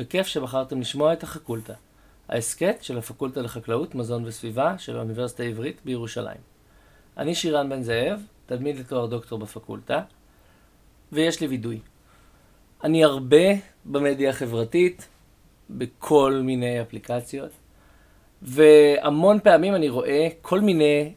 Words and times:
וכיף 0.00 0.26
שבחרתם 0.26 0.80
לשמוע 0.80 1.12
את 1.12 1.22
החקולטה, 1.22 1.74
ההסכת 2.28 2.76
של 2.80 2.98
הפקולטה 2.98 3.42
לחקלאות, 3.42 3.94
מזון 3.94 4.24
וסביבה 4.24 4.78
של 4.78 4.96
האוניברסיטה 4.96 5.42
העברית 5.42 5.80
בירושלים. 5.84 6.40
אני 7.16 7.34
שירן 7.34 7.68
בן 7.68 7.82
זאב, 7.82 8.22
תלמיד 8.46 8.78
לתואר 8.78 9.06
דוקטור 9.06 9.38
בפקולטה, 9.38 10.02
ויש 11.12 11.40
לי 11.40 11.46
וידוי. 11.46 11.80
אני 12.84 13.04
הרבה 13.04 13.46
במדיה 13.84 14.30
החברתית, 14.30 15.08
בכל 15.70 16.40
מיני 16.44 16.82
אפליקציות, 16.82 17.50
והמון 18.42 19.40
פעמים 19.40 19.74
אני 19.74 19.88
רואה 19.88 20.28
כל 20.42 20.60
מיני 20.60 21.12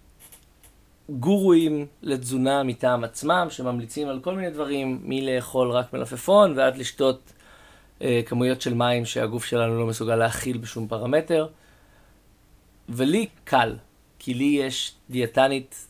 גורואים 1.09 1.85
לתזונה 2.01 2.63
מטעם 2.63 3.03
עצמם, 3.03 3.47
שממליצים 3.49 4.07
על 4.07 4.19
כל 4.19 4.35
מיני 4.35 4.49
דברים, 4.49 4.99
מלאכול 5.03 5.71
רק 5.71 5.93
מלפפון 5.93 6.53
ועד 6.57 6.77
לשתות 6.77 7.32
כמויות 8.25 8.61
של 8.61 8.73
מים 8.73 9.05
שהגוף 9.05 9.45
שלנו 9.45 9.79
לא 9.79 9.85
מסוגל 9.85 10.15
להכיל 10.15 10.57
בשום 10.57 10.87
פרמטר. 10.87 11.47
ולי 12.89 13.27
קל, 13.43 13.75
כי 14.19 14.33
לי 14.33 14.43
יש 14.45 14.95
דיאטנית 15.09 15.87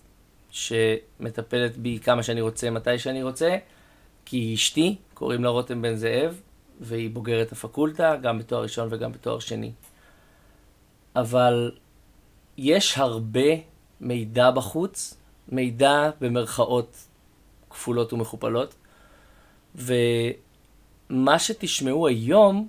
שמטפלת 0.50 1.78
בי 1.78 2.00
כמה 2.04 2.24
שאני 2.24 2.42
רוצה, 2.42 2.70
מתי 2.70 3.00
שאני 3.00 3.24
רוצה, 3.24 3.58
כי 4.26 4.38
היא 4.38 4.56
אשתי, 4.56 4.96
קוראים 5.14 5.44
לה 5.44 5.50
רותם 5.50 5.82
בן 5.82 5.96
זאב, 5.96 6.42
והיא 6.80 7.10
בוגרת 7.10 7.52
הפקולטה, 7.52 8.16
גם 8.16 8.40
בתואר 8.40 8.62
ראשון 8.62 8.88
וגם 8.92 9.12
בתואר 9.12 9.40
שני. 9.40 9.72
אבל 11.16 11.72
יש 12.58 12.98
הרבה 12.98 13.50
מידע 14.02 14.52
בחוץ, 14.52 15.18
מידע 15.50 16.10
במרכאות 16.22 17.08
כפולות 17.70 18.14
ומכופלות, 18.14 18.76
ומה 21.10 21.40
שתשמעו 21.40 22.08
היום 22.08 22.68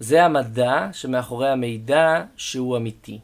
זה 0.00 0.24
המדע 0.24 0.88
שמאחורי 0.92 1.48
המידע 1.48 2.24
שהוא 2.36 2.76
אמיתי. 2.76 3.20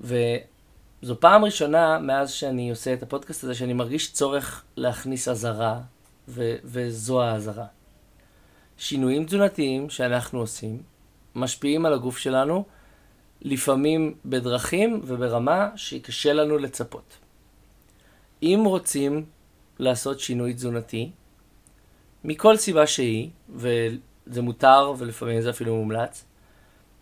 וזו 0.00 1.20
פעם 1.20 1.44
ראשונה 1.44 1.98
מאז 1.98 2.30
שאני 2.30 2.70
עושה 2.70 2.92
את 2.92 3.02
הפודקאסט 3.02 3.44
הזה 3.44 3.54
שאני 3.54 3.72
מרגיש 3.72 4.12
צורך 4.12 4.64
להכניס 4.76 5.28
אזהרה, 5.28 5.80
ו- 6.28 6.56
וזו 6.64 7.22
האזהרה. 7.22 7.66
שינויים 8.78 9.24
תזונתיים 9.24 9.90
שאנחנו 9.90 10.38
עושים 10.38 10.82
משפיעים 11.34 11.86
על 11.86 11.92
הגוף 11.92 12.18
שלנו, 12.18 12.64
לפעמים 13.42 14.14
בדרכים 14.24 15.00
וברמה 15.04 15.70
שקשה 15.76 16.32
לנו 16.32 16.58
לצפות. 16.58 17.16
אם 18.42 18.62
רוצים 18.64 19.24
לעשות 19.78 20.20
שינוי 20.20 20.54
תזונתי, 20.54 21.10
מכל 22.26 22.56
סיבה 22.56 22.86
שהיא, 22.86 23.28
וזה 23.54 24.42
מותר 24.42 24.92
ולפעמים 24.98 25.40
זה 25.40 25.50
אפילו 25.50 25.76
מומלץ, 25.76 26.24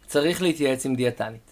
צריך 0.06 0.42
להתייעץ 0.42 0.86
עם 0.86 0.94
דיאטנית. 0.94 1.50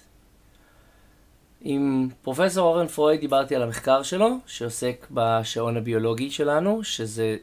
עם 1.60 2.08
פרופסור 2.22 2.68
אורן 2.68 2.86
פרויד 2.86 3.20
דיברתי 3.20 3.56
על 3.56 3.62
המחקר 3.62 4.02
שלו, 4.02 4.36
שעוסק 4.46 5.06
בשעון 5.10 5.76
הביולוגי 5.76 6.30
שלנו, 6.30 6.84
שזה 6.84 7.36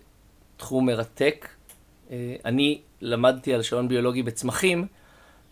תחום 0.57 0.85
מרתק. 0.85 1.47
אה, 2.11 2.35
אני 2.45 2.81
למדתי 3.01 3.53
על 3.53 3.61
שעון 3.61 3.87
ביולוגי 3.87 4.23
בצמחים, 4.23 4.87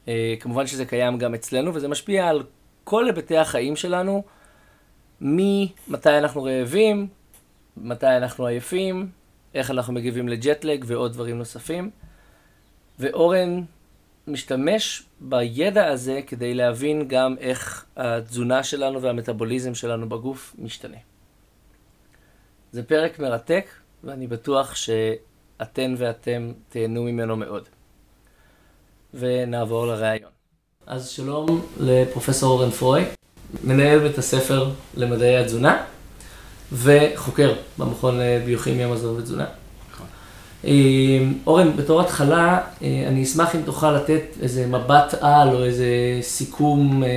אה, 0.08 0.36
כמובן 0.40 0.68
שזה 0.68 0.86
קיים 0.86 1.18
גם 1.18 1.34
אצלנו, 1.34 1.74
וזה 1.74 1.88
משפיע 1.88 2.28
על 2.28 2.44
כל 2.84 3.06
היבטי 3.06 3.38
החיים 3.38 3.76
שלנו, 3.76 4.24
ממתי 5.22 6.10
אנחנו 6.18 6.44
רעבים, 6.44 7.08
מתי 7.78 8.18
אנחנו 8.18 8.46
עייפים, 8.46 9.10
איך 9.58 9.72
אנחנו 9.72 9.94
מגיבים 9.94 10.30
לג'טלג 10.30 10.84
ועוד 10.88 11.14
דברים 11.14 11.38
נוספים. 11.38 11.90
ואורן 13.00 13.64
משתמש 14.28 15.04
בידע 15.20 15.88
הזה 15.88 16.22
כדי 16.28 16.54
להבין 16.54 17.08
גם 17.08 17.36
איך 17.40 17.86
התזונה 17.96 18.64
שלנו 18.64 19.02
והמטאבוליזם 19.02 19.76
שלנו 19.76 20.10
בגוף 20.10 20.56
משתנה. 20.60 20.98
זה 22.72 22.84
פרק 22.84 23.20
מרתק, 23.20 23.66
ואני 24.04 24.28
בטוח 24.28 24.76
שאתן 24.76 25.96
ואתם 25.98 26.52
תהנו 26.70 27.04
ממנו 27.04 27.36
מאוד. 27.36 27.64
ונעבור 29.14 29.88
לראיון. 29.88 30.32
אז 30.88 31.10
שלום 31.10 31.66
לפרופסור 31.80 32.52
אורן 32.52 32.72
פרוי, 32.72 33.04
מנהל 33.64 34.00
בית 34.00 34.18
הספר 34.18 34.70
למדעי 34.98 35.38
התזונה 35.38 35.86
וחוקר 36.72 37.54
במכון 37.78 38.20
לביוכימיה, 38.20 38.88
מזון 38.88 39.18
ותזונה. 39.18 39.46
אה, 40.66 40.72
אורן, 41.48 41.76
בתור 41.76 42.02
התחלה, 42.02 42.60
אה, 42.82 43.06
אני 43.08 43.24
אשמח 43.24 43.56
אם 43.56 43.62
תוכל 43.62 43.92
לתת 43.92 44.24
איזה 44.42 44.68
מבט 44.68 45.14
על 45.22 45.56
או 45.56 45.64
איזה 45.64 45.88
סיכום 46.22 47.04
אה, 47.04 47.10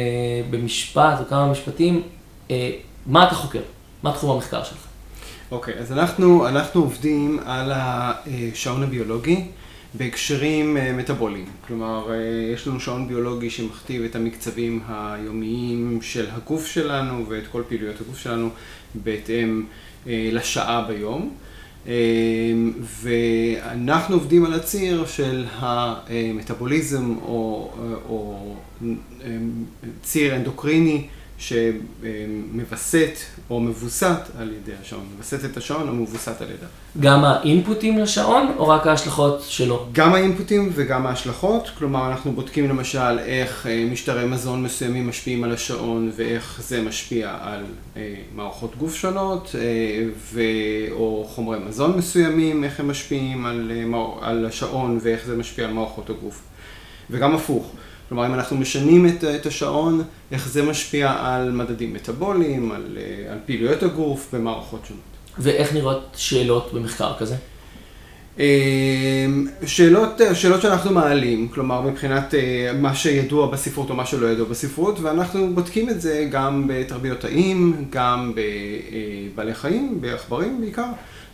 במשפט 0.51 1.21
או 1.21 1.25
כמה 1.29 1.47
משפטים. 1.47 2.03
מה 3.07 3.27
אתה 3.27 3.35
חוקר? 3.35 3.61
מה 4.03 4.13
תחום 4.13 4.31
המחקר 4.31 4.65
שלך? 4.65 4.79
אוקיי, 5.51 5.75
okay, 5.75 5.79
אז 5.79 5.93
אנחנו, 5.93 6.49
אנחנו 6.49 6.81
עובדים 6.81 7.39
על 7.47 7.73
השעון 7.75 8.83
הביולוגי. 8.83 9.45
בהקשרים 9.95 10.77
אה, 10.77 10.93
מטאבוליים. 10.93 11.47
כלומר, 11.67 12.13
אה, 12.13 12.17
יש 12.55 12.67
לנו 12.67 12.81
שעון 12.81 13.09
ביולוגי 13.09 13.51
שמכתיב 13.51 14.03
את 14.03 14.17
המקצבים 14.17 14.81
היומיים 14.89 15.99
של 16.03 16.27
הגוף 16.31 16.67
שלנו 16.67 17.25
ואת 17.29 17.47
כל 17.53 17.63
פעילויות 17.69 18.01
הגוף 18.01 18.19
שלנו 18.19 18.49
בהתאם 18.95 19.65
אה, 20.07 20.29
לשעה 20.33 20.85
ביום. 20.89 21.35
ואנחנו 23.03 24.15
עובדים 24.15 24.45
על 24.45 24.55
הציר 24.55 25.07
של 25.07 25.45
המטאבוליזם 25.59 27.15
או, 27.23 27.73
או 28.09 28.57
ציר 30.03 30.37
אנדוקריני 30.37 31.07
שמווסת 31.41 33.19
או 33.51 33.61
מבוסת 33.61 34.21
על 34.39 34.53
ידי 34.53 34.73
השעון, 34.83 35.05
מווסת 35.17 35.45
את 35.45 35.57
השעון 35.57 35.89
או 35.89 35.95
מבוסת 35.95 36.41
על 36.41 36.49
ידה. 36.49 36.67
גם 37.01 37.25
האינפוטים 37.25 37.99
לשעון 37.99 38.55
או 38.59 38.69
רק 38.69 38.87
ההשלכות 38.87 39.43
שלו? 39.49 39.87
גם 39.93 40.15
האינפוטים 40.15 40.71
וגם 40.75 41.07
ההשלכות, 41.07 41.71
כלומר 41.79 42.09
אנחנו 42.11 42.33
בודקים 42.33 42.69
למשל 42.69 43.19
איך 43.19 43.67
אה, 43.67 43.87
משטרי 43.93 44.27
מזון 44.27 44.63
מסוימים 44.63 45.09
משפיעים 45.09 45.45
על 45.45 45.53
השעון 45.53 46.11
ואיך 46.17 46.61
זה 46.65 46.83
משפיע 46.83 47.37
על 47.41 47.65
אה, 47.97 48.15
מערכות 48.35 48.77
גוף 48.77 48.95
שונות, 48.95 49.55
אה, 49.55 49.61
ו... 50.33 50.41
או 50.91 51.25
חומרי 51.29 51.59
מזון 51.69 51.97
מסוימים, 51.97 52.65
איך 52.65 52.81
הם 52.81 52.89
משפיעים 52.89 53.47
על, 53.47 53.73
על 54.21 54.47
השעון 54.47 54.99
ואיך 55.03 55.27
זה 55.27 55.37
משפיע 55.37 55.65
על 55.65 55.73
מערכות 55.73 56.11
הגוף. 56.11 56.43
וגם 57.11 57.35
הפוך. 57.35 57.73
כלומר, 58.11 58.27
אם 58.27 58.35
אנחנו 58.35 58.57
משנים 58.57 59.07
את, 59.07 59.25
את 59.25 59.47
השעון, 59.47 60.03
איך 60.33 60.49
זה 60.49 60.63
משפיע 60.63 61.13
על 61.19 61.53
מדדים 61.53 61.93
מטאבוליים, 61.95 62.73
על, 62.73 62.99
על 63.31 63.39
פעילויות 63.47 63.83
הגוף 63.83 64.35
במערכות 64.35 64.81
שונות. 64.89 65.03
ואיך 65.39 65.75
נראות 65.75 66.17
שאלות 66.17 66.71
במחקר 66.75 67.13
כזה? 67.19 67.37
אמ, 68.39 69.47
שאלות, 69.67 70.21
שאלות 70.35 70.63
שאנחנו 70.63 70.93
מעלים, 70.93 71.49
כלומר 71.49 71.81
מבחינת 71.81 72.35
אה, 72.35 72.73
מה 72.81 72.95
שידוע 72.95 73.47
בספרות 73.47 73.91
או 73.91 73.95
מה 73.95 74.07
שלא 74.07 74.27
ידוע 74.27 74.47
בספרות, 74.49 75.01
ואנחנו 75.01 75.55
בודקים 75.55 75.91
את 75.91 76.01
זה 76.01 76.27
גם 76.31 76.65
בתרביות 76.69 77.21
תאים, 77.21 77.85
גם 77.91 78.33
בבעלי 79.35 79.55
חיים, 79.55 80.01
בעכברים 80.01 80.61
בעיקר, 80.61 80.89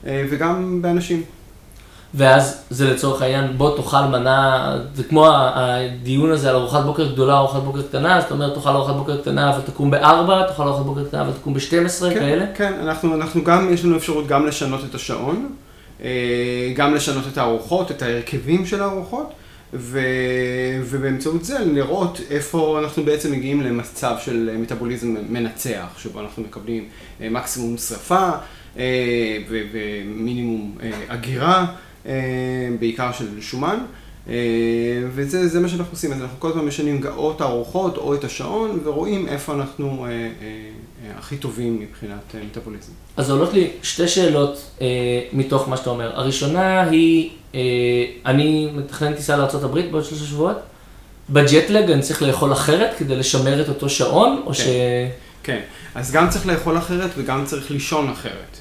אה, 0.06 0.24
וגם 0.30 0.82
באנשים. 0.82 1.22
ואז 2.16 2.64
זה 2.70 2.90
לצורך 2.90 3.22
העניין, 3.22 3.58
בוא 3.58 3.76
תאכל 3.76 4.02
מנה, 4.02 4.76
זה 4.94 5.04
כמו 5.04 5.26
הדיון 5.30 6.30
הזה 6.30 6.50
על 6.50 6.56
ארוחת 6.56 6.84
בוקר 6.84 7.12
גדולה, 7.12 7.38
ארוחת 7.38 7.62
בוקר 7.62 7.82
קטנה, 7.82 8.20
זאת 8.20 8.30
אומרת 8.30 8.54
תאכל 8.54 8.68
ארוחת 8.68 8.94
בוקר 8.94 9.20
קטנה 9.20 9.58
ותקום 9.58 9.90
בארבע, 9.90 10.46
תאכל 10.46 10.62
ארוחת 10.62 10.84
בוקר 10.84 11.04
קטנה 11.04 11.28
ותקום 11.28 11.54
בשתים 11.54 11.86
עשרה, 11.86 12.10
כן, 12.10 12.18
כאלה? 12.18 12.44
כן, 12.54 12.72
אנחנו, 12.82 13.14
אנחנו 13.14 13.44
גם, 13.44 13.72
יש 13.72 13.84
לנו 13.84 13.96
אפשרות 13.96 14.26
גם 14.26 14.46
לשנות 14.46 14.80
את 14.90 14.94
השעון, 14.94 15.48
אה, 16.02 16.72
גם 16.76 16.94
לשנות 16.94 17.24
את 17.32 17.38
הארוחות, 17.38 17.90
את 17.90 18.02
ההרכבים 18.02 18.66
של 18.66 18.82
הארוחות, 18.82 19.32
ו, 19.74 20.00
ובאמצעות 20.84 21.44
זה 21.44 21.58
לראות 21.58 22.20
איפה 22.30 22.78
אנחנו 22.84 23.02
בעצם 23.04 23.32
מגיעים 23.32 23.62
למצב 23.62 24.14
של 24.24 24.50
מטאבוליזם 24.58 25.14
מנצח, 25.28 25.98
שבו 25.98 26.20
אנחנו 26.20 26.42
מקבלים 26.42 26.84
אה, 27.20 27.30
מקסימום 27.30 27.76
שרפה 27.76 28.30
אה, 28.78 29.38
ומינימום 29.48 30.78
אגירה. 31.08 31.66
אה, 32.06 32.12
בעיקר 32.80 33.12
של 33.12 33.40
שומן, 33.40 33.78
אה, 34.28 34.34
וזה 35.14 35.60
מה 35.60 35.68
שאנחנו 35.68 35.92
עושים, 35.92 36.12
אז 36.12 36.22
אנחנו 36.22 36.40
כל 36.40 36.48
הזמן 36.48 36.64
משנים 36.64 37.00
או 37.16 37.32
את 37.32 37.40
הארוחות 37.40 37.96
או 37.96 38.14
את 38.14 38.24
השעון, 38.24 38.80
ורואים 38.84 39.28
איפה 39.28 39.54
אנחנו 39.54 40.06
אה, 40.06 40.28
הכי 41.18 41.36
טובים 41.36 41.80
מבחינת 41.80 42.34
מטאבוליזם. 42.50 42.92
אז 43.16 43.30
עולות 43.30 43.52
לי 43.52 43.70
שתי 43.82 44.08
שאלות 44.08 44.80
מתוך 45.32 45.68
מה 45.68 45.76
שאתה 45.76 45.90
אומר. 45.90 46.20
הראשונה 46.20 46.82
היא, 46.82 47.30
אני 48.26 48.70
מתכנן 48.74 49.14
טיסה 49.14 49.36
לארה"ב 49.36 49.90
בעוד 49.90 50.04
שלושה 50.04 50.24
שבועות. 50.24 50.56
בג'טלג 51.30 51.90
אני 51.90 52.02
צריך 52.02 52.22
לאכול 52.22 52.52
אחרת 52.52 52.90
כדי 52.98 53.16
לשמר 53.16 53.62
את 53.62 53.68
אותו 53.68 53.88
שעון, 53.88 54.42
או 54.46 54.52
כן, 54.52 54.54
ש... 54.54 54.66
כן, 55.42 55.60
אז 55.94 56.12
גם 56.12 56.28
צריך 56.28 56.46
לאכול 56.46 56.78
אחרת 56.78 57.10
וגם 57.16 57.44
צריך 57.44 57.70
לישון 57.70 58.08
אחרת. 58.08 58.56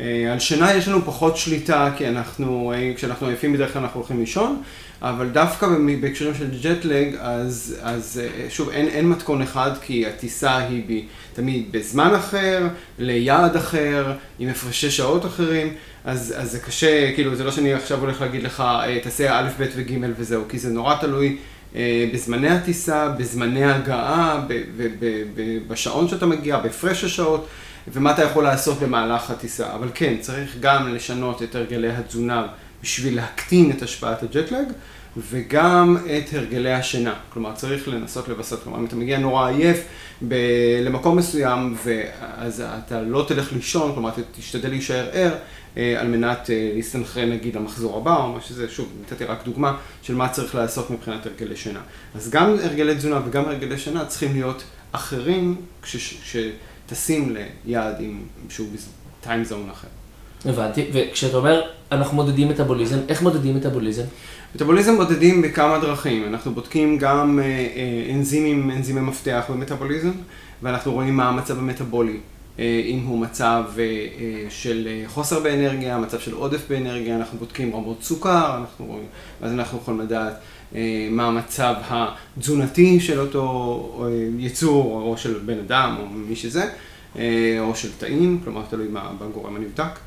על 0.00 0.38
שינה 0.38 0.74
יש 0.74 0.88
לנו 0.88 1.04
פחות 1.04 1.36
שליטה, 1.36 1.90
כי 1.96 2.08
אנחנו, 2.08 2.72
כשאנחנו 2.96 3.26
עייפים 3.26 3.52
בדרך 3.52 3.72
כלל 3.72 3.82
אנחנו 3.82 4.00
הולכים 4.00 4.20
לישון, 4.20 4.62
אבל 5.02 5.28
דווקא 5.28 5.66
בהקשרים 6.00 6.34
של 6.34 6.48
ג'טלג, 6.62 7.16
אז, 7.20 7.76
אז 7.82 8.20
שוב, 8.48 8.68
אין, 8.68 8.88
אין 8.88 9.08
מתכון 9.08 9.42
אחד, 9.42 9.70
כי 9.82 10.06
הטיסה 10.06 10.58
היא 10.58 10.82
ב, 10.88 10.92
תמיד 11.34 11.66
בזמן 11.70 12.14
אחר, 12.14 12.68
ליעד 12.98 13.56
אחר, 13.56 14.12
עם 14.38 14.48
הפרשי 14.48 14.90
שעות 14.90 15.26
אחרים, 15.26 15.72
אז, 16.04 16.34
אז 16.36 16.52
זה 16.52 16.58
קשה, 16.58 17.14
כאילו, 17.14 17.34
זה 17.34 17.44
לא 17.44 17.50
שאני 17.50 17.74
עכשיו 17.74 18.00
הולך 18.00 18.20
להגיד 18.20 18.42
לך, 18.42 18.62
תעשה 19.02 19.38
א', 19.38 19.48
ב' 19.58 19.66
וג' 19.76 19.98
וזהו, 20.16 20.42
כי 20.48 20.58
זה 20.58 20.70
נורא 20.70 20.94
תלוי 21.00 21.36
בזמני 22.12 22.48
הטיסה, 22.48 23.08
בזמני 23.08 23.64
ההגעה, 23.64 24.46
בשעון 25.68 26.08
שאתה 26.08 26.26
מגיע, 26.26 26.58
בהפרש 26.58 27.04
השעות. 27.04 27.48
ומה 27.88 28.12
אתה 28.12 28.22
יכול 28.22 28.44
לעשות 28.44 28.78
במהלך 28.80 29.30
הטיסה. 29.30 29.74
אבל 29.74 29.88
כן, 29.94 30.14
צריך 30.20 30.56
גם 30.60 30.94
לשנות 30.94 31.42
את 31.42 31.54
הרגלי 31.54 31.90
התזונה 31.90 32.46
בשביל 32.82 33.16
להקטין 33.16 33.70
את 33.70 33.82
השפעת 33.82 34.22
הג'טלג, 34.22 34.66
וגם 35.30 35.96
את 36.06 36.34
הרגלי 36.34 36.72
השינה. 36.72 37.14
כלומר, 37.32 37.54
צריך 37.54 37.88
לנסות 37.88 38.28
לווסת. 38.28 38.62
כלומר, 38.62 38.78
אם 38.78 38.84
אתה 38.84 38.96
מגיע 38.96 39.18
נורא 39.18 39.48
עייף 39.48 39.84
ב- 40.28 40.34
למקום 40.82 41.16
מסוים, 41.16 41.76
אז 42.36 42.62
אתה 42.86 43.00
לא 43.00 43.24
תלך 43.28 43.52
לישון, 43.52 43.92
כלומר, 43.92 44.08
אתה 44.08 44.20
תשתדל 44.38 44.68
להישאר 44.68 45.08
ער. 45.12 45.34
על 45.76 46.08
מנת 46.08 46.50
להסתנכרן 46.74 47.30
נגיד 47.30 47.56
למחזור 47.56 47.98
הבא, 47.98 48.16
או 48.16 48.32
מה 48.32 48.40
שזה, 48.40 48.68
שוב, 48.68 48.92
נתתי 49.02 49.24
רק 49.24 49.44
דוגמה 49.44 49.76
של 50.02 50.14
מה 50.14 50.28
צריך 50.28 50.54
לעשות 50.54 50.90
מבחינת 50.90 51.26
הרגלי 51.26 51.56
שינה. 51.56 51.80
אז 52.14 52.30
גם 52.30 52.56
הרגלי 52.64 52.94
תזונה 52.94 53.20
וגם 53.26 53.44
הרגלי 53.44 53.78
שינה 53.78 54.04
צריכים 54.04 54.32
להיות 54.32 54.62
אחרים 54.92 55.56
כש... 55.82 55.96
כש 55.96 56.36
טסים 56.86 57.36
ליעד 57.64 58.00
עם 58.00 58.20
שהוא 58.48 58.68
טיים 59.20 59.44
זון 59.44 59.68
אחר. 59.70 59.88
הבנתי, 60.44 60.86
וכשאתה 60.92 61.36
אומר 61.36 61.62
אנחנו 61.92 62.16
מודדים 62.16 62.48
מטאבוליזם, 62.48 62.98
איך 63.08 63.22
מודדים 63.22 63.56
מטאבוליזם? 63.56 64.02
מטאבוליזם 64.54 64.94
מודדים 64.94 65.42
בכמה 65.42 65.78
דרכים, 65.78 66.24
אנחנו 66.28 66.54
בודקים 66.54 66.98
גם 66.98 67.40
אנזימים, 68.14 68.70
אנזימי 68.70 69.00
מפתח 69.00 69.44
במטאבוליזם, 69.50 70.10
ואנחנו 70.62 70.92
רואים 70.92 71.16
מה 71.16 71.28
המצב 71.28 71.58
המטאבולי, 71.58 72.16
אם 72.58 73.04
הוא 73.06 73.18
מצב 73.18 73.64
של 74.48 74.88
חוסר 75.06 75.40
באנרגיה, 75.40 75.98
מצב 75.98 76.18
של 76.18 76.32
עודף 76.32 76.60
באנרגיה, 76.68 77.16
אנחנו 77.16 77.38
בודקים 77.38 77.74
רמות 77.74 78.02
סוכר, 78.02 78.56
אנחנו 78.56 78.86
רואים, 78.86 79.06
אז 79.42 79.52
אנחנו 79.52 79.78
יכולים 79.78 80.00
לדעת 80.00 80.34
מה 81.10 81.26
המצב 81.26 81.74
התזונתי 81.88 83.00
של 83.00 83.20
אותו 83.20 84.06
יצור, 84.38 85.02
או 85.02 85.16
של 85.16 85.38
בן 85.46 85.58
אדם, 85.58 85.96
או 86.00 86.06
מי 86.06 86.36
שזה, 86.36 86.70
או 87.60 87.74
של 87.74 87.88
תאים, 87.98 88.40
כלומר 88.44 88.62
תלוי 88.70 88.88
בגורם 89.20 89.56
הנבדק. 89.56 89.98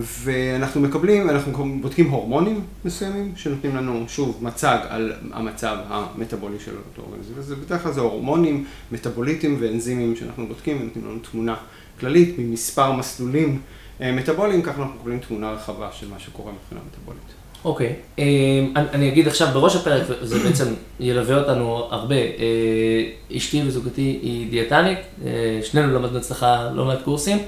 ואנחנו 0.00 0.80
מקבלים, 0.80 1.30
אנחנו 1.30 1.78
בודקים 1.80 2.10
הורמונים 2.10 2.60
מסוימים, 2.84 3.32
שנותנים 3.36 3.76
לנו 3.76 4.04
שוב 4.08 4.38
מצג 4.42 4.78
על 4.88 5.12
המצב 5.32 5.76
המטאבולי 5.88 6.56
של 6.64 6.72
אותו 6.76 7.02
אורגניזם. 7.02 7.32
וזה 7.36 7.56
בדרך 7.56 7.82
כלל 7.82 7.92
זה 7.92 8.00
הורמונים, 8.00 8.64
מטאבוליטים 8.92 9.56
ואנזימים 9.60 10.16
שאנחנו 10.16 10.46
בודקים 10.46 10.80
ונותנים 10.80 11.04
לנו 11.04 11.18
תמונה 11.30 11.56
כללית 12.00 12.34
ממספר 12.38 12.92
מסלולים 12.92 13.60
מטאבוליים, 14.00 14.62
ככה 14.62 14.82
אנחנו 14.82 14.94
מקבלים 14.94 15.18
תמונה 15.18 15.52
רחבה 15.52 15.88
של 15.92 16.08
מה 16.10 16.18
שקורה 16.18 16.52
מבחינה 16.52 16.80
מטאבולית. 16.90 17.43
אוקיי, 17.64 17.92
אני 18.68 19.08
אגיד 19.08 19.28
עכשיו 19.28 19.48
בראש 19.52 19.76
הפרק, 19.76 20.02
וזה 20.22 20.38
בעצם 20.38 20.64
ילווה 21.00 21.38
אותנו 21.38 21.86
הרבה, 21.90 22.14
אשתי 23.36 23.62
וזוגתי 23.66 24.18
היא 24.22 24.50
דיאטנית, 24.50 24.98
שנינו 25.62 25.94
למדנו 25.94 26.18
אצלך 26.18 26.46
לא 26.74 26.84
מעט 26.84 26.98
קורסים, 27.02 27.38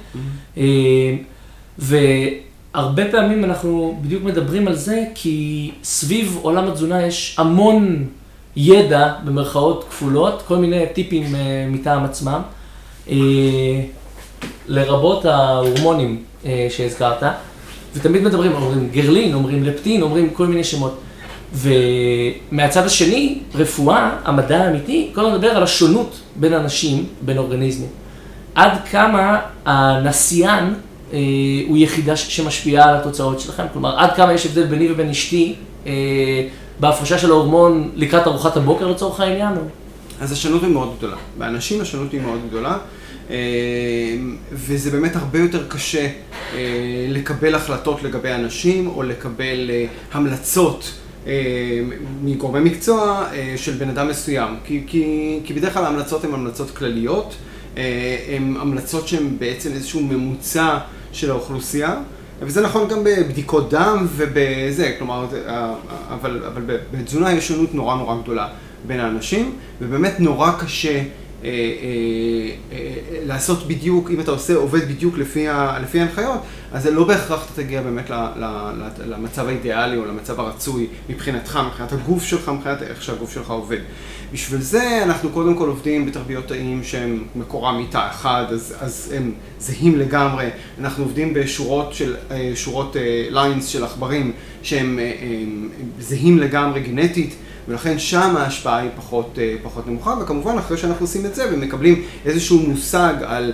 והרבה 1.79 3.11
פעמים 3.11 3.45
אנחנו 3.45 3.99
בדיוק 4.03 4.23
מדברים 4.25 4.69
על 4.69 4.75
זה, 4.75 5.05
כי 5.15 5.71
סביב 5.85 6.39
עולם 6.43 6.69
התזונה 6.69 7.07
יש 7.07 7.37
המון 7.39 8.07
ידע, 8.57 9.13
במרכאות 9.25 9.85
כפולות, 9.89 10.43
כל 10.49 10.57
מיני 10.57 10.85
טיפים 10.93 11.35
מטעם 11.69 12.05
עצמם, 12.05 12.41
לרבות 14.69 15.25
ההורמונים 15.25 16.23
שהזכרת. 16.71 17.23
ותמיד 17.97 18.23
מדברים, 18.23 18.53
אומרים 18.53 18.89
גרלין, 18.93 19.35
אומרים 19.35 19.65
לפטין, 19.65 20.03
אומרים 20.03 20.31
כל 20.31 20.47
מיני 20.47 20.65
שמות. 20.65 20.99
ומהצד 21.55 22.87
השני, 22.87 23.39
רפואה, 23.55 24.11
המדע 24.25 24.65
האמיתי, 24.65 25.11
כל 25.15 25.21
הזמן 25.21 25.35
מדבר 25.35 25.51
על 25.51 25.63
השונות 25.63 26.21
בין 26.37 26.53
אנשים, 26.53 27.05
בין 27.21 27.39
אורגניזמים. 27.39 27.89
עד 28.55 28.73
כמה 28.91 29.41
הנסיין 29.65 30.75
הוא 31.69 31.77
יחידה 31.77 32.17
שמשפיעה 32.17 32.89
על 32.89 32.97
התוצאות 32.97 33.41
שלכם, 33.41 33.65
כלומר, 33.73 33.99
עד 33.99 34.13
כמה 34.13 34.33
יש 34.33 34.47
הבדל 34.47 34.65
ביני 34.65 34.93
ובין 34.93 35.09
אשתי 35.09 35.55
בהפרשה 36.81 37.19
של 37.19 37.31
ההורמון 37.31 37.91
לקראת 37.95 38.27
ארוחת 38.27 38.57
הבוקר 38.57 38.89
לצורך 38.89 39.21
העניין? 39.21 39.53
אז 40.21 40.33
השונות 40.33 40.63
היא 40.63 40.71
מאוד 40.71 40.95
גדולה. 40.99 41.17
באנשים 41.39 41.81
השונות 41.81 42.13
היא 42.13 42.21
מאוד 42.21 42.41
גדולה. 42.49 42.77
וזה 44.53 44.91
באמת 44.91 45.17
הרבה 45.17 45.39
יותר 45.39 45.69
קשה 45.69 46.09
לקבל 47.09 47.55
החלטות 47.55 48.03
לגבי 48.03 48.33
אנשים, 48.33 48.87
או 48.87 49.03
לקבל 49.03 49.71
המלצות 50.13 50.93
מגורמי 52.23 52.61
מקצוע 52.61 53.27
של 53.57 53.73
בן 53.73 53.89
אדם 53.89 54.09
מסוים. 54.09 54.55
כי, 54.65 54.83
כי, 54.87 55.41
כי 55.45 55.55
בדרך 55.55 55.75
כלל 55.75 55.85
ההמלצות 55.85 56.25
הן 56.25 56.35
המלצות 56.35 56.71
כלליות, 56.71 57.35
הן 57.77 58.55
המלצות 58.59 59.09
שהן 59.09 59.39
בעצם 59.39 59.73
איזשהו 59.73 60.03
ממוצע 60.03 60.79
של 61.13 61.31
האוכלוסייה, 61.31 61.97
וזה 62.41 62.61
נכון 62.61 62.89
גם 62.89 63.05
בבדיקות 63.05 63.71
דם 63.71 64.07
ובזה, 64.17 64.95
כלומר, 64.99 65.27
אבל, 66.09 66.41
אבל 66.47 66.63
בתזונה 66.93 67.33
יש 67.33 67.49
שונות 67.49 67.75
נורא 67.75 67.97
נורא 67.97 68.23
גדולה 68.23 68.49
בין 68.87 69.01
האנשים, 69.01 69.53
ובאמת 69.81 70.21
נורא 70.21 70.53
קשה 70.53 71.03
לעשות 73.27 73.69
בדיוק, 73.69 74.11
אם 74.11 74.21
אתה 74.21 74.31
עושה, 74.31 74.55
עובד 74.55 74.89
בדיוק 74.89 75.19
לפי 75.19 75.49
ההנחיות, 75.49 76.41
אז 76.73 76.83
זה 76.83 76.91
לא 76.91 77.05
בהכרח 77.05 77.45
אתה 77.45 77.63
תגיע 77.63 77.83
באמת 77.83 78.11
למצב 79.07 79.49
האידיאלי 79.49 79.97
או 79.97 80.05
למצב 80.05 80.41
הרצוי 80.41 80.87
מבחינתך, 81.09 81.61
מבחינת 81.67 81.93
הגוף 81.93 82.25
שלך, 82.25 82.49
מבחינת 82.49 82.83
איך 82.83 83.03
שהגוף 83.03 83.35
שלך 83.35 83.51
עובד. 83.51 83.79
בשביל 84.33 84.61
זה 84.61 85.03
אנחנו 85.03 85.31
קודם 85.31 85.55
כל 85.55 85.69
עובדים 85.69 86.07
בתרביות 86.07 86.49
תאים 86.49 86.85
שהם 86.85 87.25
מקורם 87.37 87.83
מתא 87.83 88.09
אחד, 88.11 88.45
אז 88.51 89.15
הם 89.17 89.33
זהים 89.59 89.99
לגמרי. 89.99 90.49
אנחנו 90.81 91.05
עובדים 91.05 91.35
בשורות 91.35 91.95
של, 91.95 92.17
שורות 92.55 92.97
ליינס 93.31 93.67
של 93.67 93.85
עכברים 93.85 94.33
שהם 94.63 94.99
זהים 95.99 96.39
לגמרי 96.39 96.81
גנטית. 96.81 97.37
ולכן 97.69 97.99
שם 97.99 98.37
ההשפעה 98.37 98.77
היא 98.77 98.91
פחות, 98.97 99.39
פחות 99.63 99.87
נמוכה, 99.87 100.15
וכמובן 100.23 100.59
אחרי 100.59 100.77
שאנחנו 100.77 101.05
עושים 101.05 101.27
את 101.27 101.35
זה 101.35 101.45
ומקבלים 101.53 102.03
איזשהו 102.25 102.59
מושג 102.59 103.15
על 103.27 103.53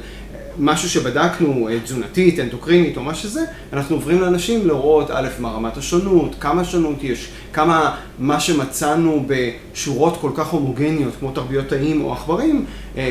משהו 0.58 0.88
שבדקנו 0.88 1.68
תזונתית, 1.84 2.40
אנדוקרינית 2.40 2.96
או 2.96 3.02
מה 3.02 3.14
שזה, 3.14 3.40
אנחנו 3.72 3.96
עוברים 3.96 4.20
לאנשים 4.20 4.66
לראות 4.66 5.10
א', 5.10 5.28
מה 5.38 5.48
רמת 5.48 5.76
השונות, 5.76 6.36
כמה 6.40 6.64
שונות 6.64 7.04
יש, 7.04 7.28
כמה 7.52 7.96
מה 8.18 8.40
שמצאנו 8.40 9.26
בשורות 9.26 10.16
כל 10.20 10.30
כך 10.34 10.48
הומוגניות 10.48 11.12
כמו 11.20 11.30
תרביות 11.30 11.68
תאים 11.68 12.04
או 12.04 12.12
עכברים, 12.12 12.64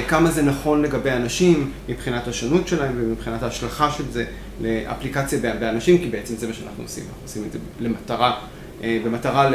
כמה 0.08 0.32
זה 0.32 0.42
נכון 0.44 0.82
לגבי 0.82 1.12
אנשים 1.12 1.72
מבחינת 1.90 2.28
השונות 2.28 2.68
שלהם 2.68 2.94
ומבחינת 2.98 3.44
ההשלכה 3.44 3.92
של 3.92 4.04
זה 4.12 4.26
לאפליקציה 4.62 5.40
באנשים, 5.60 5.98
כי 5.98 6.06
בעצם 6.06 6.36
זה 6.36 6.48
מה 6.48 6.54
שאנחנו 6.54 6.84
עושים, 6.84 7.04
אנחנו 7.04 7.22
עושים 7.24 7.44
את 7.48 7.52
זה 7.52 7.60
למטרה. 7.80 8.40
במטרה 9.06 9.50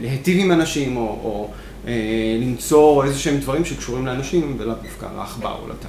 להיטיב 0.00 0.38
עם 0.40 0.52
אנשים, 0.52 0.96
או 0.96 1.50
למצוא 2.40 3.04
איזה 3.04 3.18
שהם 3.18 3.36
דברים 3.36 3.64
שקשורים 3.64 4.06
לאנשים, 4.06 4.56
ולאו 4.58 4.74
דווקא 4.82 5.06
לעכבר 5.16 5.56
או 5.62 5.68
לתא. 5.68 5.88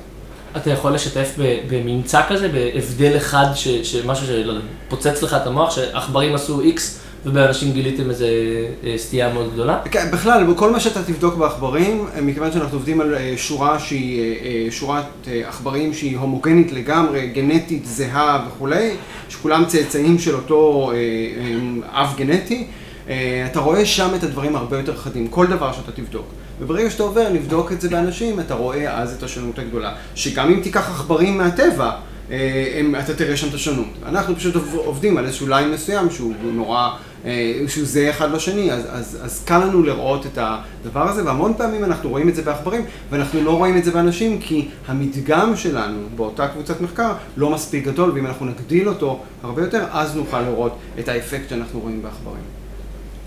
אתה 0.58 0.70
יכול 0.70 0.94
לשתף 0.94 1.36
בממצא 1.70 2.22
כזה, 2.30 2.48
בהבדל 2.48 3.18
אחד, 3.18 3.46
משהו 4.06 4.28
שפוצץ 4.28 5.22
לך 5.24 5.34
את 5.34 5.48
המוח, 5.48 5.76
שעכברים 5.76 6.36
עשו 6.36 6.62
איקס, 6.62 7.00
ובאנשים 7.26 7.72
גיליתם 7.72 8.10
איזו 8.10 8.26
סטייה 8.98 9.34
מאוד 9.34 9.54
גדולה? 9.54 9.80
כן, 9.92 10.08
בכלל, 10.12 10.44
בכל 10.44 10.72
מה 10.72 10.80
שאתה 10.80 11.04
תבדוק 11.04 11.36
בעכברים, 11.36 12.06
מכיוון 12.22 12.52
שאנחנו 12.52 12.78
עובדים 12.78 13.02
על 13.02 13.16
שורה 13.38 13.80
שהיא, 13.80 14.72
שורת 14.72 15.28
עכברים 15.48 15.94
שהיא 15.94 16.18
הומוגנית 16.18 16.72
לגמרי, 16.72 17.28
גנטית, 17.28 17.86
זהה 17.86 18.48
וכולי, 18.48 18.92
שכולם 19.30 19.66
צאצאים 19.66 20.20
של 20.20 20.36
אותו 20.36 20.92
אב 21.84 22.14
גנטי, 22.18 22.68
אתה 23.46 23.60
רואה 23.60 23.86
שם 23.86 24.10
את 24.16 24.24
הדברים 24.24 24.56
הרבה 24.56 24.78
יותר 24.78 24.98
חדים, 24.98 25.28
כל 25.28 25.48
דבר 25.48 25.72
שאתה 25.72 25.92
תבדוק. 25.92 26.26
וברגע 26.60 26.90
שאתה 26.90 27.04
עובר 27.04 27.30
לבדוק 27.34 27.72
את 27.72 27.82
זה 27.82 27.90
באנשים, 27.90 28.40
אתה 28.40 28.54
רואה 28.54 28.98
אז 29.02 29.14
את 29.14 29.24
השונות 29.24 29.60
הגדולה. 29.60 29.94
שגם 30.16 30.52
אם 30.52 30.60
תיקח 30.64 30.90
עכברים 30.90 31.38
מהטבע, 31.38 31.92
אה, 32.32 32.82
אתה 33.00 33.14
תראה 33.14 33.38
שם 33.38 33.48
את 33.50 33.54
השונות. 33.54 33.88
אנחנו 34.06 34.36
פשוט 34.36 34.56
עובדים 34.76 35.18
על 35.18 35.26
איזשהו 35.26 35.48
ליין 35.48 35.72
מסוים 35.72 36.12
שהוא 36.12 36.34
נורא, 36.54 36.80
אה, 36.80 36.96
שהוא 37.68 37.86
זהה 37.86 38.10
אחד 38.10 38.32
לשני, 38.32 38.72
אז, 38.72 38.84
אז, 38.90 39.18
אז 39.24 39.44
קל 39.46 39.58
לנו 39.58 39.84
לראות 39.84 40.26
את 40.26 40.38
הדבר 40.42 41.10
הזה, 41.10 41.26
והמון 41.26 41.54
פעמים 41.58 41.84
אנחנו 41.84 42.10
רואים 42.10 42.30
את 42.30 42.36
זה 42.36 42.42
בעכברים, 42.42 42.86
ואנחנו 43.10 43.42
לא 43.42 43.58
רואים 43.58 43.78
את 43.78 43.84
זה 43.84 43.92
באנשים, 43.92 44.40
כי 44.40 44.68
המדגם 44.88 45.56
שלנו 45.56 46.00
באותה 46.16 46.48
קבוצת 46.48 46.82
מחקר 46.82 47.14
לא 47.38 47.50
מספיק 47.50 47.86
גדול, 47.86 48.12
ואם 48.12 48.26
אנחנו 48.26 48.46
נגדיל 48.46 48.90
אותו 48.90 49.20
הרבה 49.44 49.62
יותר, 49.62 49.84
אז 49.92 50.16
נוכל 50.16 50.42
לראות 50.42 50.78
את 51.00 51.08
האפקט 51.08 51.50
שאנחנו 51.50 51.80
רואים 51.80 52.02
בעכברים. 52.04 52.44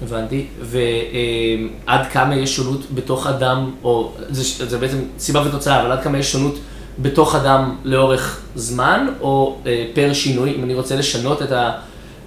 הבנתי, 0.02 0.46
ועד 0.60 2.06
כמה 2.12 2.36
יש 2.36 2.56
שונות 2.56 2.90
בתוך 2.94 3.26
אדם, 3.26 3.70
או 3.84 4.12
זה, 4.28 4.66
זה 4.66 4.78
בעצם 4.78 4.98
סיבה 5.18 5.48
ותוצאה, 5.48 5.82
אבל 5.82 5.92
עד 5.92 6.02
כמה 6.02 6.18
יש 6.18 6.32
שונות 6.32 6.58
בתוך 6.98 7.34
אדם 7.34 7.76
לאורך 7.84 8.40
זמן, 8.54 9.06
או 9.20 9.58
אה, 9.66 9.86
פר 9.94 10.12
שינוי, 10.12 10.54
אם 10.54 10.64
אני 10.64 10.74
רוצה 10.74 10.96
לשנות 10.96 11.42
את 11.42 11.52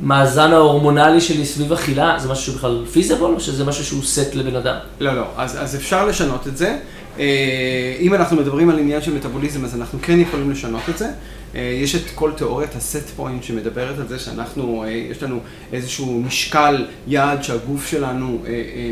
המאזן 0.04 0.54
ההורמונלי 0.54 1.22
שלי 1.22 1.46
סביב 1.46 1.74
אכילה, 1.74 2.16
זה 2.20 2.30
משהו 2.30 2.44
שהוא 2.44 2.56
בכלל 2.56 2.86
feasible, 2.92 3.36
או 3.36 3.40
שזה 3.40 3.66
משהו 3.66 3.86
שהוא 3.86 4.04
סט 4.04 4.36
לבן 4.36 4.56
אדם? 4.56 4.76
לא, 5.00 5.14
לא, 5.14 5.26
אז, 5.38 5.64
אז 5.64 5.76
אפשר 5.76 6.06
לשנות 6.06 6.48
את 6.48 6.58
זה. 6.58 6.78
אה, 7.20 7.98
אם 8.00 8.14
אנחנו 8.14 8.38
מדברים 8.38 8.70
על 8.70 8.80
עניין 8.80 9.02
של 9.02 9.14
מטאבוליזם, 9.14 9.66
אז 9.66 9.76
אנחנו 9.76 10.00
כן 10.02 10.20
יכולים 10.20 10.52
לשנות 10.52 10.82
את 10.90 10.98
זה. 10.98 11.10
אה, 11.56 11.62
יש 11.62 11.96
את 11.96 12.02
כל 12.16 12.32
תיאוריית 12.38 12.76
ה 12.76 12.84
set 12.84 13.10
point 13.16 13.44
שמדברת 13.44 14.00
על 14.00 14.08
זה 14.08 14.20
שאנחנו, 14.20 14.84
אה, 14.84 14.90
יש 14.90 15.24
לנו 15.24 15.40
איזשהו 15.74 16.22
משקל 16.22 16.86
יעד 17.08 17.44
שהגוף 17.44 17.88
שלנו 17.88 18.44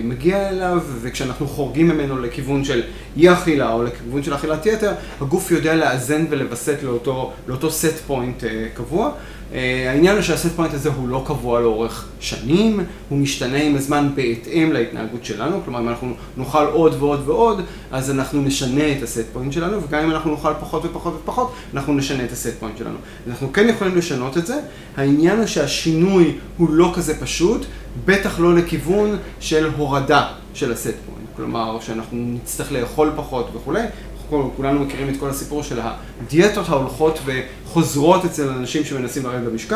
מגיע 0.04 0.50
אליו, 0.50 0.84
וכשאנחנו 1.02 1.48
חורגים 1.48 1.88
ממנו 1.88 2.20
לכיוון 2.20 2.64
של 2.64 2.84
אי 3.18 3.34
אכילה 3.34 3.74
או 3.74 3.84
לכיוון 3.84 4.24
של 4.24 4.36
אכילת 4.36 4.66
יתר, 4.66 4.92
הגוף 5.22 5.52
יודע 5.52 5.76
לאזן 5.76 6.26
ולווסת 6.30 6.84
לאותו, 6.84 7.34
לאותו 7.48 7.72
set 7.72 8.00
point 8.08 8.44
קבוע. 8.74 9.12
אה, 9.54 9.92
העניין 9.92 10.16
הוא 10.16 10.22
שה 10.22 10.38
set 10.38 10.56
point 10.56 10.74
הזה 10.74 10.90
הוא 10.90 11.10
לא 11.10 11.24
קבוע 11.28 11.60
לאורך 11.60 12.08
שנים, 12.20 12.80
הוא 13.10 13.18
משתנה 13.18 13.58
עם 13.58 13.76
הזמן 13.76 14.10
בהתאם 14.16 14.74
להתנהגות 14.74 15.26
שלנו, 15.26 15.62
כלומר 15.64 15.80
אם 15.80 15.90
אנחנו 15.90 16.14
נאכל 16.38 16.66
עוד 16.66 16.96
ועוד 17.00 17.30
ועוד, 17.30 17.62
אז 17.92 18.12
אנחנו 18.12 18.42
נשנה 18.42 18.92
את 18.92 19.04
ה 19.04 19.09
set 19.09 19.25
point 19.34 19.54
שלנו, 19.54 19.84
וגם 19.84 20.04
אם 20.04 20.12
אנחנו 20.12 20.32
נאכל 20.32 20.54
פחות 20.62 20.86
ופחות 20.86 21.20
ופחות, 21.24 21.54
אנחנו 21.74 21.94
נשנה 21.94 22.26
את 22.26 22.32
ה 22.32 22.35
set 22.35 22.45
point 22.60 22.77
שלנו. 22.78 22.98
אנחנו 23.28 23.54
כן 23.54 23.70
יכולים 23.70 23.98
לשנות 23.98 24.38
את 24.38 24.46
זה, 24.46 24.60
העניין 24.98 25.38
הוא 25.38 25.46
שהשינוי 25.46 26.38
הוא 26.58 26.70
לא 26.70 26.92
כזה 26.96 27.20
פשוט, 27.20 27.66
בטח 28.06 28.40
לא 28.40 28.56
לכיוון 28.56 29.18
של 29.40 29.70
הורדה 29.78 30.28
של 30.54 30.72
הסט 30.72 30.86
פוינט, 31.06 31.30
כלומר 31.36 31.80
שאנחנו 31.80 32.18
נצטרך 32.18 32.72
לאכול 32.72 33.12
פחות 33.16 33.50
וכולי, 33.56 33.82
כולנו 34.30 34.80
מכירים 34.80 35.10
את 35.10 35.20
כל 35.20 35.30
הסיפור 35.30 35.64
של 35.64 35.80
הדיאטות 35.82 36.70
ההולכות 36.70 37.20
וחוזרות 37.25 38.25
אצל 38.25 38.50
אנשים 38.50 38.84
שמנסים 38.84 39.24
לרדת 39.24 39.44
במשקל, 39.44 39.75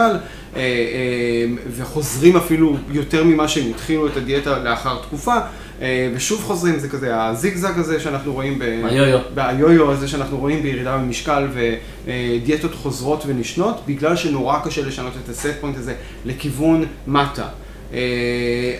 אה, 0.55 0.59
אה, 0.59 1.45
וחוזרים 1.71 2.37
אפילו 2.37 2.77
יותר 2.91 3.23
ממה 3.23 3.47
שהם 3.47 3.69
התחילו 3.69 4.07
את 4.07 4.17
הדיאטה 4.17 4.59
לאחר 4.59 5.01
תקופה, 5.01 5.35
ושוב 6.15 6.43
חוזרים, 6.43 6.79
זה 6.79 6.89
כזה 6.89 7.23
הזיגזג 7.23 7.79
הזה 7.79 7.99
שאנחנו 7.99 8.33
רואים, 8.33 8.59
ביו-יו 9.35 9.91
הזה 9.91 10.07
שאנחנו 10.07 10.37
רואים 10.37 10.61
בירידה 10.61 10.97
במשקל 10.97 11.47
ודיאטות 12.05 12.75
חוזרות 12.75 13.23
ונשנות, 13.27 13.81
בגלל 13.87 14.15
שנורא 14.15 14.59
קשה 14.65 14.85
לשנות 14.85 15.13
את 15.23 15.29
ה 15.29 15.35
set 15.35 15.53
point 15.61 15.77
הזה 15.77 15.93
לכיוון 16.25 16.85
מטה. 17.07 17.47
אה, 17.93 17.99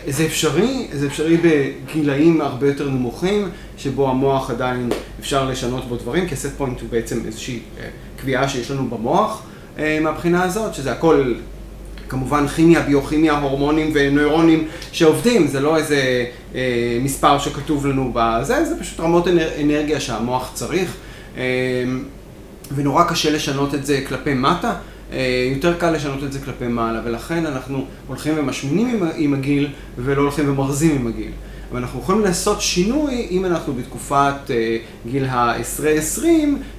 זה 0.08 0.26
אפשרי, 0.26 0.88
זה 0.92 1.08
אפשרי 1.08 1.38
בגילאים 1.38 2.42
הרבה 2.42 2.68
יותר 2.68 2.90
נמוכים, 2.90 3.50
שבו 3.78 4.10
המוח 4.10 4.50
עדיין 4.50 4.90
אפשר 5.20 5.50
לשנות 5.50 5.86
בו 5.90 5.96
דברים, 5.96 6.28
כי 6.28 6.34
ה 6.34 6.40
set 6.40 6.58
point 6.58 6.82
הוא 6.82 6.90
בעצם 6.90 7.26
איזושהי 7.26 7.60
אה, 7.80 7.90
קביעה 8.22 8.50
שיש 8.50 8.72
לנו 8.72 8.90
במוח 8.90 9.44
אה, 9.80 10.00
מהבחינה 10.02 10.44
הזאת, 10.44 10.74
שזה 10.74 10.92
הכל 10.92 11.34
כמובן 12.10 12.48
כימיה, 12.48 12.82
ביוכימיה, 12.82 13.40
הורמונים 13.40 13.92
ונוירונים 13.94 14.68
שעובדים, 14.92 15.48
זה 15.48 15.60
לא 15.60 15.78
איזה 15.78 16.26
אה, 16.56 17.00
מספר 17.02 17.40
שכתוב 17.40 17.88
לנו 17.88 18.12
בזה, 18.14 18.66
זה 18.66 18.80
פשוט 18.80 19.00
רמות 19.00 19.28
אנרגיה 19.62 20.00
שהמוח 20.00 20.52
צריך, 20.54 20.94
אה, 21.38 21.44
ונורא 22.76 23.04
קשה 23.04 23.32
לשנות 23.32 23.76
את 23.76 23.86
זה 23.86 24.02
כלפי 24.08 24.34
מטה. 24.34 24.74
אה, 25.14 25.50
יותר 25.56 25.74
קל 25.78 25.92
לשנות 25.92 26.24
את 26.24 26.34
זה 26.34 26.40
כלפי 26.40 26.68
מעלה, 26.68 27.02
ולכן 27.06 27.46
אנחנו 27.46 27.86
הולכים 28.08 28.34
ומשמינים 28.38 29.04
עם 29.16 29.34
הגיל, 29.34 29.68
ולא 29.98 30.22
הולכים 30.22 30.50
ומרזים 30.50 30.96
עם 30.96 31.08
הגיל. 31.08 31.32
אבל 31.72 31.80
אנחנו 31.80 32.00
יכולים 32.00 32.22
לעשות 32.22 32.62
שינוי 32.62 33.28
אם 33.32 33.46
אנחנו 33.46 33.74
בתקופת 33.74 34.34
uh, 34.48 34.52
גיל 35.10 35.26
ה-10-20, 35.26 36.24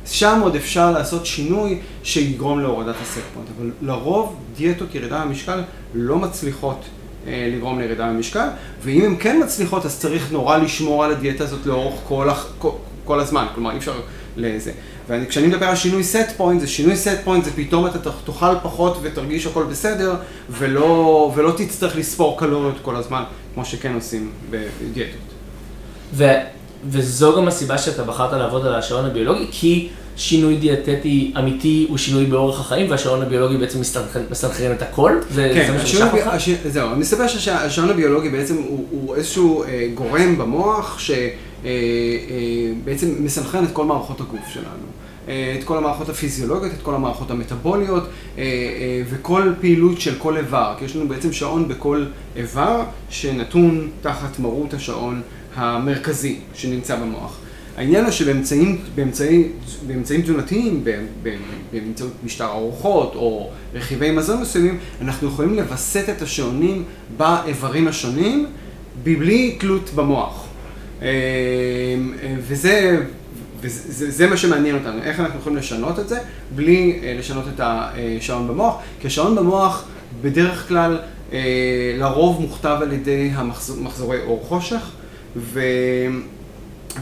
שם 0.07 0.41
עוד 0.43 0.57
אפשר 0.57 0.91
לעשות 0.91 1.27
שינוי 1.27 1.79
שיגרום 2.03 2.61
להורדת 2.61 2.95
הסט 3.03 3.21
פוינט. 3.35 3.49
אבל 3.59 3.71
לרוב 3.83 4.37
דיאטות 4.57 4.95
ירידה 4.95 5.25
במשקל 5.25 5.63
לא 5.95 6.17
מצליחות 6.19 6.81
uh, 6.81 7.29
לגרום 7.29 7.79
לירידה 7.79 8.09
במשקל, 8.09 8.47
ואם 8.83 9.05
הן 9.05 9.17
כן 9.21 9.41
מצליחות 9.45 9.87
אז 9.87 9.99
צריך 9.99 10.33
נורא 10.33 10.57
לשמור 10.57 11.05
על 11.05 11.11
הדיאטה 11.11 11.45
הזאת 11.45 11.67
לאורך 11.67 12.01
כל, 12.05 12.29
כל, 12.59 12.71
כל 13.05 13.21
הזמן, 13.21 13.47
כלומר 13.55 13.71
אי 13.71 13.77
אפשר 13.77 14.01
לזה. 14.37 14.73
וכשאני 15.11 15.47
מדבר 15.47 15.67
על 15.67 15.77
שינוי 15.77 16.03
set 16.13 16.41
point, 16.41 16.61
זה 16.61 16.67
שינוי 16.67 16.95
set 16.95 17.27
point, 17.27 17.45
זה 17.45 17.51
פתאום 17.57 17.87
אתה 17.87 17.99
תאכל 17.99 18.55
פחות 18.63 18.99
ותרגיש 19.03 19.47
הכל 19.47 19.65
בסדר, 19.65 20.15
ולא, 20.51 21.33
ולא 21.37 21.53
תצטרך 21.57 21.97
לספור 21.97 22.39
קלוריות 22.39 22.77
כל 22.83 22.97
הזמן, 22.97 23.23
כמו 23.55 23.65
שכן 23.65 23.95
עושים 23.95 24.31
בדיאטות. 24.51 25.21
ו, 26.15 26.25
וזו 26.85 27.37
גם 27.37 27.49
הסיבה 27.49 27.79
שאתה 27.79 28.03
בחרת 28.03 28.33
לעבוד 28.33 28.67
על 28.67 28.75
השעון 28.75 29.05
הביולוגי, 29.05 29.47
כי 29.51 29.89
שינוי 30.17 30.57
דיאטטי 30.57 31.33
אמיתי 31.39 31.87
הוא 31.89 31.99
שינוי 31.99 32.25
באורח 32.25 32.61
החיים, 32.61 32.91
והשעון 32.91 33.23
הביולוגי 33.23 33.57
בעצם 33.57 33.81
מסתנכרן 34.31 34.73
את 34.73 34.83
הכל? 34.83 35.19
זה, 35.31 35.51
כן, 35.55 35.67
זה 35.67 35.73
מה 35.73 35.87
ששלח 35.87 36.15
אותך? 36.15 36.27
הש... 36.27 36.49
זהו, 36.49 36.91
אני 36.91 37.01
מספר 37.01 37.29
שהשעון 37.29 37.91
הביולוגי 37.91 38.29
בעצם 38.29 38.57
הוא, 38.57 38.87
הוא 38.91 39.17
איזשהו 39.17 39.65
אה, 39.65 39.89
גורם 39.95 40.39
במוח, 40.39 40.99
ש... 40.99 41.11
אה, 41.11 41.21
אה, 41.65 41.71
בעצם 42.85 43.25
מסנכרן 43.25 43.65
את 43.65 43.71
כל 43.73 43.85
מערכות 43.85 44.21
הגוף 44.21 44.49
שלנו. 44.53 45.00
אה, 45.29 45.57
את 45.59 45.65
כל 45.65 45.79
המערכות 45.79 46.09
הפיזיולוגיות, 46.09 46.73
את 46.75 46.83
כל 46.83 46.95
המערכות 46.95 47.31
המטבוליות 47.31 48.09
וכל 49.11 49.53
פעילות 49.61 50.01
של 50.01 50.15
כל 50.19 50.37
איבר, 50.37 50.75
כי 50.79 50.85
יש 50.85 50.97
לנו 50.97 51.09
בעצם 51.09 51.33
שעון 51.33 51.69
בכל 51.69 52.05
איבר 52.37 52.85
שנתון 53.11 53.91
תחת 54.01 54.39
מרות 54.39 54.75
השעון 54.75 55.23
המרכזי 55.55 56.37
שנמצא 56.55 56.97
במוח. 56.97 57.39
העניין 57.77 58.05
הוא 58.05 58.13
שבאמצעים 58.13 58.79
באמצעי, 58.95 59.49
באמצעים 59.87 60.23
תזונתיים, 60.23 60.85
באמצעות 61.73 62.13
משטר 62.25 62.47
ארוחות 62.47 63.15
או 63.15 63.51
רכיבי 63.75 64.11
מזון 64.11 64.41
מסוימים, 64.41 64.79
אנחנו 65.01 65.29
יכולים 65.29 65.55
לווסת 65.55 66.09
את 66.09 66.23
השעונים 66.23 66.85
באיברים 67.17 67.89
השונים 67.89 68.47
בלי 69.03 69.57
תלות 69.61 69.91
במוח. 69.95 70.47
וזה, 72.49 73.03
וזה 73.61 74.11
זה 74.11 74.27
מה 74.27 74.37
שמעניין 74.37 74.77
אותנו, 74.77 75.03
איך 75.03 75.21
אנחנו 75.21 75.39
יכולים 75.39 75.59
לשנות 75.59 75.99
את 75.99 76.09
זה 76.09 76.21
בלי 76.55 77.01
אה, 77.03 77.15
לשנות 77.19 77.45
את 77.55 77.61
השעון 77.65 78.49
במוח, 78.49 78.75
כי 79.01 79.07
השעון 79.07 79.37
במוח 79.37 79.85
בדרך 80.23 80.69
כלל 80.69 80.99
אה, 81.33 81.39
לרוב 81.99 82.41
מוכתב 82.41 82.79
על 82.83 82.93
ידי 82.93 83.31
המחזורי 83.35 84.19
אור 84.27 84.45
חושך, 84.49 84.91
ו, 85.37 85.61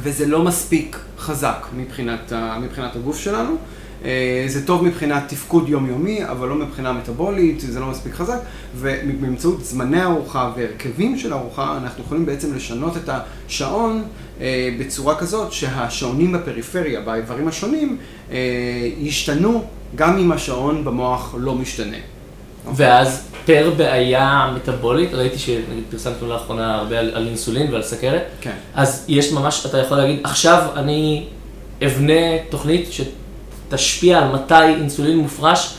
וזה 0.02 0.26
לא 0.26 0.42
מספיק 0.42 0.98
חזק 1.18 1.66
מבחינת, 1.76 2.32
מבחינת 2.62 2.96
הגוף 2.96 3.18
שלנו. 3.18 3.56
אה, 4.04 4.44
זה 4.46 4.66
טוב 4.66 4.84
מבחינת 4.84 5.22
תפקוד 5.28 5.68
יומיומי, 5.68 6.24
אבל 6.24 6.48
לא 6.48 6.54
מבחינה 6.54 6.92
מטאבולית, 6.92 7.60
זה 7.60 7.80
לא 7.80 7.86
מספיק 7.86 8.14
חזק, 8.14 8.38
ובאמצעות 8.76 9.64
זמני 9.64 10.02
ארוחה 10.02 10.50
והרכבים 10.56 11.18
של 11.18 11.32
ארוחה, 11.32 11.76
אנחנו 11.82 12.04
יכולים 12.04 12.26
בעצם 12.26 12.54
לשנות 12.54 12.96
את 12.96 13.08
השעון 13.08 14.02
אה, 14.40 14.70
בצורה 14.80 15.16
כזאת 15.16 15.52
שהשעונים 15.52 16.32
בפריפריה, 16.32 17.00
באיברים 17.00 17.48
השונים, 17.48 17.98
אה, 18.30 18.36
ישתנו 18.98 19.64
גם 19.94 20.18
אם 20.18 20.32
השעון 20.32 20.84
במוח 20.84 21.34
לא 21.38 21.54
משתנה. 21.54 21.96
ואז 22.74 23.28
פר 23.46 23.72
בעיה 23.76 24.52
מטאבולית, 24.56 25.14
ראיתי 25.14 25.38
שפרסמנו 25.38 26.28
לאחרונה 26.28 26.74
הרבה 26.74 26.98
על, 26.98 27.10
על 27.14 27.26
אינסולין 27.26 27.72
ועל 27.72 27.82
סכרת, 27.82 28.22
כן. 28.40 28.54
אז 28.74 29.04
יש 29.08 29.32
ממש, 29.32 29.66
אתה 29.66 29.78
יכול 29.78 29.96
להגיד, 29.96 30.20
עכשיו 30.24 30.68
אני 30.76 31.24
אבנה 31.86 32.38
תוכנית 32.50 32.92
ש... 32.92 33.00
תשפיע 33.68 34.18
על 34.18 34.32
מתי 34.32 34.64
אינסולין 34.64 35.18
מופרש 35.18 35.78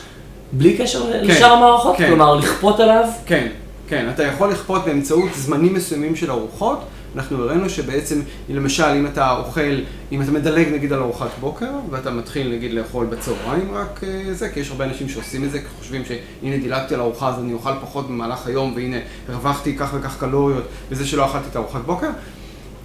בלי 0.52 0.78
קשר 0.78 1.12
כן, 1.12 1.20
לשאר 1.22 1.52
המערכות? 1.52 1.96
כן. 1.96 2.08
כלומר, 2.08 2.34
לכפות 2.34 2.80
עליו? 2.80 3.04
כן, 3.26 3.48
כן. 3.88 4.08
אתה 4.14 4.22
יכול 4.24 4.50
לכפות 4.50 4.84
באמצעות 4.84 5.30
זמנים 5.34 5.74
מסוימים 5.74 6.16
של 6.16 6.30
ארוחות. 6.30 6.80
אנחנו 7.16 7.42
הראינו 7.42 7.70
שבעצם, 7.70 8.20
למשל, 8.48 8.84
אם 8.84 9.06
אתה 9.06 9.30
אוכל, 9.30 9.80
אם 10.12 10.22
אתה 10.22 10.30
מדלג 10.30 10.68
נגיד 10.68 10.92
על 10.92 11.00
ארוחת 11.00 11.30
בוקר, 11.40 11.70
ואתה 11.90 12.10
מתחיל 12.10 12.52
נגיד 12.52 12.72
לאכול 12.72 13.06
בצהריים 13.06 13.74
רק 13.74 14.04
אה, 14.04 14.34
זה, 14.34 14.48
כי 14.48 14.60
יש 14.60 14.70
הרבה 14.70 14.84
אנשים 14.84 15.08
שעושים 15.08 15.44
את 15.44 15.50
זה, 15.50 15.58
כי 15.58 15.64
חושבים 15.78 16.02
שהנה 16.04 16.56
דילגתי 16.56 16.94
על 16.94 17.00
ארוחה 17.00 17.28
אז 17.28 17.38
אני 17.38 17.52
אוכל 17.52 17.70
פחות 17.80 18.08
במהלך 18.08 18.46
היום, 18.46 18.72
והנה 18.76 18.96
הרווחתי 19.28 19.76
כך 19.76 19.90
וכך 19.94 20.20
קלוריות 20.20 20.64
בזה 20.90 21.06
שלא 21.06 21.26
אכלתי 21.26 21.46
את 21.50 21.56
ארוחת 21.56 21.80
בוקר. 21.80 22.08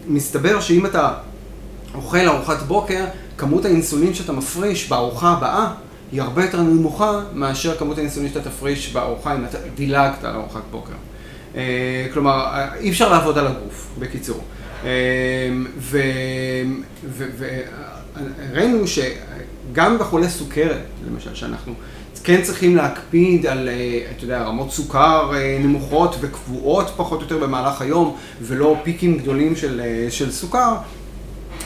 מסתבר 0.08 0.60
שאם 0.60 0.86
אתה 0.86 1.14
אוכל 1.96 2.28
ארוחת 2.28 2.62
בוקר, 2.64 3.06
כמות 3.38 3.65
האינסולין 3.65 4.13
שאתה 4.13 4.34
מפריש 4.34 4.89
בארוחה 4.89 5.32
הבאה 5.32 5.74
היא 6.12 6.22
הרבה 6.22 6.46
יותר 6.46 6.62
נמוכה 6.62 7.22
מאשר 7.34 7.77
כמות 7.77 7.98
האינסולין 7.98 8.30
שאתה 8.30 8.50
תפריש 8.50 8.94
בארוחה 8.94 9.36
אם 9.36 9.46
אתה 9.46 9.58
דילגת 9.75 10.24
על 10.24 10.36
ארוחת 10.36 10.62
בוקר. 10.72 10.94
אה, 11.56 12.08
כלומר, 12.13 12.46
אי 12.80 12.89
אפשר 12.89 13.10
לעבוד 13.10 13.38
על 13.38 13.48
הגוף, 13.48 13.88
בקיצור. 14.00 14.42
אה, 14.84 14.89
וראינו 18.51 18.84
שגם 18.88 19.98
בחולי 20.00 20.30
סוכרת, 20.30 20.82
למשל, 21.08 21.36
שאנחנו 21.36 21.74
כן 22.24 22.42
צריכים 22.42 22.75
להקפיד 22.75 23.46
על, 23.46 23.70
אה, 23.70 24.00
אתה 24.18 24.24
יודע, 24.24 24.44
רמות 24.44 24.72
סוכר 24.72 25.32
נמוכות 25.60 26.15
וקבועות 26.22 26.94
פחות 26.98 27.20
או 27.20 27.24
יותר 27.24 27.38
במהלך 27.38 27.82
היום, 27.82 28.15
ולא 28.42 28.77
פיקים 28.84 29.18
גדולים 29.18 29.56
של, 29.56 29.82
של 30.10 30.32
סוכר, 30.32 30.75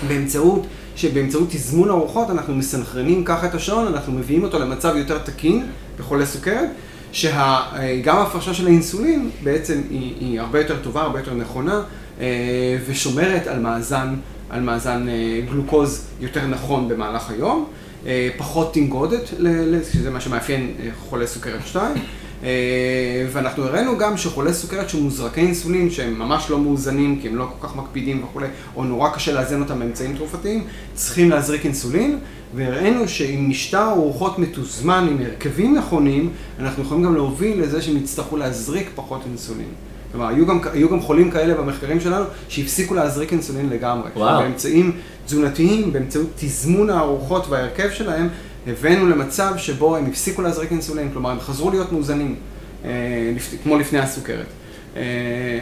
באמצעות, 0.08 0.68
שבאמצעות 1.00 1.50
תזמון 1.50 1.90
ארוחות 1.90 2.30
אנחנו 2.30 2.56
מסנכרנים 2.56 3.24
ככה 3.24 3.46
את 3.46 3.56
השעון, 3.56 3.88
אנחנו 3.88 4.14
מביאים 4.14 4.44
אותו 4.44 4.60
למצב 4.60 4.96
יותר 4.96 5.18
תקין 5.18 5.68
בחולי 6.00 6.26
סוכרת. 6.26 6.70
שגם 7.12 8.18
ההפרשה 8.18 8.54
של 8.54 8.68
האינסולין 8.68 9.30
בעצם 9.44 9.82
היא, 9.90 10.14
היא 10.20 10.40
הרבה 10.40 10.60
יותר 10.60 10.78
טובה, 10.84 11.02
הרבה 11.02 11.20
יותר 11.20 11.34
נכונה, 11.34 11.82
אה, 12.20 12.78
ושומרת 12.88 13.48
על 13.48 13.60
מאזן, 13.60 14.16
על 14.50 14.62
מאזן 14.62 15.10
אה, 15.10 15.42
גלוקוז 15.52 16.08
יותר 16.20 16.48
נכון 16.48 16.90
במהלך 16.90 17.30
היום, 17.30 17.66
אה, 18.06 18.30
פחות 18.38 18.74
תנגודת, 18.74 19.28
שזה 19.92 20.10
מה 20.10 20.22
שמאפיין 20.22 20.74
חולי 21.00 21.28
סוכרת 21.28 21.68
2. 21.68 21.96
ואנחנו 23.32 23.64
הראינו 23.64 23.98
גם 23.98 24.18
שחולי 24.18 24.54
סוכרת 24.54 24.90
שמוזרקי 24.90 25.42
אינסולין, 25.42 25.90
שהם 25.92 26.20
ממש 26.20 26.50
לא 26.50 26.60
מאוזנים, 26.60 27.20
כי 27.22 27.28
הם 27.28 27.36
לא 27.36 27.48
כל 27.60 27.68
כך 27.68 27.76
מקפידים 27.76 28.24
וכולי, 28.24 28.48
או 28.76 28.84
נורא 28.84 29.10
קשה 29.10 29.34
לאזן 29.34 29.62
אותם 29.62 29.80
באמצעים 29.80 30.16
תרופתיים, 30.18 30.64
צריכים 30.94 31.30
להזריק 31.30 31.66
אינסולין. 31.66 32.20
והראינו 32.56 33.08
שעם 33.08 33.50
משטר 33.50 33.90
ארוחות 33.90 34.40
מתוזמן, 34.40 35.08
עם 35.12 35.26
הרכבים 35.26 35.78
נכונים, 35.78 36.30
אנחנו 36.60 36.84
יכולים 36.84 37.04
גם 37.04 37.16
להוביל 37.16 37.62
לזה 37.62 37.82
שהם 37.82 37.98
יצטרכו 37.98 38.38
להזריק 38.38 38.90
פחות 38.96 39.22
אינסולין. 39.26 39.68
כלומר, 40.12 40.28
היו 40.28 40.46
גם, 40.46 40.60
היו 40.74 40.90
גם 40.90 41.02
חולים 41.02 41.32
כאלה 41.32 41.54
במחקרים 41.54 42.00
שלנו 42.00 42.26
שהפסיקו 42.48 42.94
להזריק 42.94 43.34
אינסולין 43.34 43.70
לגמרי. 43.70 44.10
וואו. 44.16 44.40
באמצעים 44.40 44.92
תזונתיים, 45.26 45.94
באמצעות 45.94 46.28
תזמון 46.36 46.90
הארוחות 46.90 47.48
וההרכב 47.50 47.90
שלהם, 47.92 48.30
הבאנו 48.72 49.10
למצב 49.10 49.54
שבו 49.58 49.96
הם 49.96 50.06
הפסיקו 50.06 50.42
להזריק 50.42 50.72
אינסולין, 50.72 51.10
כלומר, 51.14 51.30
הם 51.30 51.40
חזרו 51.40 51.70
להיות 51.70 51.92
מאוזנים, 51.92 52.36
אה, 52.86 52.90
כמו 53.64 53.78
לפני 53.78 54.00
הסוכרת. 54.00 54.46
אה, 54.96 55.04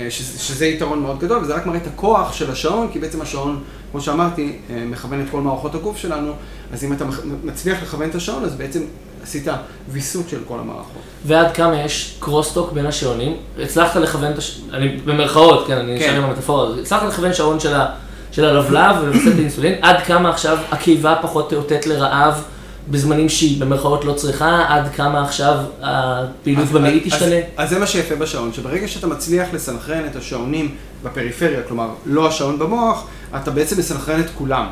שזה, 0.10 0.40
שזה 0.40 0.66
יתרון 0.66 1.00
מאוד 1.00 1.20
גדול, 1.20 1.38
וזה 1.42 1.56
רק 1.56 1.66
מראה 1.66 1.78
את 1.78 1.88
הכוח 1.88 2.34
של 2.34 2.52
השעון, 2.52 2.88
כי 2.92 3.00
בעצם 3.00 3.22
השעון, 3.22 3.64
כמו 3.92 4.02
שאמרתי, 4.02 4.58
אה, 4.70 4.86
מכוון 4.86 5.22
את 5.22 5.26
כל 5.32 5.42
מערכות 5.42 5.76
הגוף 5.76 5.98
שלנו, 5.98 6.32
אז 6.74 6.84
אם 6.84 6.94
אתה 6.94 7.06
מצליח 7.44 7.84
לכוון 7.84 8.10
את 8.10 8.16
השעון, 8.16 8.44
אז 8.44 8.56
בעצם 8.56 8.82
עשית 9.24 9.48
ויסות 9.90 10.30
של 10.30 10.40
כל 10.48 10.60
המערכות. 10.60 11.02
ועד 11.26 11.52
כמה 11.54 11.82
יש 11.82 12.18
קרוסטוק 12.20 12.72
בין 12.72 12.86
השעונים? 12.86 13.38
הצלחת 13.62 13.96
לכוון 13.96 14.32
את 14.32 14.38
השעון, 14.38 14.70
אני 14.74 14.98
במרכאות, 15.06 15.68
כן, 15.68 15.78
אני 15.78 16.00
כן. 16.00 16.06
נשאר 16.06 16.18
עם 16.18 16.24
המטאפורה, 16.24 16.80
הצלחת 16.82 17.08
לכוון 17.08 17.34
שעון 17.34 17.60
של, 17.60 17.74
ה, 17.74 17.86
של 18.32 18.46
הלבלב 18.46 18.96
ולבסט 19.02 19.38
אינסולין, 19.40 19.74
עד 19.82 20.04
כמה 20.04 20.30
עכשיו 20.30 20.58
הקיבה 20.72 21.16
פחות 21.22 21.50
תאותת 21.50 21.88
לרעב? 21.88 22.44
בזמנים 22.92 23.30
שהיא 23.30 23.62
במרכאות 23.62 24.06
לא 24.06 24.14
צריכה, 24.14 24.66
עד 24.68 24.92
כמה 24.96 25.24
עכשיו 25.24 25.58
הפעילות 25.82 26.68
במאית 26.68 27.04
תשתנה? 27.04 27.36
אז, 27.36 27.44
אז 27.58 27.70
זה 27.70 27.80
מה 27.80 27.88
שיפה 27.88 28.16
בשעון, 28.16 28.54
שברגע 28.54 28.88
שאתה 28.88 29.08
מצליח 29.08 29.48
לסנכרן 29.54 30.06
את 30.06 30.16
השעונים 30.16 30.76
בפריפריה, 31.04 31.62
כלומר 31.68 31.90
לא 32.06 32.28
השעון 32.28 32.60
במוח, 32.60 33.08
אתה 33.36 33.52
בעצם 33.52 33.80
מסנכרן 33.80 34.20
את 34.20 34.30
כולם. 34.38 34.66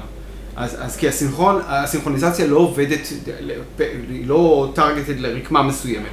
אז, 0.55 0.75
אז 0.79 0.97
כי 0.97 1.07
הסינכרון, 1.07 1.61
הסינכרוניזציה 1.67 2.47
לא 2.47 2.57
עובדת, 2.57 2.99
היא 4.09 4.27
לא 4.27 4.71
טרגטד 4.75 5.19
לרקמה 5.19 5.63
מסוימת. 5.63 6.05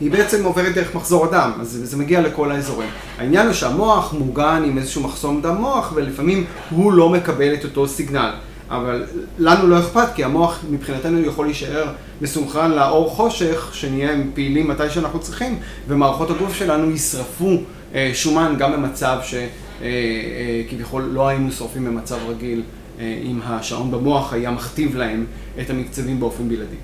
היא 0.00 0.10
בעצם 0.10 0.44
עוברת 0.44 0.74
דרך 0.74 0.94
מחזור 0.94 1.24
הדם, 1.24 1.50
אז 1.60 1.80
זה 1.82 1.96
מגיע 1.96 2.20
לכל 2.20 2.52
האזורים. 2.52 2.88
העניין 3.18 3.46
הוא 3.46 3.54
שהמוח 3.54 4.12
מוגן 4.12 4.62
עם 4.66 4.78
איזשהו 4.78 5.02
מחסום 5.02 5.42
דם 5.42 5.54
מוח, 5.54 5.92
ולפעמים 5.94 6.44
הוא 6.70 6.92
לא 6.92 7.08
מקבל 7.08 7.54
את 7.54 7.64
אותו 7.64 7.88
סיגנל. 7.88 8.30
אבל 8.70 9.04
לנו 9.38 9.68
לא 9.68 9.78
אכפת, 9.78 10.08
כי 10.14 10.24
המוח 10.24 10.64
מבחינתנו 10.70 11.20
יכול 11.20 11.46
להישאר 11.46 11.86
מסונכרן 12.20 12.70
לאור 12.70 13.10
חושך, 13.10 13.70
שנהיה 13.72 14.10
פעילים 14.34 14.68
מתי 14.68 14.90
שאנחנו 14.90 15.20
צריכים, 15.20 15.58
ומערכות 15.88 16.30
הגוף 16.30 16.54
שלנו 16.54 16.90
ישרפו 16.90 17.58
אה, 17.94 18.10
שומן 18.14 18.54
גם 18.58 18.72
במצב 18.72 19.18
שכביכול 19.22 21.02
אה, 21.02 21.08
אה, 21.08 21.12
לא 21.14 21.28
היינו 21.28 21.52
שורפים 21.52 21.84
במצב 21.84 22.16
רגיל, 22.28 22.62
אה, 23.00 23.20
אם 23.24 23.40
השעון 23.44 23.90
במוח 23.90 24.32
היה 24.32 24.50
מכתיב 24.50 24.96
להם 24.96 25.26
את 25.60 25.70
המקצבים 25.70 26.20
באופן 26.20 26.48
בלעדי. 26.48 26.76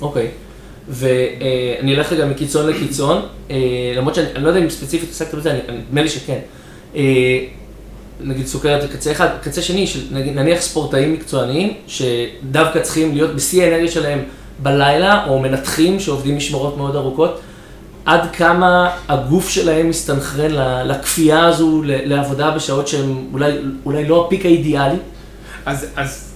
אוקיי. 0.00 0.26
Okay. 0.26 0.50
ואני 0.88 1.94
אלך 1.94 2.12
רגע 2.12 2.26
מקיצון 2.26 2.66
לקיצון, 2.66 3.22
אה, 3.50 3.56
למרות 3.96 4.14
שאני 4.14 4.26
לא 4.42 4.48
יודע 4.48 4.60
אם 4.60 4.70
ספציפית 4.70 5.10
עסקת 5.10 5.34
בזה, 5.34 5.60
נדמה 5.68 6.02
לי 6.02 6.08
שכן. 6.08 6.38
נגיד 8.22 8.46
סוכרת 8.46 8.82
זה 8.82 8.88
קצה 8.88 9.12
אחד, 9.12 9.28
קצה 9.42 9.62
שני, 9.62 9.86
של 9.86 10.00
נגיד, 10.10 10.34
נניח 10.34 10.60
ספורטאים 10.60 11.12
מקצועניים, 11.12 11.74
שדווקא 11.86 12.80
צריכים 12.80 13.14
להיות 13.14 13.34
בשיא 13.34 13.62
האנרגיה 13.64 13.90
שלהם 13.90 14.18
בלילה, 14.62 15.26
או 15.28 15.38
מנתחים 15.38 16.00
שעובדים 16.00 16.36
משמרות 16.36 16.76
מאוד 16.76 16.96
ארוכות, 16.96 17.40
עד 18.04 18.20
כמה 18.32 18.90
הגוף 19.08 19.48
שלהם 19.48 19.88
מסתנכרן 19.88 20.50
לכפייה 20.88 21.46
הזו 21.46 21.82
לעבודה 21.84 22.50
בשעות 22.50 22.88
שהן 22.88 23.28
אולי, 23.32 23.52
אולי 23.84 24.08
לא 24.08 24.26
הפיק 24.26 24.44
האידיאלי? 24.46 24.96
אז, 25.66 25.86
אז 25.96 26.34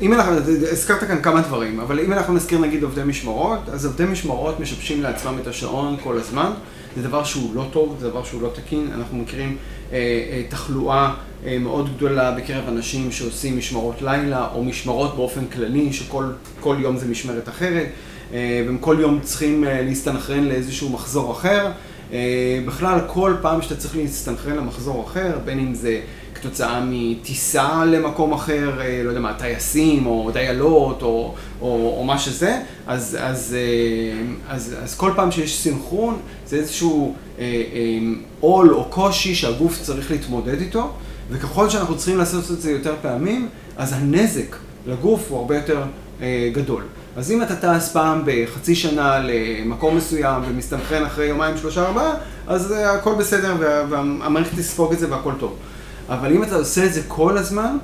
אם 0.00 0.12
אנחנו, 0.12 0.32
הזכרת 0.72 1.00
כאן 1.04 1.22
כמה 1.22 1.40
דברים, 1.40 1.80
אבל 1.80 2.00
אם 2.00 2.12
אנחנו 2.12 2.34
נזכיר 2.34 2.58
נגיד 2.58 2.82
עובדי 2.82 3.00
משמרות, 3.04 3.58
אז 3.72 3.86
עובדי 3.86 4.04
משמרות 4.04 4.60
משבשים 4.60 5.02
לעצמם 5.02 5.38
את 5.42 5.46
השעון 5.46 5.96
כל 6.02 6.18
הזמן. 6.18 6.50
זה 6.96 7.02
דבר 7.02 7.24
שהוא 7.24 7.54
לא 7.54 7.64
טוב, 7.72 7.96
זה 8.00 8.10
דבר 8.10 8.24
שהוא 8.24 8.42
לא 8.42 8.48
תקין. 8.54 8.90
אנחנו 8.94 9.18
מכירים 9.18 9.56
תחלואה 10.48 11.14
אה, 11.46 11.58
מאוד 11.58 11.96
גדולה 11.96 12.32
בקרב 12.32 12.68
אנשים 12.68 13.12
שעושים 13.12 13.58
משמרות 13.58 14.02
לילה, 14.02 14.48
או 14.54 14.64
משמרות 14.64 15.16
באופן 15.16 15.46
כללי, 15.46 15.92
שכל 15.92 16.76
יום 16.78 16.96
זה 16.96 17.06
משמרת 17.06 17.48
אחרת, 17.48 17.86
אה, 18.32 18.62
והם 18.66 18.78
כל 18.78 18.96
יום 19.00 19.20
צריכים 19.22 19.64
אה, 19.64 19.82
להסתנכרן 19.82 20.44
לאיזשהו 20.44 20.90
מחזור 20.90 21.32
אחר. 21.32 21.70
אה, 22.12 22.60
בכלל, 22.66 22.98
כל 23.06 23.34
פעם 23.42 23.62
שאתה 23.62 23.76
צריך 23.76 23.96
להסתנכרן 23.96 24.56
למחזור 24.56 25.04
אחר, 25.04 25.38
בין 25.44 25.58
אם 25.58 25.74
זה 25.74 26.00
כתוצאה 26.44 26.80
מטיסה 26.90 27.84
למקום 27.84 28.32
אחר, 28.32 28.80
אה, 28.80 29.00
לא 29.04 29.08
יודע 29.08 29.20
מה, 29.20 29.34
טייסים 29.34 30.06
או 30.06 30.30
דיילות 30.32 31.02
או, 31.02 31.34
או, 31.60 31.94
או 31.98 32.04
מה 32.04 32.18
שזה, 32.18 32.60
אז, 32.86 33.18
אז, 33.20 33.56
אה, 33.58 34.54
אז, 34.54 34.74
אז 34.82 34.94
כל 34.94 35.12
פעם 35.16 35.30
שיש 35.30 35.58
סינכרון 35.58 36.18
זה 36.46 36.56
איזשהו 36.56 37.14
אה, 37.38 37.44
עול 38.40 38.74
או 38.74 38.84
קושי 38.84 39.34
שהגוף 39.34 39.82
צריך 39.82 40.10
להתמודד 40.10 40.60
איתו, 40.60 40.92
וככל 41.30 41.70
שאנחנו 41.70 41.96
צריכים 41.96 42.18
לעשות 42.18 42.50
את 42.50 42.60
זה 42.60 42.70
יותר 42.70 42.94
פעמים, 43.02 43.48
אז 43.76 43.92
הנזק 43.92 44.56
לגוף 44.86 45.26
הוא 45.28 45.38
הרבה 45.38 45.56
יותר 45.56 45.82
גדול. 46.52 46.82
אז 47.16 47.30
אם 47.30 47.42
אתה 47.42 47.56
טס 47.56 47.92
פעם 47.92 48.22
בחצי 48.24 48.74
שנה 48.74 49.18
למקום 49.18 49.96
מסוים 49.96 50.42
ומסתנכרן 50.48 51.04
אחרי 51.04 51.26
יומיים, 51.26 51.56
שלושה, 51.56 51.86
ארבעה, 51.86 52.14
אז 52.46 52.74
הכל 52.76 53.14
בסדר 53.14 53.54
והמערכת 53.90 54.58
תספוג 54.58 54.92
את 54.92 54.98
זה 54.98 55.10
והכל 55.10 55.32
טוב. 55.40 55.56
אבל 56.08 56.32
אם 56.32 56.42
אתה 56.42 56.56
עושה 56.56 56.84
את 56.84 56.92
זה 56.92 57.00
כל 57.08 57.38
הזמן, 57.38 57.76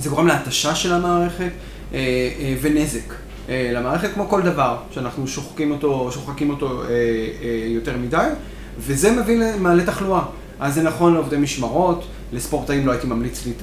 זה 0.00 0.10
גורם 0.10 0.26
להתשה 0.26 0.74
של 0.74 0.92
המערכת 0.92 1.50
אה, 1.92 1.98
אה, 2.40 2.54
ונזק 2.60 3.14
אה, 3.48 3.70
למערכת, 3.74 4.10
כמו 4.14 4.28
כל 4.28 4.42
דבר, 4.42 4.76
שאנחנו 4.90 5.26
שוחקים 5.26 5.70
אותו, 5.70 6.12
שוחקים 6.12 6.50
אותו 6.50 6.82
אה, 6.82 6.88
אה, 6.88 7.66
יותר 7.68 7.96
מדי, 7.96 8.28
וזה 8.78 9.12
מביא 9.12 9.38
למעלה 9.38 9.86
תחלואה. 9.86 10.22
אז 10.60 10.74
זה 10.74 10.82
נכון 10.82 11.14
לעובדי 11.14 11.36
משמרות, 11.36 12.04
לספורטאים 12.32 12.86
לא 12.86 12.92
הייתי 12.92 13.06
ממליץ 13.06 13.46
להת, 13.46 13.62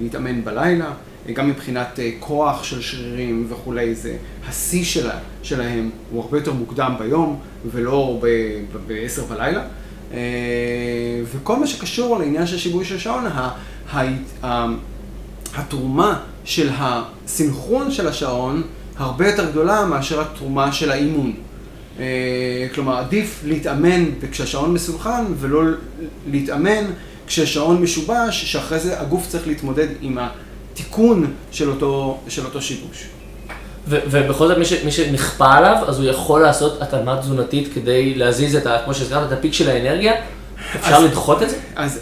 להתאמן 0.00 0.44
בלילה, 0.44 0.92
גם 1.32 1.48
מבחינת 1.48 1.98
אה, 1.98 2.10
כוח 2.20 2.64
של 2.64 2.80
שרירים 2.82 3.46
וכולי, 3.48 3.94
זה 3.94 4.16
השיא 4.48 4.84
שלה, 4.84 5.18
שלהם 5.42 5.90
הוא 6.10 6.22
הרבה 6.22 6.38
יותר 6.38 6.52
מוקדם 6.52 6.94
ביום 6.98 7.38
ולא 7.70 8.20
ב-10 8.86 9.22
בלילה. 9.28 9.62
אה, 10.14 10.18
וכל 11.32 11.56
מה 11.56 11.66
שקשור 11.66 12.18
לעניין 12.18 12.46
של 12.46 12.58
שיווי 12.58 12.84
של 12.84 12.98
שעון, 12.98 13.24
התרומה 15.54 16.20
של 16.44 16.70
הסינכרון 16.78 17.90
של 17.90 18.08
השעון 18.08 18.62
הרבה 18.96 19.28
יותר 19.28 19.50
גדולה 19.50 19.86
מאשר 19.86 20.20
התרומה 20.20 20.72
של 20.72 20.90
האימון. 20.90 21.32
אה, 21.98 22.68
כלומר, 22.74 22.96
עדיף 22.96 23.40
להתאמן 23.46 24.04
כשהשעון 24.30 24.74
מסונכרן 24.74 25.24
ולא 25.38 25.62
להתאמן 26.30 26.84
כשהשעון 27.26 27.82
משובש, 27.82 28.44
שאחרי 28.52 28.78
זה 28.78 29.00
הגוף 29.00 29.28
צריך 29.28 29.46
להתמודד 29.46 29.88
עם 30.00 30.18
התיקון 30.18 31.32
של 31.52 31.70
אותו, 31.70 32.20
של 32.28 32.44
אותו 32.44 32.62
שיבוש. 32.62 33.06
ובכל 33.88 34.48
זאת 34.48 34.58
מי, 34.58 34.64
ש- 34.64 34.84
מי 34.84 34.90
שנכפה 34.90 35.52
עליו, 35.52 35.76
אז 35.86 35.98
הוא 35.98 36.06
יכול 36.08 36.42
לעשות 36.42 36.82
התאמה 36.82 37.16
תזונתית 37.20 37.68
כדי 37.74 38.14
להזיז 38.14 38.56
את 38.56 38.66
ה... 38.66 38.78
כמו 38.84 38.94
שהזכרת, 38.94 39.32
את 39.32 39.38
הפיק 39.38 39.52
של 39.52 39.70
האנרגיה? 39.70 40.12
אפשר 40.76 40.94
אז, 40.94 41.04
לדחות 41.04 41.42
את 41.42 41.50
זה? 41.50 41.56
אז 41.76 42.00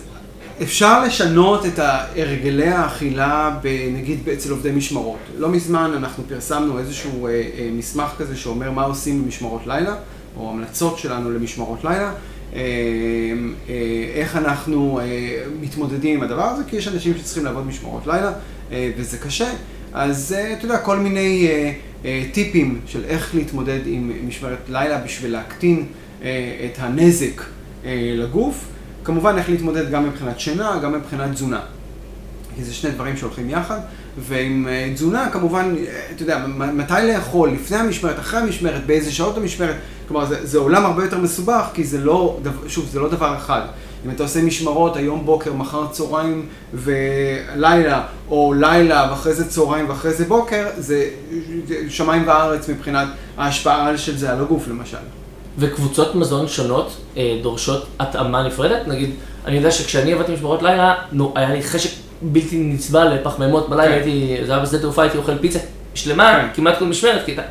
אפשר 0.62 1.05
לשנות 1.05 1.67
את 1.67 1.79
הרגלי 1.79 2.69
האכילה, 2.69 3.59
נגיד 3.93 4.29
אצל 4.29 4.51
עובדי 4.51 4.71
משמרות. 4.71 5.19
לא 5.38 5.49
מזמן 5.49 5.93
אנחנו 5.97 6.25
פרסמנו 6.29 6.79
איזשהו 6.79 7.27
אה, 7.27 7.33
אה, 7.33 7.69
מסמך 7.73 8.11
כזה 8.19 8.37
שאומר 8.37 8.71
מה 8.71 8.83
עושים 8.85 9.25
במשמרות 9.25 9.67
לילה, 9.67 9.95
או 10.37 10.51
המלצות 10.51 10.99
שלנו 10.99 11.31
למשמרות 11.31 11.85
לילה. 11.85 12.12
אה, 12.55 12.61
איך 14.14 14.37
אנחנו 14.37 15.01
מתמודדים 15.61 16.17
עם 16.17 16.23
הדבר 16.23 16.45
הזה, 16.45 16.62
כי 16.69 16.77
יש 16.77 16.88
אנשים 16.88 17.14
שצריכים 17.19 17.45
לעבוד 17.45 17.67
משמרות 17.67 18.07
לילה, 18.07 18.33
וזה 18.97 19.19
קשה. 19.19 19.49
אז 19.92 20.35
אתה 20.59 20.64
יודע, 20.64 20.79
כל 20.79 20.96
מיני 20.96 21.48
טיפים 22.33 22.81
של 22.87 23.05
איך 23.05 23.35
להתמודד 23.35 23.79
עם 23.87 24.12
משמרת 24.29 24.59
לילה 24.68 24.98
בשביל 24.98 25.33
להקטין 25.33 25.87
את 26.20 26.79
הנזק 26.79 27.42
לגוף. 28.16 28.64
כמובן 29.05 29.38
איך 29.38 29.51
להתמודד 29.51 29.90
גם 29.90 30.09
מבחינת 30.09 30.40
שינה, 30.40 30.79
גם 30.83 30.92
מבחינת 30.92 31.33
תזונה. 31.33 31.61
כי 32.57 32.64
זה 32.64 32.74
שני 32.74 32.90
דברים 32.90 33.16
שהולכים 33.16 33.51
יחד, 33.51 33.79
ועם 34.18 34.68
אה, 34.68 34.90
תזונה 34.94 35.31
כמובן, 35.33 35.74
אה, 35.79 36.07
אתה 36.14 36.22
יודע, 36.22 36.46
מתי 36.74 36.92
לאכול, 37.12 37.51
לפני 37.51 37.77
המשמרת, 37.77 38.18
אחרי 38.18 38.40
המשמרת, 38.40 38.87
באיזה 38.87 39.12
שעות 39.12 39.37
המשמרת, 39.37 39.77
כלומר 40.09 40.27
זה, 40.27 40.46
זה 40.46 40.59
עולם 40.59 40.85
הרבה 40.85 41.05
יותר 41.05 41.18
מסובך, 41.18 41.64
כי 41.74 41.85
זה 41.85 41.98
לא, 41.98 42.40
שוב, 42.66 42.88
זה 42.92 43.01
לא 43.01 43.09
דבר 43.09 43.37
אחד. 43.37 43.61
אם 44.07 44.11
אתה 44.11 44.23
עושה 44.23 44.43
משמרות 44.43 44.97
היום 44.97 45.27
בוקר, 45.27 45.53
מחר 45.53 45.87
צהריים 45.91 46.47
ולילה, 46.75 48.03
או 48.31 48.55
לילה 48.61 49.09
ואחרי 49.11 49.35
זה 49.35 49.49
צהריים 49.49 49.89
ואחרי 49.89 50.13
זה 50.13 50.25
בוקר, 50.25 50.67
זה 50.77 51.09
שמיים 51.89 52.29
וארץ 52.29 52.69
מבחינת 52.69 53.09
ההשפעה 53.37 53.99
של 53.99 54.17
זה 54.17 54.33
על 54.33 54.41
הגוף 54.41 54.69
למשל. 54.69 54.97
וקבוצות 55.59 56.15
מזון 56.15 56.49
שונות 56.49 56.97
אה, 57.17 57.39
דורשות 57.43 57.87
התאמה 58.01 58.47
נפרדת? 58.47 58.89
נגיד, 58.89 59.11
אני 59.47 59.57
יודע 59.57 59.71
שכשאני 59.71 60.13
עבדתי 60.13 60.33
משמרות 60.33 60.63
לילה, 60.63 60.95
נו, 61.13 61.33
היה 61.37 61.55
לי 61.55 61.63
חשק 61.63 61.91
בלתי 62.23 62.59
נסבל 62.59 63.15
לפחמימות 63.15 63.69
בלילה, 63.69 63.89
כן. 63.89 63.95
הייתי, 63.95 64.37
זה 64.47 64.53
היה 64.53 64.63
בשדה 64.63 64.79
תעופה, 64.79 65.03
הייתי 65.03 65.19
אוכל 65.19 65.39
פיצה 65.39 65.59
שלמה, 65.95 66.33
כן. 66.33 66.49
כמעט 66.55 66.79
כל 66.79 66.85
משמרת, 66.85 67.25
כי 67.25 67.33
אתה, 67.33 67.43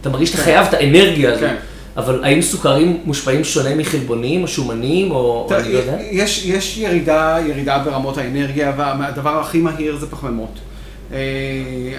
אתה 0.00 0.08
מרגיש 0.08 0.28
שאתה 0.28 0.38
כן. 0.38 0.44
חייב 0.44 0.66
את 0.66 0.74
האנרגיה 0.74 1.32
הזו. 1.32 1.40
כן. 1.40 1.56
אבל 1.96 2.24
האם 2.24 2.42
סוכרים 2.42 3.00
מושפעים 3.04 3.44
שונה 3.44 3.74
מחלבונים 3.74 4.42
או 4.42 4.48
שומנים 4.48 5.10
או 5.10 5.48
אני 5.50 5.72
לא 5.72 5.78
יודע? 5.78 5.98
יש, 6.10 6.78
ירידה, 6.78 7.38
ירידה 7.46 7.78
ברמות 7.78 8.18
האנרגיה, 8.18 8.72
והדבר 8.76 9.40
הכי 9.40 9.58
מהיר 9.58 9.96
זה 9.96 10.10
פחמימות. 10.10 10.58
אה, 11.12 11.18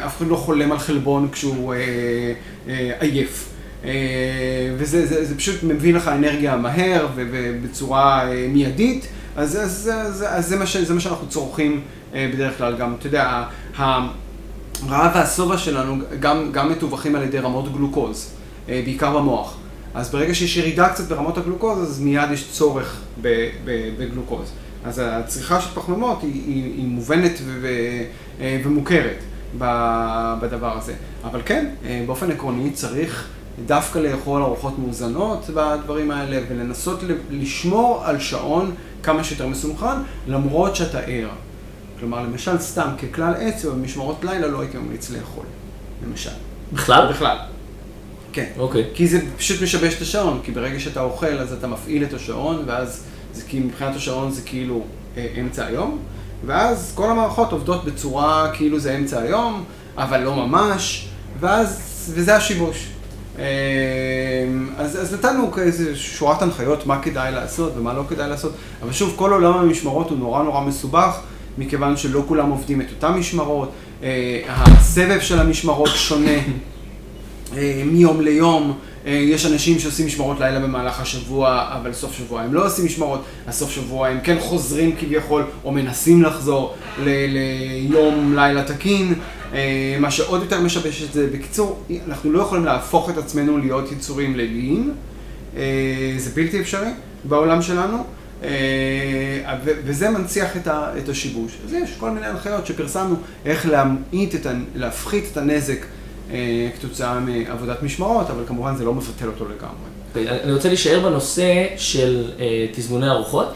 אף 0.05 0.17
אחד 0.17 0.27
לא 0.27 0.35
חולם 0.35 0.71
על 0.71 0.79
חלבון 0.79 1.27
כשהוא 1.31 1.73
אה, 1.73 1.79
אה, 2.67 2.91
עייף. 2.99 3.49
וזה 4.77 5.05
זה, 5.05 5.25
זה 5.25 5.37
פשוט 5.37 5.63
מביא 5.63 5.93
לך 5.93 6.07
אנרגיה 6.07 6.55
מהר 6.55 7.07
ובצורה 7.15 8.29
מיידית, 8.49 9.07
אז, 9.35 9.55
אז, 9.55 9.91
אז, 9.93 10.25
אז 10.27 10.47
זה, 10.47 10.55
מה 10.55 10.65
ש, 10.65 10.77
זה 10.77 10.93
מה 10.93 10.99
שאנחנו 10.99 11.27
צורכים 11.27 11.81
בדרך 12.13 12.57
כלל 12.57 12.75
גם, 12.77 12.95
אתה 12.99 13.07
יודע, 13.07 13.43
הרעב 13.77 15.11
והשובע 15.15 15.57
שלנו 15.57 15.95
גם, 16.19 16.51
גם 16.51 16.71
מתווכים 16.71 17.15
על 17.15 17.23
ידי 17.23 17.39
רמות 17.39 17.73
גלוקוז, 17.73 18.31
בעיקר 18.67 19.17
במוח. 19.17 19.57
אז 19.97 20.11
ברגע 20.11 20.35
שיש 20.35 20.57
ירידה 20.57 20.89
קצת 20.89 21.07
ברמות 21.07 21.37
הגלוקוז, 21.37 21.81
אז 21.81 21.99
מיד 21.99 22.31
יש 22.31 22.51
צורך 22.51 23.01
בגלוקוז. 23.97 24.51
אז 24.85 25.01
הצריכה 25.03 25.61
של 25.61 25.69
פחמימות 25.69 26.21
היא, 26.21 26.33
היא, 26.33 26.63
היא 26.63 26.87
מובנת 26.87 27.31
ו, 27.45 27.59
ו, 27.61 27.67
ומוכרת 28.65 29.17
בדבר 30.41 30.77
הזה. 30.77 30.93
אבל 31.23 31.41
כן, 31.45 31.69
באופן 32.05 32.31
עקרוני 32.31 32.71
צריך 32.71 33.27
דווקא 33.65 33.99
לאכול 33.99 34.41
ארוחות 34.41 34.79
מאוזנות 34.79 35.45
בדברים 35.53 36.11
האלה, 36.11 36.39
ולנסות 36.49 37.03
לשמור 37.31 38.01
על 38.05 38.19
שעון 38.19 38.71
כמה 39.03 39.23
שיותר 39.23 39.47
מסונכן, 39.47 39.97
למרות 40.27 40.75
שאתה 40.75 40.99
ער. 40.99 41.29
כלומר, 41.99 42.23
למשל, 42.23 42.57
סתם 42.59 42.89
ככלל 43.01 43.33
עצב, 43.39 43.69
במשמרות 43.69 44.23
לילה 44.23 44.47
לא 44.47 44.61
הייתי 44.61 44.77
ממליץ 44.77 45.11
לאכול, 45.11 45.45
למשל. 46.07 46.29
בכלל? 46.73 47.09
בכלל. 47.09 47.37
כן. 48.33 48.45
אוקיי. 48.57 48.83
כי 48.93 49.07
זה 49.07 49.19
פשוט 49.37 49.61
משבש 49.61 49.95
את 49.95 50.01
השעון, 50.01 50.39
כי 50.43 50.51
ברגע 50.51 50.79
שאתה 50.79 51.01
אוכל 51.01 51.37
אז 51.39 51.53
אתה 51.53 51.67
מפעיל 51.67 52.03
את 52.03 52.13
השעון, 52.13 52.63
ואז 52.67 53.03
זה 53.33 53.43
כי 53.47 53.59
מבחינת 53.59 53.95
השעון 53.95 54.31
זה 54.31 54.41
כאילו 54.45 54.83
אה, 55.17 55.27
אמצע 55.39 55.65
היום, 55.65 55.99
ואז 56.45 56.91
כל 56.95 57.09
המערכות 57.09 57.51
עובדות 57.51 57.85
בצורה 57.85 58.51
כאילו 58.53 58.79
זה 58.79 58.97
אמצע 58.97 59.21
היום, 59.21 59.63
אבל 59.97 60.21
לא 60.21 60.35
ממש, 60.35 61.07
ואז, 61.39 61.81
וזה 62.15 62.35
השיבוש. 62.35 62.87
אמ, 63.37 63.43
אז, 64.77 65.01
אז 65.01 65.13
נתנו 65.13 65.51
איזה 65.57 65.95
שורת 65.95 66.41
הנחיות 66.41 66.85
מה 66.85 67.01
כדאי 67.01 67.31
לעשות 67.31 67.73
ומה 67.77 67.93
לא 67.93 68.03
כדאי 68.09 68.29
לעשות, 68.29 68.51
אבל 68.81 68.91
שוב, 68.91 69.13
כל 69.15 69.33
עולם 69.33 69.53
המשמרות 69.53 70.09
הוא 70.09 70.17
נורא 70.17 70.43
נורא 70.43 70.61
מסובך, 70.61 71.19
מכיוון 71.57 71.97
שלא 71.97 72.23
כולם 72.27 72.49
עובדים 72.49 72.81
את 72.81 72.85
אותן 72.95 73.11
משמרות, 73.13 73.71
אה, 74.03 74.41
הסבב 74.47 75.19
של 75.19 75.39
המשמרות 75.39 75.89
שונה 75.95 76.29
אה, 76.29 76.41
מיום 77.85 78.21
ליום. 78.21 78.77
אה, 79.07 79.11
יש 79.11 79.45
אנשים 79.45 79.79
שעושים 79.79 80.05
משמרות 80.05 80.39
לילה 80.39 80.59
במהלך 80.59 80.99
השבוע, 80.99 81.69
אבל 81.81 81.93
סוף 81.93 82.17
שבוע 82.17 82.41
הם 82.41 82.53
לא 82.53 82.65
עושים 82.65 82.85
משמרות, 82.85 83.23
הסוף 83.47 83.71
שבוע 83.71 84.07
הם 84.07 84.19
כן 84.23 84.37
חוזרים 84.39 84.95
כביכול, 84.99 85.43
או 85.63 85.71
מנסים 85.71 86.23
לחזור 86.23 86.75
ליום 87.03 88.35
לילה 88.35 88.63
תקין, 88.63 89.13
אה, 89.53 89.97
מה 89.99 90.11
שעוד 90.11 90.41
יותר 90.41 90.61
משבש 90.61 91.03
את 91.03 91.13
זה. 91.13 91.27
בקיצור, 91.33 91.83
אנחנו 92.07 92.31
לא 92.31 92.41
יכולים 92.41 92.65
להפוך 92.65 93.09
את 93.09 93.17
עצמנו 93.17 93.57
להיות 93.57 93.91
יצורים 93.91 94.35
ליליים, 94.35 94.93
אה, 95.57 95.63
זה 96.17 96.29
בלתי 96.35 96.61
אפשרי 96.61 96.89
בעולם 97.23 97.61
שלנו. 97.61 98.03
וזה 99.85 100.09
מנציח 100.09 100.57
את 100.67 101.09
השיבוש. 101.09 101.57
אז 101.65 101.73
יש 101.73 101.95
כל 101.99 102.09
מיני 102.09 102.25
הנחיות 102.25 102.65
שפרסמנו 102.65 103.15
איך 103.45 103.65
להמעיט, 103.65 104.35
להפחית 104.75 105.23
את 105.31 105.37
הנזק 105.37 105.77
אה, 105.81 105.96
כתוצאה 106.79 107.19
מעבודת 107.19 107.83
משמרות, 107.83 108.29
אבל 108.29 108.43
כמובן 108.47 108.75
זה 108.75 108.85
לא 108.85 108.93
מבטל 108.93 109.27
אותו 109.27 109.45
לגמרי. 109.45 110.31
אני 110.43 110.53
רוצה 110.53 110.67
להישאר 110.67 110.99
בנושא 110.99 111.65
של 111.77 112.23
אה, 112.39 112.65
תזמוני 112.71 113.09
ארוחות, 113.09 113.47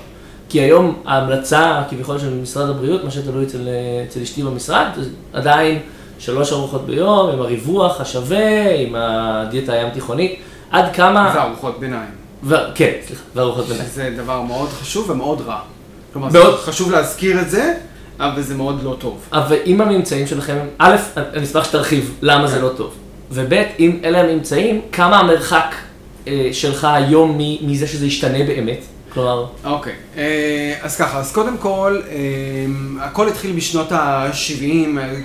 כי 0.50 0.62
היום 0.62 1.02
ההמלצה 1.06 1.84
כביכול 1.90 2.20
של 2.20 2.34
משרד 2.34 2.70
הבריאות, 2.70 3.04
מה 3.04 3.12
שתלוי 3.12 3.46
אצל, 3.46 3.68
אה, 3.68 4.04
אצל 4.08 4.22
אשתי 4.22 4.44
במשרד, 4.44 4.88
זה 4.96 5.10
עדיין 5.34 5.80
שלוש 6.20 6.52
ארוחות 6.54 6.86
ביום, 6.86 7.30
עם 7.30 7.42
הריווח 7.42 8.02
השווה, 8.02 8.76
עם 8.76 8.96
הדיאטה 8.96 9.74
הים 9.74 9.90
תיכונית, 9.90 10.40
עד 10.72 10.96
כמה... 10.96 11.34
וארוחות 11.36 11.80
ביניים. 11.80 12.10
ו... 12.44 12.56
כן, 12.76 12.92
סליחה, 13.08 13.24
וארוחות 13.36 13.66
ביניים. 13.66 13.90
זה 13.94 14.14
דבר 14.18 14.42
מאוד 14.42 14.70
חשוב 14.70 15.10
ומאוד 15.10 15.42
רע. 15.42 15.60
כלומר, 16.14 16.30
מאוד... 16.32 16.56
חשוב 16.56 16.92
להזכיר 16.92 17.42
את 17.42 17.50
זה. 17.50 17.74
אבל 18.22 18.42
זה 18.42 18.56
מאוד 18.56 18.84
לא 18.84 18.96
טוב. 19.00 19.20
אבל 19.34 19.58
אם 19.66 19.82
הממצאים 19.82 20.28
שלכם, 20.28 20.58
א', 20.78 20.96
אני 21.18 21.44
אשמח 21.44 21.64
שתרחיב 21.64 22.18
למה 22.22 22.48
זה 22.48 22.62
לא 22.62 22.70
טוב, 22.70 22.94
וב', 23.32 23.54
אם 23.80 24.00
אלה 24.04 24.20
הממצאים, 24.22 24.82
כמה 24.92 25.20
המרחק 25.20 25.76
אה, 26.28 26.50
שלך 26.52 26.88
היום 26.92 27.38
מזה 27.62 27.88
שזה 27.88 28.06
ישתנה 28.06 28.44
באמת? 28.44 28.80
כלומר... 29.14 29.46
אוקיי, 29.66 29.94
אה, 30.18 30.76
אז 30.82 30.98
ככה, 30.98 31.20
אז 31.20 31.32
קודם 31.32 31.58
כל, 31.58 32.02
אה, 32.10 32.16
הכל 33.00 33.28
התחיל 33.28 33.52
בשנות 33.52 33.92
ה-70, 33.92 34.64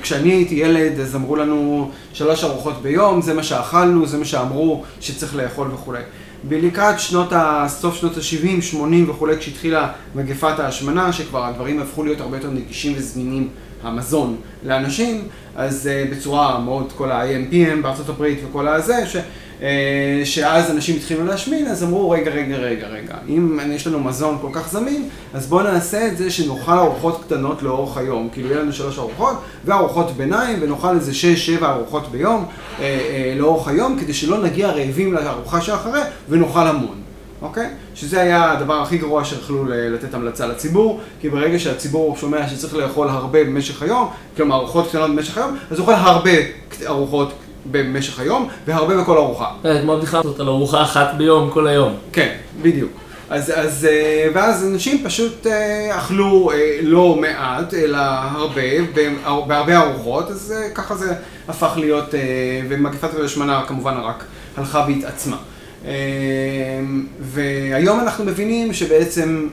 כשאני 0.02 0.32
הייתי 0.32 0.54
ילד 0.54 1.00
אז 1.00 1.16
אמרו 1.16 1.36
לנו 1.36 1.90
שלוש 2.12 2.44
ארוחות 2.44 2.82
ביום, 2.82 3.22
זה 3.22 3.34
מה 3.34 3.42
שאכלנו, 3.42 4.06
זה 4.06 4.18
מה 4.18 4.24
שאמרו 4.24 4.84
שצריך 5.00 5.36
לאכול 5.36 5.68
וכולי. 5.74 6.00
בלקראת 6.48 7.00
שנות 7.00 7.32
ה... 7.32 7.64
סוף 7.68 7.94
שנות 7.94 8.16
ה-70, 8.16 8.62
80 8.62 9.10
וכולי, 9.10 9.38
כשהתחילה 9.38 9.88
מגפת 10.14 10.58
ההשמנה, 10.58 11.12
שכבר 11.12 11.44
הדברים 11.44 11.80
הפכו 11.80 12.04
להיות 12.04 12.20
הרבה 12.20 12.36
יותר 12.36 12.50
נגישים 12.50 12.92
וזמינים, 12.96 13.48
המזון, 13.82 14.36
לאנשים, 14.64 15.22
אז 15.56 15.90
uh, 15.92 16.14
בצורה 16.14 16.58
מאוד, 16.60 16.92
כל 16.96 17.10
ה-IMPM 17.10 17.82
בארצות 17.82 18.08
הברית 18.08 18.38
וכל 18.48 18.68
הזה, 18.68 19.06
ש... 19.06 19.16
אה, 19.62 20.20
שאז 20.24 20.70
אנשים 20.70 20.96
התחילו 20.96 21.24
להשמין, 21.24 21.66
אז 21.66 21.84
אמרו, 21.84 22.10
רגע, 22.10 22.30
רגע, 22.30 22.56
רגע, 22.56 22.86
רגע, 22.86 23.14
אם 23.28 23.60
יש 23.70 23.86
לנו 23.86 24.00
מזון 24.00 24.38
כל 24.40 24.48
כך 24.52 24.72
זמין, 24.72 25.08
אז 25.34 25.46
בואו 25.46 25.62
נעשה 25.62 26.06
את 26.06 26.16
זה 26.16 26.30
שנאכל 26.30 26.72
ארוחות 26.72 27.24
קטנות 27.24 27.62
לאורך 27.62 27.96
היום. 27.96 28.28
כאילו, 28.32 28.48
יהיה 28.48 28.62
לנו 28.62 28.72
שלוש 28.72 28.98
ארוחות, 28.98 29.36
וארוחות 29.64 30.10
ביניים, 30.16 30.58
ונאכל 30.62 30.94
איזה 30.94 31.14
שש, 31.14 31.46
שבע 31.46 31.70
ארוחות 31.70 32.10
ביום 32.10 32.44
אה, 32.80 32.84
אה, 32.84 33.34
לאורך 33.36 33.68
היום, 33.68 33.98
כדי 34.00 34.14
שלא 34.14 34.42
נגיע 34.42 34.70
רעבים 34.70 35.12
לארוחה 35.12 35.60
שאחרי, 35.60 36.00
ונאכל 36.28 36.66
המון. 36.66 37.06
אוקיי? 37.42 37.70
שזה 37.94 38.20
היה 38.20 38.52
הדבר 38.52 38.82
הכי 38.82 38.98
גרוע 38.98 39.24
שיכלו 39.24 39.64
לתת 39.68 40.14
המלצה 40.14 40.46
לציבור, 40.46 41.00
כי 41.20 41.28
ברגע 41.28 41.58
שהציבור 41.58 42.16
שומע 42.16 42.48
שצריך 42.48 42.74
לאכול 42.74 43.08
הרבה 43.08 43.44
במשך 43.44 43.82
היום, 43.82 44.08
כלומר 44.36 44.56
ארוחות 44.56 44.88
קטנות 44.88 45.10
במשך 45.10 45.38
היום, 45.38 45.56
אז 45.70 45.78
הוא 45.78 45.86
אוכל 45.88 46.00
הרבה 46.00 46.30
ארוחות 46.86 47.32
במשך 47.70 48.20
היום, 48.20 48.48
והרבה 48.66 48.96
בכל 48.96 49.16
ארוחה. 49.16 49.50
זה 49.62 49.78
כמו 49.82 49.96
בדיחה 49.96 50.18
הזאת 50.18 50.40
על 50.40 50.48
ארוחה 50.48 50.82
אחת 50.82 51.14
ביום, 51.16 51.50
כל 51.50 51.66
היום. 51.66 51.94
כן, 52.12 52.34
בדיוק. 52.62 52.90
אז, 53.30 53.52
אז, 53.54 53.84
אה, 53.84 54.28
ואז 54.34 54.66
אנשים 54.66 55.04
פשוט 55.04 55.46
אה, 55.46 55.98
אכלו 55.98 56.50
אה, 56.50 56.78
לא 56.82 57.16
מעט, 57.20 57.74
אלא 57.74 57.98
הרבה, 57.98 58.62
בהרבה 59.46 59.78
ארוחות, 59.78 60.30
אז 60.30 60.54
ככה 60.74 60.96
זה 60.96 61.14
הפך 61.48 61.72
להיות, 61.76 62.14
ומגפת 62.68 63.14
השמנה 63.24 63.62
כמובן 63.66 63.96
רק 63.96 64.24
הלכה 64.56 64.86
והתעצמה. 64.88 65.36
והיום 67.20 68.00
אנחנו 68.00 68.24
מבינים 68.24 68.72
שבעצם 68.72 69.48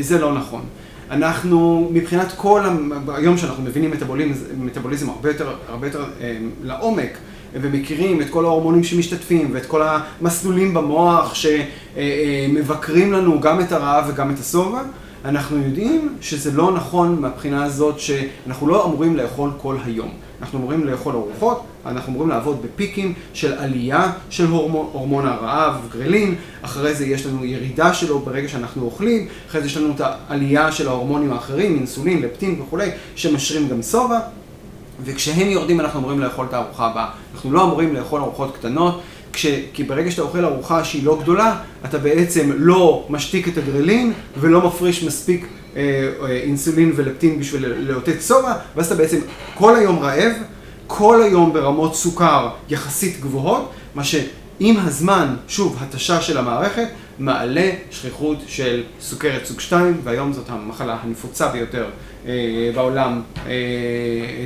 זה 0.00 0.18
לא 0.18 0.34
נכון. 0.34 0.64
אנחנו, 1.10 1.88
מבחינת 1.92 2.32
כל, 2.36 2.62
היום 3.08 3.38
שאנחנו 3.38 3.62
מבינים 3.62 3.90
מטאבוליזם, 3.90 4.44
מטאבוליזם 4.58 5.10
הרבה 5.10 5.30
יותר, 5.30 5.54
הרבה 5.68 5.86
יותר 5.86 6.04
אה, 6.20 6.36
לעומק, 6.62 7.18
ומכירים 7.54 8.20
את 8.20 8.30
כל 8.30 8.44
ההורמונים 8.44 8.84
שמשתתפים 8.84 9.50
ואת 9.52 9.66
כל 9.66 9.82
המסלולים 9.82 10.74
במוח 10.74 11.34
שמבקרים 11.34 13.12
לנו 13.12 13.40
גם 13.40 13.60
את 13.60 13.72
הרעב 13.72 14.04
וגם 14.08 14.30
את 14.30 14.38
השובע, 14.38 14.82
אנחנו 15.24 15.56
יודעים 15.56 16.16
שזה 16.20 16.52
לא 16.52 16.72
נכון 16.72 17.20
מהבחינה 17.20 17.64
הזאת 17.64 18.00
שאנחנו 18.00 18.68
לא 18.68 18.84
אמורים 18.84 19.16
לאכול 19.16 19.50
כל 19.60 19.76
היום. 19.84 20.10
אנחנו 20.40 20.58
אמורים 20.58 20.84
לאכול 20.84 21.14
ארוחות, 21.14 21.62
אנחנו 21.86 22.12
אמורים 22.12 22.30
לעבוד 22.30 22.62
בפיקים 22.62 23.14
של 23.32 23.52
עלייה 23.52 24.12
של 24.30 24.46
הורמון, 24.46 24.88
הורמון 24.92 25.26
הרעב, 25.26 25.74
גרלין, 25.92 26.34
אחרי 26.62 26.94
זה 26.94 27.06
יש 27.06 27.26
לנו 27.26 27.44
ירידה 27.44 27.94
שלו 27.94 28.18
ברגע 28.18 28.48
שאנחנו 28.48 28.82
אוכלים, 28.82 29.28
אחרי 29.48 29.60
זה 29.60 29.66
יש 29.66 29.76
לנו 29.76 29.94
את 29.94 30.00
העלייה 30.00 30.72
של 30.72 30.88
ההורמונים 30.88 31.32
האחרים, 31.32 31.74
אינסולין, 31.74 32.22
לפטין 32.22 32.60
וכולי, 32.60 32.90
שמשרים 33.16 33.68
גם 33.68 33.82
שובע. 33.82 34.18
וכשהם 35.04 35.50
יורדים 35.50 35.80
אנחנו 35.80 36.00
אמורים 36.00 36.20
לאכול 36.20 36.46
את 36.46 36.54
הארוחה 36.54 36.86
הבאה. 36.86 37.08
אנחנו 37.34 37.52
לא 37.52 37.64
אמורים 37.64 37.94
לאכול 37.94 38.20
ארוחות 38.20 38.56
קטנות, 38.56 39.00
כש... 39.32 39.46
כי 39.72 39.84
ברגע 39.84 40.10
שאתה 40.10 40.22
אוכל 40.22 40.44
ארוחה 40.44 40.84
שהיא 40.84 41.04
לא 41.04 41.18
גדולה, 41.22 41.56
אתה 41.84 41.98
בעצם 41.98 42.50
לא 42.56 43.06
משתיק 43.10 43.48
את 43.48 43.58
הגרלין 43.58 44.12
ולא 44.40 44.66
מפריש 44.66 45.04
מספיק 45.04 45.46
אה, 45.76 45.82
אה, 46.22 46.30
אינסולין 46.30 46.92
ולפטין 46.96 47.40
בשביל 47.40 47.66
לאותת 47.66 48.22
שובע, 48.22 48.52
ואז 48.76 48.86
אתה 48.86 48.94
בעצם 48.94 49.18
כל 49.54 49.76
היום 49.76 49.98
רעב, 49.98 50.32
כל 50.86 51.22
היום 51.22 51.52
ברמות 51.52 51.94
סוכר 51.94 52.48
יחסית 52.68 53.20
גבוהות, 53.20 53.70
מה 53.94 54.04
שעם 54.04 54.76
הזמן, 54.78 55.36
שוב, 55.48 55.76
התשה 55.80 56.20
של 56.20 56.38
המערכת, 56.38 56.88
מעלה 57.18 57.70
שכיחות 57.90 58.38
של 58.46 58.82
סוכרת 59.00 59.46
סוג 59.46 59.60
2, 59.60 60.00
והיום 60.04 60.32
זאת 60.32 60.48
המחלה 60.48 60.96
הנפוצה 61.02 61.48
ביותר 61.48 61.86
בעולם, 62.74 63.22
אה, 63.46 63.52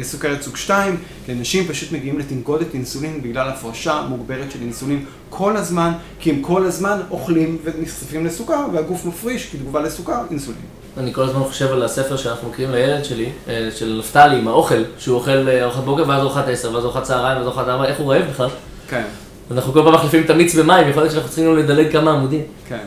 סוכרת 0.02 0.42
סוג 0.42 0.56
2, 0.56 0.96
כי 1.26 1.32
אנשים 1.32 1.68
פשוט 1.68 1.92
מגיעים 1.92 2.18
לתנגודת 2.18 2.74
אינסולין 2.74 3.22
בגלל 3.22 3.48
הפרשה 3.48 4.02
מוגברת 4.08 4.50
של 4.50 4.58
אינסולין 4.62 5.04
כל 5.30 5.56
הזמן, 5.56 5.92
כי 6.20 6.30
הם 6.30 6.42
כל 6.42 6.66
הזמן 6.66 7.00
אוכלים 7.10 7.58
ונחשפים 7.64 8.26
לסוכר, 8.26 8.66
והגוף 8.72 9.04
מפריש 9.06 9.50
כתגובה 9.52 9.80
לסוכר 9.80 10.22
אינסולין. 10.30 10.60
אני 10.96 11.12
כל 11.14 11.22
הזמן 11.22 11.40
חושב 11.42 11.72
על 11.72 11.82
הספר 11.82 12.16
שאנחנו 12.16 12.48
מכירים 12.48 12.72
לילד 12.72 13.04
שלי, 13.04 13.28
אה, 13.48 13.68
של 13.74 13.96
נפתלי, 13.98 14.38
עם 14.38 14.48
האוכל, 14.48 14.82
שהוא 14.98 15.16
אוכל 15.16 15.48
ארוחת 15.48 15.84
בוקר 15.84 16.04
ואז 16.08 16.20
ארוחת 16.22 16.48
עשר, 16.48 16.74
ואז 16.74 16.84
ארוחת 16.84 17.02
צהריים, 17.02 17.38
ואז 17.38 17.46
ארוחת 17.46 17.68
ארבע, 17.68 17.84
איך 17.84 17.98
הוא 17.98 18.12
רעב 18.12 18.22
בכלל? 18.30 18.48
כן. 18.88 19.04
אנחנו 19.50 19.72
כל 19.72 19.82
פעם 19.84 19.94
מחליפים 19.94 20.24
את 20.24 20.30
המיץ 20.30 20.54
במים, 20.54 20.88
יכול 20.88 21.02
להיות 21.02 21.12
שאנחנו 21.12 21.30
צריכים 21.30 21.56
לדלג 21.56 21.92
כמה 21.92 22.12
עמודים. 22.12 22.42
כן. 22.68 22.78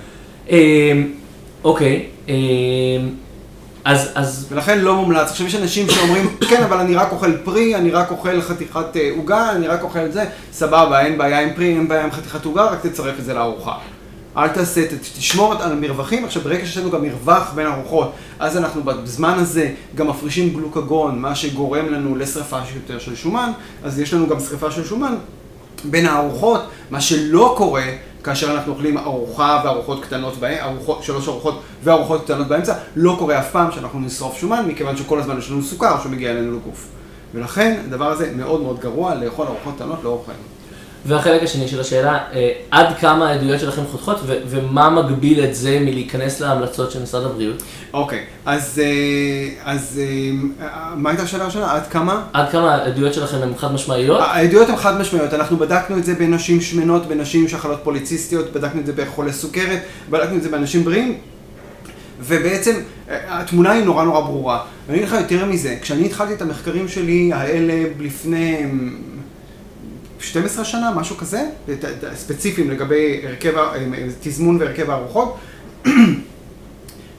אוקיי, 1.66 2.06
אמ, 2.28 2.34
אז, 3.86 4.10
אז... 4.16 4.48
ולכן 4.50 4.80
לא 4.80 4.96
מומלץ. 4.96 5.30
עכשיו 5.32 5.48
יש 5.48 5.56
אנשים 5.56 5.90
שאומרים, 5.90 6.36
כן, 6.50 6.64
אבל 6.64 6.78
אני 6.78 6.96
רק 6.96 7.12
אוכל 7.12 7.38
פרי, 7.38 7.76
אני 7.76 7.92
רק 7.92 8.12
אוכל 8.12 8.42
חתיכת 8.42 8.96
אה, 8.96 9.10
עוגה, 9.16 9.52
אני 9.52 9.68
רק 9.68 9.84
אוכל 9.84 10.06
את 10.06 10.14
זה, 10.14 10.26
סבבה, 10.54 11.02
אין 11.02 11.18
בעיה 11.18 11.40
עם 11.40 11.54
פרי, 11.56 11.68
אין 11.68 11.88
בעיה 11.88 12.04
עם 12.04 12.12
חתיכת 12.12 12.46
עוגה, 12.46 12.64
רק 12.64 12.86
תצרף 12.86 13.20
את 13.20 13.26
זה 13.26 13.34
לארוחה. 13.34 13.78
אל 14.38 14.48
תעשה, 14.48 14.82
תשמור 15.18 15.54
על 15.54 15.72
המרווחים. 15.72 16.26
עכשיו, 16.26 16.42
ברגע 16.42 16.66
שיש 16.66 16.78
לנו 16.78 16.92
גם 16.92 17.02
מרווח 17.02 17.52
בין 17.56 17.68
ארוחות, 17.68 18.12
אז 18.40 18.58
אנחנו 18.58 18.84
בזמן 18.84 19.34
הזה 19.40 19.72
גם 19.96 20.08
מפרישים 20.08 20.50
גלוקגון, 20.50 21.20
מה 21.20 21.36
שגורם 21.36 21.94
לנו 21.94 22.16
לשרפה 22.16 22.60
יותר 22.76 23.00
של 23.00 23.16
שומן, 23.16 23.52
אז 23.84 24.00
יש 24.00 24.14
לנו 24.14 24.28
גם 24.28 24.40
שרפה 24.40 24.72
של 24.72 24.86
שומן 24.86 25.16
בין 25.84 26.06
הארוחות, 26.06 26.62
מה 26.90 27.02
שלא 27.02 27.54
קורה 27.58 27.86
כאשר 28.26 28.52
אנחנו 28.52 28.72
אוכלים 28.74 28.98
ארוחה 28.98 29.62
וארוחות 29.66 30.04
קטנות, 30.04 30.34
ארוחות, 30.62 31.04
שלוש 31.04 31.28
ארוחות 31.28 31.62
וארוחות 31.84 32.24
קטנות 32.24 32.48
באמצע, 32.48 32.74
לא 32.96 33.16
קורה 33.20 33.40
אף 33.40 33.52
פעם 33.52 33.72
שאנחנו 33.72 34.00
נשרוף 34.00 34.38
שומן, 34.38 34.66
מכיוון 34.68 34.98
שכל 34.98 35.20
הזמן 35.20 35.38
יש 35.38 35.52
לנו 35.52 35.64
סוכר 35.64 36.00
שמגיע 36.04 36.32
אלינו 36.32 36.58
לגוף. 36.58 36.88
ולכן 37.34 37.82
הדבר 37.86 38.12
הזה 38.12 38.32
מאוד 38.36 38.62
מאוד 38.62 38.80
גרוע 38.80 39.16
לאכול 39.16 39.48
ארוחות 39.48 39.76
קטנות 39.76 40.00
לאורך 40.04 40.30
היום. 40.30 40.55
והחלק 41.08 41.44
השני 41.44 41.68
של 41.68 41.80
השאלה, 41.80 42.18
אה, 42.34 42.52
עד 42.72 42.98
כמה 43.00 43.30
העדויות 43.30 43.60
שלכם 43.60 43.82
חותכות 43.92 44.18
ומה 44.26 44.90
מגביל 44.90 45.44
את 45.44 45.56
זה 45.56 45.80
מלהיכנס 45.80 46.42
להמלצות 46.42 46.92
של 46.92 47.04
משרד 47.04 47.26
הבריאות? 47.26 47.64
אוקיי, 47.94 48.24
אז, 48.46 48.82
אה, 48.84 49.72
אז 49.72 50.02
אה, 50.04 50.68
מה 50.96 51.10
הייתה 51.10 51.24
השאלה 51.24 51.44
הראשונה? 51.44 51.72
עד 51.72 51.88
כמה? 51.88 52.24
עד 52.34 52.50
כמה 52.50 52.76
העדויות 52.76 53.14
שלכם 53.14 53.38
הן 53.44 53.56
חד 53.58 53.74
משמעיות? 53.74 54.22
העדויות 54.22 54.70
הן 54.70 54.76
חד 54.76 55.00
משמעיות, 55.00 55.34
אנחנו 55.34 55.58
בדקנו 55.58 55.98
את 55.98 56.06
זה 56.06 56.14
בנשים 56.14 56.62
שמנות, 56.62 57.06
בנשים 57.06 57.48
שחלות 57.48 57.80
פוליציסטיות, 57.84 58.54
בדקנו 58.54 58.82
את 58.82 58.86
זה 58.86 58.94
בחולי 58.94 59.34
סוכרת, 59.34 59.80
בדקנו 60.10 60.38
את 60.38 60.44
זה 60.44 60.50
באנשים 60.50 60.84
בריאים. 60.84 61.18
ובעצם 62.20 62.74
התמונה 63.10 63.72
היא 63.72 63.86
נורא 63.86 64.04
נורא 64.04 64.22
ברורה. 64.22 64.60
ואני 64.88 64.98
אגיד 64.98 65.10
לך 65.10 65.16
יותר 65.20 65.46
מזה, 65.46 65.78
כשאני 65.82 66.06
התחלתי 66.06 66.34
את 66.34 66.42
המחקרים 66.42 66.88
שלי 66.88 67.34
האלה 67.34 67.84
לפני 68.00 68.66
12 70.20 70.66
שנה, 70.66 70.92
משהו 70.92 71.18
כזה, 71.18 71.46
ספציפיים 72.16 72.72
לגבי 72.72 73.22
הרכב, 73.24 73.54
תזמון 74.22 74.58
והרכב 74.60 74.90
הארוחות. 74.90 75.38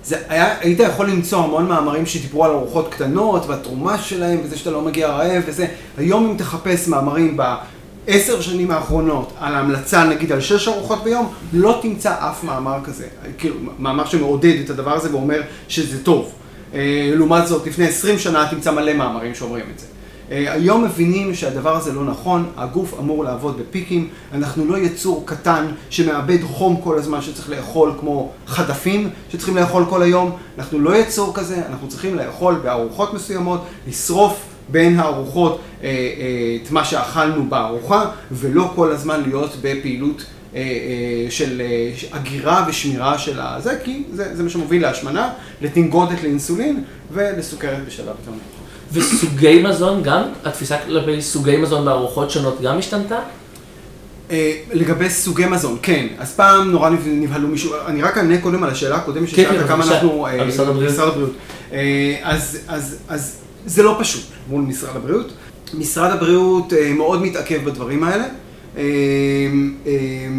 זה 0.06 0.16
היה, 0.28 0.58
היית 0.60 0.80
יכול 0.80 1.10
למצוא 1.10 1.44
המון 1.44 1.68
מאמרים 1.68 2.06
שדיברו 2.06 2.44
על 2.44 2.50
ארוחות 2.50 2.88
קטנות 2.94 3.46
והתרומה 3.46 3.98
שלהם 3.98 4.38
וזה 4.44 4.58
שאתה 4.58 4.70
לא 4.70 4.82
מגיע 4.82 5.08
רעב 5.08 5.42
וזה. 5.46 5.66
היום 5.98 6.30
אם 6.30 6.36
תחפש 6.36 6.88
מאמרים 6.88 7.36
בעשר 7.36 8.40
שנים 8.40 8.70
האחרונות 8.70 9.32
על 9.40 9.54
ההמלצה 9.54 10.04
נגיד 10.04 10.32
על 10.32 10.40
שש 10.40 10.68
ארוחות 10.68 11.04
ביום, 11.04 11.32
לא 11.52 11.78
תמצא 11.82 12.14
אף 12.18 12.44
מאמר 12.44 12.78
כזה. 12.84 13.06
כאילו, 13.38 13.56
מאמר 13.78 14.06
שמעודד 14.06 14.54
את 14.64 14.70
הדבר 14.70 14.94
הזה 14.94 15.12
ואומר 15.12 15.42
שזה 15.68 16.04
טוב. 16.04 16.32
אה, 16.74 17.12
לעומת 17.14 17.46
זאת, 17.46 17.66
לפני 17.66 17.86
עשרים 17.86 18.18
שנה 18.18 18.46
תמצא 18.50 18.70
מלא 18.70 18.92
מאמרים 18.92 19.34
שאומרים 19.34 19.64
את 19.74 19.78
זה. 19.78 19.86
אה, 20.30 20.52
היום 20.52 20.84
מבינים 20.84 21.34
שהדבר 21.34 21.76
הזה 21.76 21.92
לא 21.92 22.04
נכון, 22.04 22.46
הגוף 22.56 22.94
אמור 22.98 23.24
לעבוד 23.24 23.60
בפיקים, 23.60 24.08
אנחנו 24.32 24.66
לא 24.66 24.78
יצור 24.78 25.22
קטן 25.26 25.66
שמאבד 25.90 26.42
חום 26.42 26.80
כל 26.84 26.98
הזמן 26.98 27.22
שצריך 27.22 27.50
לאכול 27.50 27.92
כמו 28.00 28.32
חדפים 28.46 29.10
שצריכים 29.32 29.56
לאכול 29.56 29.84
כל 29.88 30.02
היום, 30.02 30.36
אנחנו 30.58 30.80
לא 30.80 30.96
יצור 30.96 31.34
כזה, 31.34 31.62
אנחנו 31.68 31.88
צריכים 31.88 32.16
לאכול 32.16 32.54
בארוחות 32.54 33.14
מסוימות, 33.14 33.64
לשרוף 33.88 34.40
בין 34.68 34.98
הארוחות 34.98 35.60
אה, 35.82 35.88
אה, 35.88 36.56
את 36.62 36.70
מה 36.70 36.84
שאכלנו 36.84 37.48
בארוחה 37.48 38.10
ולא 38.32 38.72
כל 38.74 38.92
הזמן 38.92 39.22
להיות 39.22 39.56
בפעילות 39.62 40.24
של 41.30 41.62
אגירה 42.10 42.64
ושמירה 42.68 43.18
של 43.18 43.40
הזה, 43.40 43.78
כי 43.84 44.02
זה, 44.12 44.36
זה 44.36 44.42
מה 44.42 44.48
שמוביל 44.48 44.82
להשמנה, 44.82 45.30
לתנגודת 45.60 46.22
לאינסולין 46.22 46.84
ולסוכרת 47.12 47.86
בשלב 47.86 48.06
יותר 48.06 48.30
נמוך. 48.30 48.55
וסוגי 48.92 49.62
מזון 49.62 50.02
גם? 50.02 50.22
התפיסה 50.44 50.78
כלפי 50.78 51.22
סוגי 51.22 51.56
מזון 51.56 51.84
בארוחות 51.84 52.30
שונות 52.30 52.60
גם 52.60 52.78
השתנתה? 52.78 53.18
אה, 54.30 54.52
לגבי 54.72 55.10
סוגי 55.10 55.46
מזון, 55.46 55.76
כן. 55.82 56.06
אז 56.18 56.34
פעם 56.34 56.70
נורא 56.70 56.90
נבהלו 57.06 57.48
מישהו, 57.48 57.72
אני 57.86 58.02
רק 58.02 58.18
אענה 58.18 58.38
קודם 58.38 58.64
על 58.64 58.70
השאלה 58.70 58.96
הקודמת 58.96 59.28
כן, 59.28 59.34
ששאלת 59.34 59.60
כן, 59.60 59.68
כמה 59.68 59.84
אנחנו... 59.84 60.26
על 60.26 60.46
משרד 60.46 60.68
הבריאות. 61.08 61.32
אה, 61.72 62.16
אז, 63.08 63.36
זה 63.66 63.82
לא 63.82 63.96
פשוט 64.00 64.24
מול 64.48 64.62
משרד 64.62 64.96
הבריאות. 64.96 65.32
משרד 65.74 66.10
הבריאות 66.10 66.72
אה, 66.72 66.92
מאוד 66.92 67.22
מתעכב 67.22 67.64
בדברים 67.64 68.04
האלה, 68.04 68.24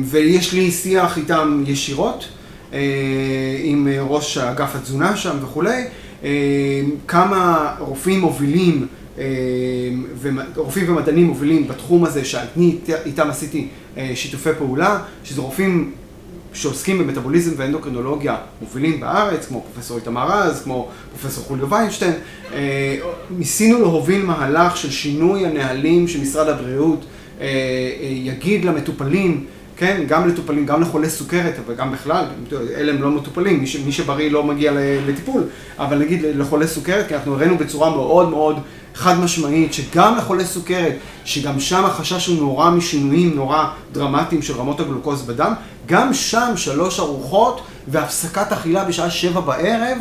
ויש 0.05 0.53
לי 0.53 0.71
שיח 0.71 1.17
איתם 1.17 1.63
ישירות, 1.67 2.25
עם 3.63 3.88
ראש 3.99 4.38
אגף 4.38 4.75
התזונה 4.75 5.15
שם 5.17 5.38
וכולי. 5.41 5.83
אה, 6.23 6.30
כמה 7.08 7.73
רופאים 7.80 8.19
מובילים, 8.19 8.88
אה, 9.17 9.23
רופאים 10.56 10.89
ומדענים 10.89 11.25
מובילים 11.25 11.67
בתחום 11.67 12.06
הזה 12.06 12.25
שאני 12.25 12.75
איתם 13.06 13.30
עשיתי 13.30 13.67
אה, 13.97 14.12
שיתופי 14.15 14.49
פעולה, 14.58 14.99
שזה 15.23 15.41
רופאים 15.41 15.91
שעוסקים 16.53 16.97
במטאבוליזם 16.97 17.51
ואנדוקרינולוגיה 17.58 18.36
מובילים 18.62 18.99
בארץ, 18.99 19.45
כמו 19.45 19.65
פרופסור 19.73 19.97
איתמר 19.97 20.27
רז, 20.32 20.62
כמו 20.63 20.89
פרופסור 21.12 21.43
חוליו 21.43 21.69
ויינשטיין. 21.69 22.13
ניסינו 23.38 23.80
להוביל 23.80 24.25
מהלך 24.25 24.77
של 24.77 24.91
שינוי 24.91 25.45
הנהלים 25.45 26.08
שמשרד 26.08 26.49
הבריאות 26.49 27.06
יגיד 28.01 28.65
למטופלים 28.65 29.45
כן, 29.77 30.03
גם 30.07 30.27
לטופלים, 30.27 30.65
גם 30.65 30.81
לחולי 30.81 31.09
סוכרת, 31.09 31.53
אבל 31.65 31.75
גם 31.75 31.91
בכלל, 31.91 32.25
אלה 32.75 32.91
הם 32.91 33.01
לא 33.01 33.11
מטופלים, 33.11 33.59
מי, 33.59 33.67
ש, 33.67 33.75
מי 33.75 33.91
שבריא 33.91 34.31
לא 34.31 34.43
מגיע 34.43 34.71
לטיפול, 35.07 35.43
אבל 35.79 35.97
נגיד 35.97 36.21
לחולי 36.35 36.67
סוכרת, 36.67 37.07
כי 37.07 37.15
אנחנו 37.15 37.33
הראינו 37.33 37.57
בצורה 37.57 37.89
מאוד 37.89 38.29
מאוד 38.29 38.59
חד 38.95 39.19
משמעית, 39.19 39.73
שגם 39.73 40.17
לחולי 40.17 40.45
סוכרת, 40.45 40.93
שגם 41.25 41.59
שם 41.59 41.85
החשש 41.85 42.27
הוא 42.27 42.37
נורא 42.37 42.69
משינויים 42.69 43.35
נורא 43.35 43.65
דרמטיים 43.91 44.41
של 44.41 44.53
רמות 44.53 44.79
הגלוקוז 44.79 45.21
בדם, 45.21 45.53
גם 45.85 46.13
שם 46.13 46.53
שלוש 46.55 46.99
ארוחות 46.99 47.61
והפסקת 47.87 48.51
אכילה 48.51 48.85
בשעה 48.85 49.09
שבע 49.09 49.39
בערב 49.39 49.97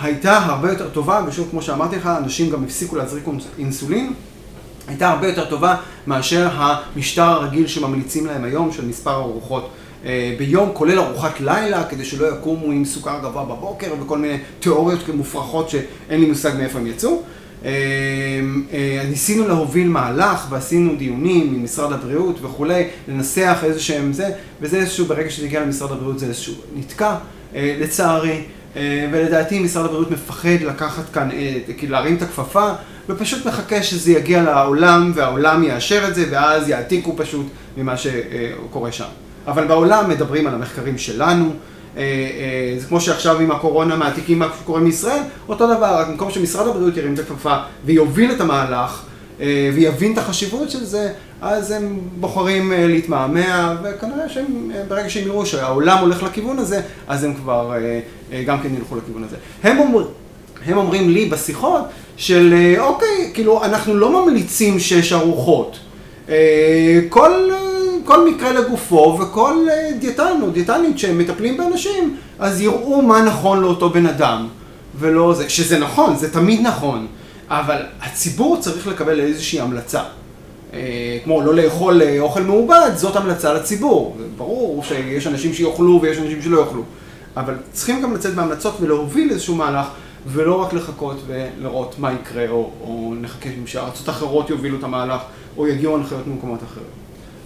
הייתה 0.00 0.38
הרבה 0.38 0.70
יותר 0.70 0.88
טובה, 0.88 1.22
ושוב, 1.28 1.48
כמו 1.50 1.62
שאמרתי 1.62 1.96
לך, 1.96 2.06
אנשים 2.06 2.50
גם 2.50 2.64
הפסיקו 2.64 2.96
להזריק 2.96 3.24
אינסולין. 3.58 4.12
הייתה 4.88 5.10
הרבה 5.10 5.28
יותר 5.28 5.44
טובה 5.44 5.76
מאשר 6.06 6.48
המשטר 6.52 7.22
הרגיל 7.22 7.66
שממליצים 7.66 8.26
להם 8.26 8.44
היום 8.44 8.72
של 8.72 8.86
מספר 8.86 9.14
ארוחות 9.14 9.70
ביום, 10.38 10.70
כולל 10.72 10.98
ארוחת 10.98 11.40
לילה, 11.40 11.84
כדי 11.84 12.04
שלא 12.04 12.26
יקומו 12.26 12.72
עם 12.72 12.84
סוכר 12.84 13.18
גבוה 13.22 13.44
בבוקר 13.44 13.94
וכל 14.00 14.18
מיני 14.18 14.38
תיאוריות 14.60 15.08
מופרכות 15.08 15.70
שאין 15.70 16.20
לי 16.20 16.26
מושג 16.26 16.52
מאיפה 16.58 16.78
הם 16.78 16.86
יצאו. 16.86 17.22
ניסינו 19.08 19.48
להוביל 19.48 19.88
מהלך 19.88 20.46
ועשינו 20.50 20.96
דיונים 20.96 21.54
עם 21.54 21.64
משרד 21.64 21.92
הבריאות 21.92 22.38
וכולי, 22.42 22.84
לנסח 23.08 23.58
איזה 23.62 23.80
שהם 23.80 24.12
זה, 24.12 24.30
וזה 24.60 24.76
איזשהו, 24.76 25.04
ברגע 25.04 25.30
שזה 25.30 25.46
הגיע 25.46 25.60
למשרד 25.60 25.92
הבריאות 25.92 26.18
זה 26.18 26.26
איזשהו 26.26 26.54
נתקע, 26.76 27.14
לצערי. 27.54 28.42
ולדעתי 29.12 29.58
משרד 29.58 29.84
הבריאות 29.84 30.10
מפחד 30.10 30.62
לקחת 30.66 31.04
כאן, 31.12 31.28
כאילו 31.78 31.92
להרים 31.92 32.16
את 32.16 32.22
הכפפה 32.22 32.70
ופשוט 33.08 33.46
מחכה 33.46 33.82
שזה 33.82 34.12
יגיע 34.12 34.42
לעולם 34.42 35.12
והעולם 35.14 35.62
יאשר 35.62 36.08
את 36.08 36.14
זה 36.14 36.24
ואז 36.30 36.68
יעתיקו 36.68 37.14
פשוט 37.16 37.46
ממה 37.76 37.94
שקורה 37.96 38.92
שם. 38.92 39.04
אבל 39.46 39.66
בעולם 39.66 40.10
מדברים 40.10 40.46
על 40.46 40.54
המחקרים 40.54 40.98
שלנו, 40.98 41.52
זה 42.78 42.86
כמו 42.88 43.00
שעכשיו 43.00 43.40
עם 43.40 43.50
הקורונה 43.50 43.96
מעתיקים 43.96 44.38
מה 44.38 44.48
שקורה 44.60 44.80
מישראל, 44.80 45.22
אותו 45.48 45.76
דבר, 45.76 45.98
רק 45.98 46.08
במקום 46.08 46.30
שמשרד 46.30 46.68
הבריאות 46.68 46.96
ירים 46.96 47.14
את 47.14 47.18
הכפפה 47.18 47.56
ויוביל 47.84 48.32
את 48.32 48.40
המהלך 48.40 49.02
ויבין 49.74 50.12
את 50.12 50.18
החשיבות 50.18 50.70
של 50.70 50.84
זה, 50.84 51.12
אז 51.40 51.70
הם 51.70 51.98
בוחרים 52.20 52.72
להתמהמה 52.76 53.76
וכנראה 53.82 54.28
שברגע 54.28 55.10
שהם 55.10 55.26
יראו 55.26 55.46
שהעולם 55.46 55.98
הולך 55.98 56.22
לכיוון 56.22 56.58
הזה, 56.58 56.80
אז 57.08 57.24
הם 57.24 57.34
כבר 57.34 57.72
גם 58.46 58.60
כן 58.60 58.74
ילכו 58.74 58.96
לכיוון 58.96 59.24
הזה. 59.24 59.36
הם 60.66 60.76
אומרים 60.78 61.10
לי 61.10 61.26
בשיחות 61.26 61.82
של 62.16 62.54
אוקיי, 62.78 63.30
כאילו 63.34 63.64
אנחנו 63.64 63.94
לא 63.94 64.26
ממליצים 64.26 64.78
שש 64.78 65.12
ארוחות, 65.12 65.78
כל 68.04 68.28
מקרה 68.28 68.52
לגופו 68.52 69.18
וכל 69.20 69.66
דיאטן 69.98 70.38
או 70.42 70.50
דיאטנית 70.50 70.98
שהם 70.98 71.18
מטפלים 71.18 71.56
באנשים, 71.56 72.16
אז 72.38 72.60
יראו 72.60 73.02
מה 73.02 73.22
נכון 73.22 73.60
לאותו 73.60 73.90
בן 73.90 74.06
אדם 74.06 74.48
ולא 74.98 75.34
זה, 75.34 75.50
שזה 75.50 75.78
נכון, 75.78 76.16
זה 76.16 76.32
תמיד 76.32 76.60
נכון, 76.60 77.06
אבל 77.48 77.82
הציבור 78.02 78.56
צריך 78.60 78.86
לקבל 78.86 79.20
איזושהי 79.20 79.60
המלצה. 79.60 80.02
כמו 81.24 81.42
לא 81.42 81.54
לאכול 81.54 82.02
אוכל 82.18 82.42
מעובד, 82.42 82.90
זאת 82.94 83.16
המלצה 83.16 83.52
לציבור, 83.52 84.16
ברור 84.36 84.84
שיש 84.84 85.26
אנשים 85.26 85.54
שיאכלו 85.54 85.98
ויש 86.02 86.18
אנשים 86.18 86.42
שלא 86.42 86.60
יאכלו, 86.60 86.82
אבל 87.36 87.54
צריכים 87.72 88.02
גם 88.02 88.14
לצאת 88.14 88.34
בהמלצות 88.34 88.74
ולהוביל 88.80 89.30
איזשהו 89.30 89.54
מהלך 89.54 89.86
ולא 90.26 90.54
רק 90.54 90.72
לחכות 90.72 91.22
ולראות 91.26 91.94
מה 91.98 92.12
יקרה 92.12 92.48
או 92.48 93.14
נחכה 93.20 93.48
שארצות 93.66 94.08
אחרות 94.08 94.50
יובילו 94.50 94.78
את 94.78 94.84
המהלך 94.84 95.20
או 95.56 95.68
יגיעו 95.68 95.96
הנחיות 95.96 96.26
ממקומות 96.26 96.60
אחרים. 96.62 96.86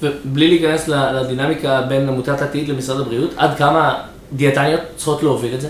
ובלי 0.03 0.49
להיכנס 0.49 0.89
לדינמיקה 0.89 1.83
בין 1.89 2.09
עמותת 2.09 2.43
עתיד 2.43 2.69
למשרד 2.69 3.01
הבריאות, 3.01 3.31
עד 3.37 3.59
כמה 3.59 4.03
דיאטניות 4.33 4.81
צריכות 4.97 5.23
להוביל 5.23 5.55
את 5.55 5.61
זה? 5.61 5.69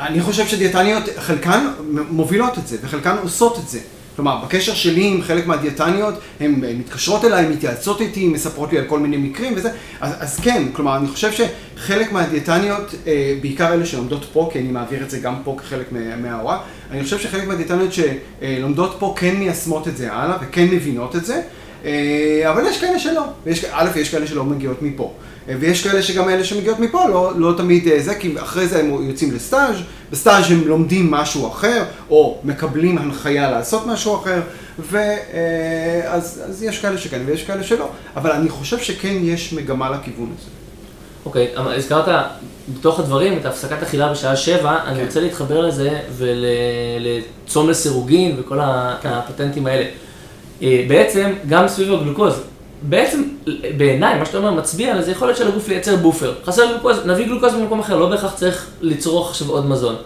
אני 0.00 0.20
חושב 0.20 0.46
שדיאטניות, 0.46 1.02
חלקן 1.18 1.66
מובילות 2.10 2.58
את 2.58 2.66
זה 2.66 2.76
וחלקן 2.82 3.16
עושות 3.22 3.58
את 3.58 3.68
זה. 3.68 3.78
כלומר, 4.18 4.38
בקשר 4.44 4.74
שלי 4.74 5.04
עם 5.06 5.22
חלק 5.22 5.46
מהדיאטניות, 5.46 6.14
הן 6.40 6.60
מתקשרות 6.78 7.24
אליי, 7.24 7.48
מתייעצות 7.48 8.00
איתי, 8.00 8.28
מספרות 8.28 8.72
לי 8.72 8.78
על 8.78 8.84
כל 8.84 8.98
מיני 8.98 9.16
מקרים 9.16 9.52
וזה, 9.56 9.70
אז 10.00 10.40
כן, 10.40 10.62
כלומר, 10.72 10.96
אני 10.96 11.08
חושב 11.08 11.30
שחלק 11.32 12.12
מהדיאטניות, 12.12 12.94
בעיקר 13.40 13.74
אלה 13.74 13.86
שלומדות 13.86 14.24
פה, 14.32 14.50
כי 14.52 14.58
אני 14.58 14.68
מעביר 14.68 15.02
את 15.02 15.10
זה 15.10 15.18
גם 15.18 15.34
פה 15.44 15.56
כחלק 15.58 15.86
מההוראה, 16.22 16.58
אני 16.90 17.04
חושב 17.04 17.18
שחלק 17.18 17.46
מהדיאטניות 17.46 17.90
שלומדות 17.92 18.96
פה 18.98 19.14
כן 19.16 19.36
מיישמות 19.36 19.88
את 19.88 19.96
זה 19.96 20.12
הלאה 20.12 20.36
וכן 20.42 20.64
מבינות 20.64 21.16
את 21.16 21.24
זה, 21.24 21.42
אבל 22.50 22.66
יש 22.66 22.80
כאלה 22.80 22.98
שלא, 22.98 23.24
א', 23.72 23.88
יש 23.96 24.10
כאלה 24.10 24.26
שלא 24.26 24.44
מגיעות 24.44 24.82
מפה. 24.82 25.12
ויש 25.60 25.84
כאלה 25.84 26.02
שגם 26.02 26.28
אלה 26.28 26.44
שמגיעות 26.44 26.78
מפה 26.78 27.04
לא 27.36 27.54
תמיד 27.56 27.88
זה, 27.98 28.14
כי 28.14 28.34
אחרי 28.38 28.68
זה 28.68 28.80
הם 28.80 29.08
יוצאים 29.08 29.34
לסטאז', 29.34 29.76
בסטאז' 30.10 30.50
הם 30.50 30.68
לומדים 30.68 31.10
משהו 31.10 31.48
אחר, 31.48 31.84
או 32.10 32.38
מקבלים 32.44 32.98
הנחיה 32.98 33.50
לעשות 33.50 33.86
משהו 33.86 34.16
אחר, 34.16 34.40
ואז 34.78 36.62
יש 36.62 36.78
כאלה 36.78 36.98
שכן 36.98 37.20
ויש 37.26 37.44
כאלה 37.44 37.62
שלא, 37.62 37.88
אבל 38.16 38.30
אני 38.30 38.48
חושב 38.48 38.78
שכן 38.78 39.16
יש 39.22 39.52
מגמה 39.52 39.90
לכיוון 39.90 40.32
הזה. 40.38 40.50
אוקיי, 41.26 41.48
הזכרת 41.56 42.24
בתוך 42.74 43.00
הדברים 43.00 43.38
את 43.38 43.46
הפסקת 43.46 43.82
אכילה 43.82 44.12
בשעה 44.12 44.36
שבע, 44.36 44.78
אני 44.86 45.04
רוצה 45.04 45.20
להתחבר 45.20 45.60
לזה 45.66 45.98
ולצום 46.16 47.68
לסירוגין 47.68 48.36
וכל 48.38 48.58
הפטנטים 48.62 49.66
האלה. 49.66 49.84
בעצם, 50.88 51.32
גם 51.48 51.68
סביב 51.68 51.92
הגלוקוז. 51.92 52.34
בעצם, 52.82 53.22
בעיניי, 53.76 54.18
מה 54.18 54.24
שאתה 54.26 54.38
אומר 54.38 54.50
מצביע 54.50 54.92
על 54.92 55.02
זה, 55.02 55.10
יכול 55.10 55.28
להיות 55.28 55.38
שלגוף 55.38 55.68
לייצר 55.68 55.96
בופר. 55.96 56.34
חסר 56.44 56.66
גלוקוז, 56.66 57.06
נביא 57.06 57.26
גלוקוז 57.26 57.54
במקום 57.54 57.80
אחר, 57.80 57.96
לא 57.96 58.10
בהכרח 58.10 58.34
צריך 58.34 58.66
לצרוך 58.80 59.30
עכשיו 59.30 59.48
עוד 59.50 59.66
מזון. 59.66 59.96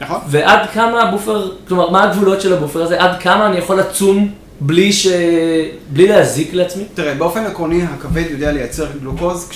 נכון. 0.00 0.20
ועד 0.28 0.68
כמה 0.74 1.02
הבופר, 1.02 1.50
כלומר, 1.68 1.90
מה 1.90 2.02
הגבולות 2.04 2.40
של 2.40 2.52
הבופר 2.52 2.82
הזה, 2.82 3.02
עד 3.02 3.20
כמה 3.20 3.46
אני 3.46 3.58
יכול 3.58 3.80
לצום 3.80 4.32
בלי 4.60 4.92
להזיק 6.08 6.54
לעצמי? 6.54 6.84
תראה, 6.94 7.14
באופן 7.14 7.46
עקרוני, 7.46 7.82
הכבד 7.82 8.24
יודע 8.30 8.52
לייצר 8.52 8.86
גלוקוז 9.00 9.48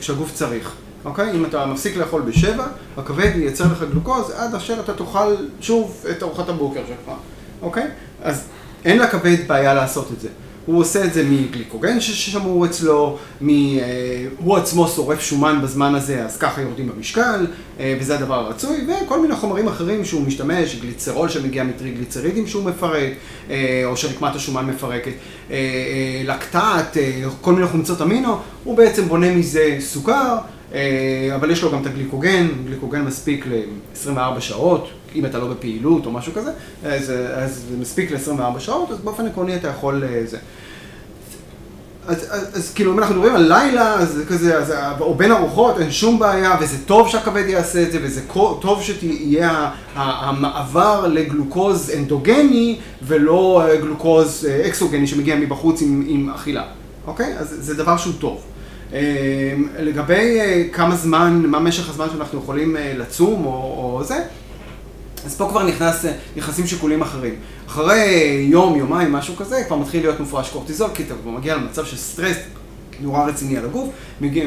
כשהגוף 0.00 0.32
צריך, 0.34 0.72
אוקיי? 1.04 1.30
אם 1.30 1.44
אתה 1.44 1.66
מפסיק 1.66 1.96
לאכול 1.96 2.22
בשבע, 2.22 2.64
הכבד 2.96 3.30
ייצר 3.36 3.64
לך 3.64 3.84
גלוקוז 3.90 4.30
עד 4.30 4.54
אשר 4.54 4.74
אתה 4.80 4.92
תאכל 4.92 5.34
שוב 5.60 6.04
את 6.10 6.22
ארוחת 6.22 6.48
הבוקר 6.48 6.80
שלך, 6.86 7.14
אוקיי? 7.62 7.86
אז 8.22 8.44
אין 8.84 8.98
לכבד 8.98 9.36
בעיה 9.46 9.74
לעשות 9.74 10.08
את 10.16 10.20
זה. 10.20 10.28
הוא 10.66 10.80
עושה 10.80 11.04
את 11.04 11.14
זה 11.14 11.24
מגליקוגן 11.30 12.00
ששמור 12.00 12.66
אצלו, 12.66 13.18
הוא 14.38 14.56
עצמו 14.56 14.88
שורף 14.88 15.20
שומן 15.20 15.60
בזמן 15.62 15.94
הזה, 15.94 16.24
אז 16.24 16.36
ככה 16.36 16.60
יורדים 16.60 16.88
במשקל, 16.88 17.46
וזה 17.80 18.14
הדבר 18.18 18.34
הרצוי, 18.34 18.86
וכל 19.04 19.20
מיני 19.20 19.36
חומרים 19.36 19.68
אחרים 19.68 20.04
שהוא 20.04 20.26
משתמש, 20.26 20.76
גליצרול 20.76 21.28
שמגיע 21.28 21.64
מטריגליצרידים 21.64 22.46
שהוא 22.46 22.64
מפרק, 22.64 23.12
או 23.84 23.96
שרקמת 23.96 24.36
השומן 24.36 24.66
מפרקת, 24.66 25.12
לקטט, 26.24 26.96
כל 27.40 27.52
מיני 27.52 27.66
חומצות 27.66 28.02
אמינו, 28.02 28.36
הוא 28.64 28.76
בעצם 28.76 29.08
בונה 29.08 29.34
מזה 29.34 29.76
סוכר, 29.80 30.36
אבל 31.34 31.50
יש 31.50 31.62
לו 31.62 31.72
גם 31.72 31.82
את 31.82 31.86
הגליקוגן, 31.86 32.48
גליקוגן 32.66 33.02
מספיק 33.02 33.46
ל-24 33.46 34.40
שעות. 34.40 34.88
אם 35.16 35.26
אתה 35.26 35.38
לא 35.38 35.46
בפעילות 35.46 36.06
או 36.06 36.10
משהו 36.10 36.32
כזה, 36.32 36.50
אז 36.84 37.06
זה 37.46 37.76
מספיק 37.80 38.10
ל-24 38.10 38.60
שעות, 38.60 38.90
אז 38.90 38.98
באופן 38.98 39.26
עקרוני 39.26 39.56
אתה 39.56 39.68
יכול 39.68 40.04
זה. 40.24 40.38
אז 42.08 42.72
כאילו 42.74 42.92
אם 42.92 42.98
אנחנו 42.98 43.14
מדברים 43.14 43.34
על 43.34 43.42
לילה, 43.42 43.94
אז 43.94 44.22
כזה, 44.28 44.54
או 45.00 45.14
בין 45.14 45.32
ארוחות, 45.32 45.78
אין 45.78 45.90
שום 45.90 46.18
בעיה, 46.18 46.56
וזה 46.60 46.76
טוב 46.86 47.08
שהכבד 47.08 47.44
יעשה 47.48 47.82
את 47.82 47.92
זה, 47.92 47.98
וזה 48.02 48.20
טוב 48.60 48.82
שיהיה 48.82 49.70
המעבר 49.94 51.06
לגלוקוז 51.06 51.90
אנדוגני, 51.96 52.78
ולא 53.02 53.64
גלוקוז 53.80 54.48
אקסוגני 54.66 55.06
שמגיע 55.06 55.36
מבחוץ 55.36 55.82
עם 55.82 56.30
אכילה, 56.34 56.64
אוקיי? 57.06 57.34
אז 57.38 57.56
זה 57.60 57.74
דבר 57.74 57.96
שהוא 57.96 58.14
טוב. 58.18 58.40
לגבי 59.78 60.38
כמה 60.72 60.96
זמן, 60.96 61.42
מה 61.46 61.58
משך 61.60 61.90
הזמן 61.90 62.06
שאנחנו 62.12 62.38
יכולים 62.38 62.76
לצום 62.96 63.44
או 63.44 64.00
זה, 64.04 64.22
אז 65.26 65.36
פה 65.36 65.48
כבר 65.50 65.68
נכנסים 66.36 66.66
שיקולים 66.66 67.02
אחרים. 67.02 67.34
אחרי 67.66 68.46
יום, 68.50 68.78
יומיים, 68.78 69.12
משהו 69.12 69.36
כזה, 69.36 69.64
כבר 69.66 69.76
מתחיל 69.76 70.00
להיות 70.02 70.20
מופרש 70.20 70.50
קורטיזול, 70.50 70.90
כי 70.94 71.02
אתה 71.02 71.14
כבר 71.22 71.30
מגיע 71.30 71.56
למצב 71.56 71.84
של 71.84 71.96
סטרס 71.96 72.36
נורא 73.00 73.24
רציני 73.24 73.58
על 73.58 73.64
הגוף, 73.64 73.88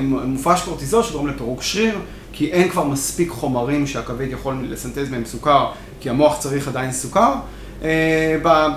מופרש 0.03 0.61
קורטיזול 0.61 1.03
שגורם 1.03 1.27
לפירוק 1.27 1.61
שריר, 1.61 1.99
כי 2.31 2.51
אין 2.51 2.69
כבר 2.69 2.83
מספיק 2.83 3.29
חומרים 3.29 3.87
שהכבד 3.87 4.27
יכול 4.31 4.55
לסנטז 4.69 5.09
מהם 5.09 5.25
סוכר, 5.25 5.67
כי 5.99 6.09
המוח 6.09 6.39
צריך 6.39 6.67
עדיין 6.67 6.91
סוכר, 6.91 7.33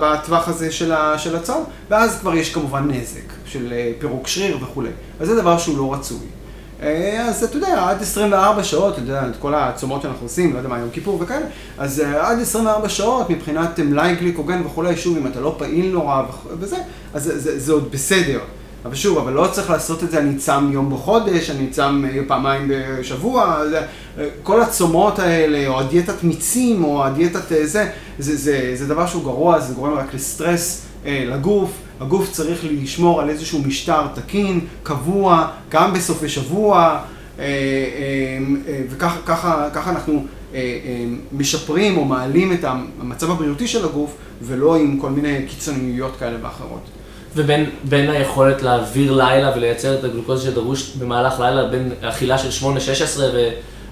בטווח 0.01 0.47
הזה 0.47 0.71
של 1.17 1.35
הצום, 1.35 1.63
ואז 1.89 2.19
כבר 2.19 2.35
יש 2.35 2.53
כמובן 2.53 2.91
נזק 2.91 3.33
של 3.45 3.73
פירוק 3.99 4.27
שריר 4.27 4.57
וכולי. 4.61 4.89
אז 5.19 5.27
זה 5.27 5.35
דבר 5.41 5.57
שהוא 5.57 5.77
לא 5.77 5.93
רצוי. 5.93 6.27
אז 7.19 7.43
אתה 7.43 7.57
יודע, 7.57 7.89
עד 7.89 8.01
24 8.01 8.63
שעות, 8.63 8.93
אתה 8.93 9.01
יודע, 9.01 9.27
את 9.27 9.35
כל 9.39 9.53
הצומות 9.55 10.01
שאנחנו 10.01 10.25
עושים, 10.25 10.53
לא 10.53 10.57
יודע 10.57 10.69
מה, 10.69 10.79
יום 10.79 10.89
כיפור 10.89 11.17
וכאלה, 11.21 11.45
אז 11.77 11.99
עד 11.99 12.39
24 12.39 12.89
שעות 12.89 13.29
מבחינת 13.29 13.79
מלאי 13.79 14.15
גליקוגן 14.15 14.61
וכולי, 14.65 14.97
שוב, 14.97 15.17
אם 15.17 15.27
אתה 15.27 15.39
לא 15.39 15.55
פעיל 15.57 15.91
נורא 15.91 16.23
וזה, 16.59 16.77
אז 17.13 17.31
זה 17.35 17.73
עוד 17.73 17.91
בסדר. 17.91 18.39
אבל 18.85 18.95
שוב, 18.95 19.17
אבל 19.17 19.33
לא 19.33 19.47
צריך 19.51 19.69
לעשות 19.69 20.03
את 20.03 20.11
זה, 20.11 20.19
אני 20.19 20.35
צם 20.35 20.69
יום 20.73 20.93
בחודש, 20.93 21.49
אני 21.49 21.67
צם 21.69 22.03
פעמיים 22.27 22.71
בשבוע, 22.71 23.63
כל 24.43 24.61
הצומות 24.61 25.19
האלה, 25.19 25.67
או 25.67 25.79
הדיאטת 25.79 26.23
מיצים, 26.23 26.83
או 26.83 27.05
הדיאטת 27.05 27.41
זה, 27.69 27.89
זה 28.75 28.87
דבר 28.87 29.07
שהוא 29.07 29.23
גרוע, 29.23 29.59
זה 29.59 29.73
גורם 29.73 29.93
רק 29.93 30.13
לסטרס 30.13 30.85
לגוף. 31.05 31.71
הגוף 32.03 32.31
צריך 32.31 32.59
לשמור 32.71 33.21
על 33.21 33.29
איזשהו 33.29 33.59
משטר 33.59 34.01
תקין, 34.15 34.59
קבוע, 34.83 35.47
גם 35.69 35.93
בסופי 35.93 36.29
שבוע, 36.29 36.99
וככה 38.89 39.69
אנחנו 39.75 40.25
משפרים 41.31 41.97
או 41.97 42.05
מעלים 42.05 42.53
את 42.53 42.65
המצב 42.99 43.31
הבריאותי 43.31 43.67
של 43.67 43.85
הגוף, 43.85 44.15
ולא 44.41 44.75
עם 44.75 44.99
כל 44.99 45.09
מיני 45.09 45.45
קיצוניות 45.47 46.15
כאלה 46.19 46.37
ואחרות. 46.41 46.81
ובין 47.35 48.09
היכולת 48.09 48.61
להעביר 48.61 49.11
לילה 49.11 49.51
ולייצר 49.55 49.99
את 49.99 50.03
הגלוקוז 50.03 50.43
שדרוש 50.43 50.95
במהלך 50.95 51.39
לילה, 51.39 51.65
בין 51.65 51.91
אכילה 52.01 52.37
של 52.37 52.67
8-16 52.67 53.19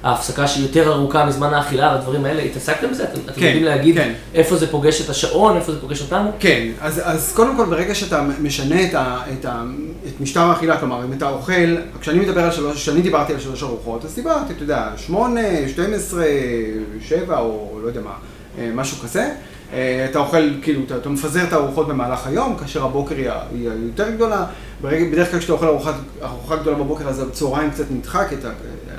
וההפסקה 0.04 0.48
שהיא 0.48 0.64
יותר 0.64 0.94
ארוכה 0.94 1.26
מזמן 1.26 1.54
האכילה 1.54 1.90
והדברים 1.92 2.26
האלה, 2.26 2.42
התעסקתם 2.42 2.92
בזה? 2.92 3.04
אתם, 3.04 3.20
אתם 3.26 3.40
כן, 3.40 3.46
יודעים 3.46 3.64
להגיד 3.64 3.96
כן. 3.96 4.14
איפה 4.34 4.56
זה 4.56 4.72
פוגש 4.72 5.02
את 5.02 5.10
השעון, 5.10 5.56
איפה 5.56 5.72
זה 5.72 5.82
פוגש 5.82 6.02
אותנו? 6.02 6.32
כן, 6.40 6.68
אז, 6.82 7.02
אז 7.04 7.34
קודם 7.36 7.58
כל 7.58 7.66
ברגע 7.66 7.96
שאתה 7.96 8.24
משנה 8.42 8.84
את, 8.84 8.94
ה, 8.94 9.22
את, 9.34 9.46
ה, 9.46 9.64
את 10.08 10.22
משטר 10.22 10.42
האכילה, 10.42 10.78
כלומר 10.78 11.06
אם 11.06 11.14
אתה 11.14 11.30
אוכל, 11.30 11.78
כשאני 12.02 12.20
מדבר 12.20 12.44
על 12.44 12.52
שלוש, 12.52 12.76
כשאני 12.76 13.02
דיברתי 13.02 13.34
על 13.34 13.40
שלוש 13.40 13.64
ארוחות, 13.64 14.06
אז 14.06 14.16
דיברתי, 14.16 14.54
אתה 14.54 14.64
יודע, 14.64 14.90
שמונה, 14.98 15.42
12, 15.68 16.26
שבע 17.02 17.40
או 17.40 17.80
לא 17.84 17.88
יודע 17.88 18.02
מה, 18.02 18.14
אה, 18.60 18.70
משהו 18.74 18.98
כזה. 18.98 19.30
אה, 19.74 20.08
אתה 20.10 20.20
אוכל, 20.20 20.50
כאילו, 20.62 20.82
אתה, 20.86 20.98
אתה 20.98 21.10
מפזר 21.10 21.44
את 21.44 21.54
הארוחות 21.54 21.88
במהלך 21.88 22.28
היום, 22.28 22.56
כאשר 22.58 22.86
הבוקר 22.86 23.16
היא, 23.16 23.30
היא 23.52 23.70
יותר 23.88 24.10
גדולה. 24.10 24.46
ברגע, 24.82 25.06
בדרך 25.12 25.32
כלל 25.32 25.40
כשאתה 25.40 25.54
אוכל 25.54 25.68
ארוחת, 25.68 25.94
ארוחה 26.24 26.56
גדולה 26.56 26.78
בבוקר, 26.78 27.08
אז 27.08 27.20
הצהריים 27.20 27.72
קצת 27.72 27.86
נדחק, 27.92 28.28
אתה 28.40 28.50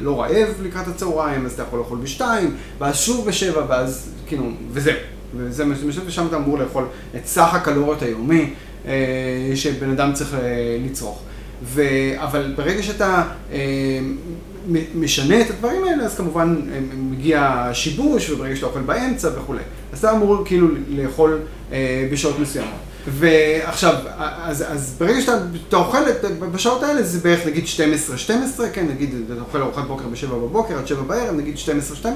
לא 0.01 0.21
רעב 0.21 0.49
לקראת 0.63 0.89
הצהריים, 0.89 1.47
אז 1.47 1.53
אתה 1.53 1.63
יכול 1.63 1.79
לאכול 1.79 1.99
בשתיים, 1.99 2.57
ואז 2.79 2.97
שוב 2.97 3.27
בשבע, 3.27 3.65
ואז, 3.69 4.11
כאילו, 4.27 4.45
וזהו. 4.71 4.95
וזה 5.37 5.65
מה 5.65 5.75
שאתה 5.93 6.07
ושם 6.07 6.27
אתה 6.27 6.37
אמור 6.37 6.59
לאכול 6.59 6.85
את 7.17 7.27
סך 7.27 7.55
הקלוריות 7.55 8.03
היומי 8.03 8.51
אה, 8.87 8.93
שבן 9.55 9.91
אדם 9.91 10.13
צריך 10.13 10.35
אה, 10.35 10.79
לצרוך. 10.85 11.23
ו... 11.65 11.83
אבל 12.17 12.53
ברגע 12.57 12.83
שאתה 12.83 13.23
אה, 13.53 13.59
משנה 14.95 15.41
את 15.41 15.51
הדברים 15.51 15.85
האלה, 15.85 16.05
אז 16.05 16.17
כמובן 16.17 16.57
אה, 16.73 16.79
מגיע 16.97 17.71
שיבוש, 17.73 18.31
וברגע 18.31 18.57
שאתה 18.57 18.67
אוכל 18.67 18.81
באמצע 18.81 19.29
וכולי. 19.37 19.63
אז 19.93 19.99
אתה 19.99 20.13
אמור 20.13 20.43
כאילו 20.45 20.69
לאכול 20.89 21.41
אה, 21.73 22.09
בשעות 22.13 22.39
מסוימות. 22.39 22.73
ועכשיו, 23.09 23.95
אז, 24.19 24.65
אז 24.69 24.97
ברגע 24.99 25.21
שאתה 25.21 25.39
אתה 25.69 25.77
אוכל 25.77 25.99
בשעות 26.53 26.83
האלה, 26.83 27.03
זה 27.03 27.19
בערך 27.19 27.47
נגיד 27.47 27.65
12-12, 28.27 28.29
כן, 28.73 28.87
נגיד 28.89 29.15
אתה 29.33 29.41
אוכל 29.41 29.63
ארוחת 29.63 29.85
בוקר 29.85 30.05
ב-7 30.05 30.27
בבוקר 30.35 30.79
עד 30.79 30.87
7 30.87 31.03
בערב, 31.03 31.35
נגיד 31.37 31.57
12-12, 32.05 32.07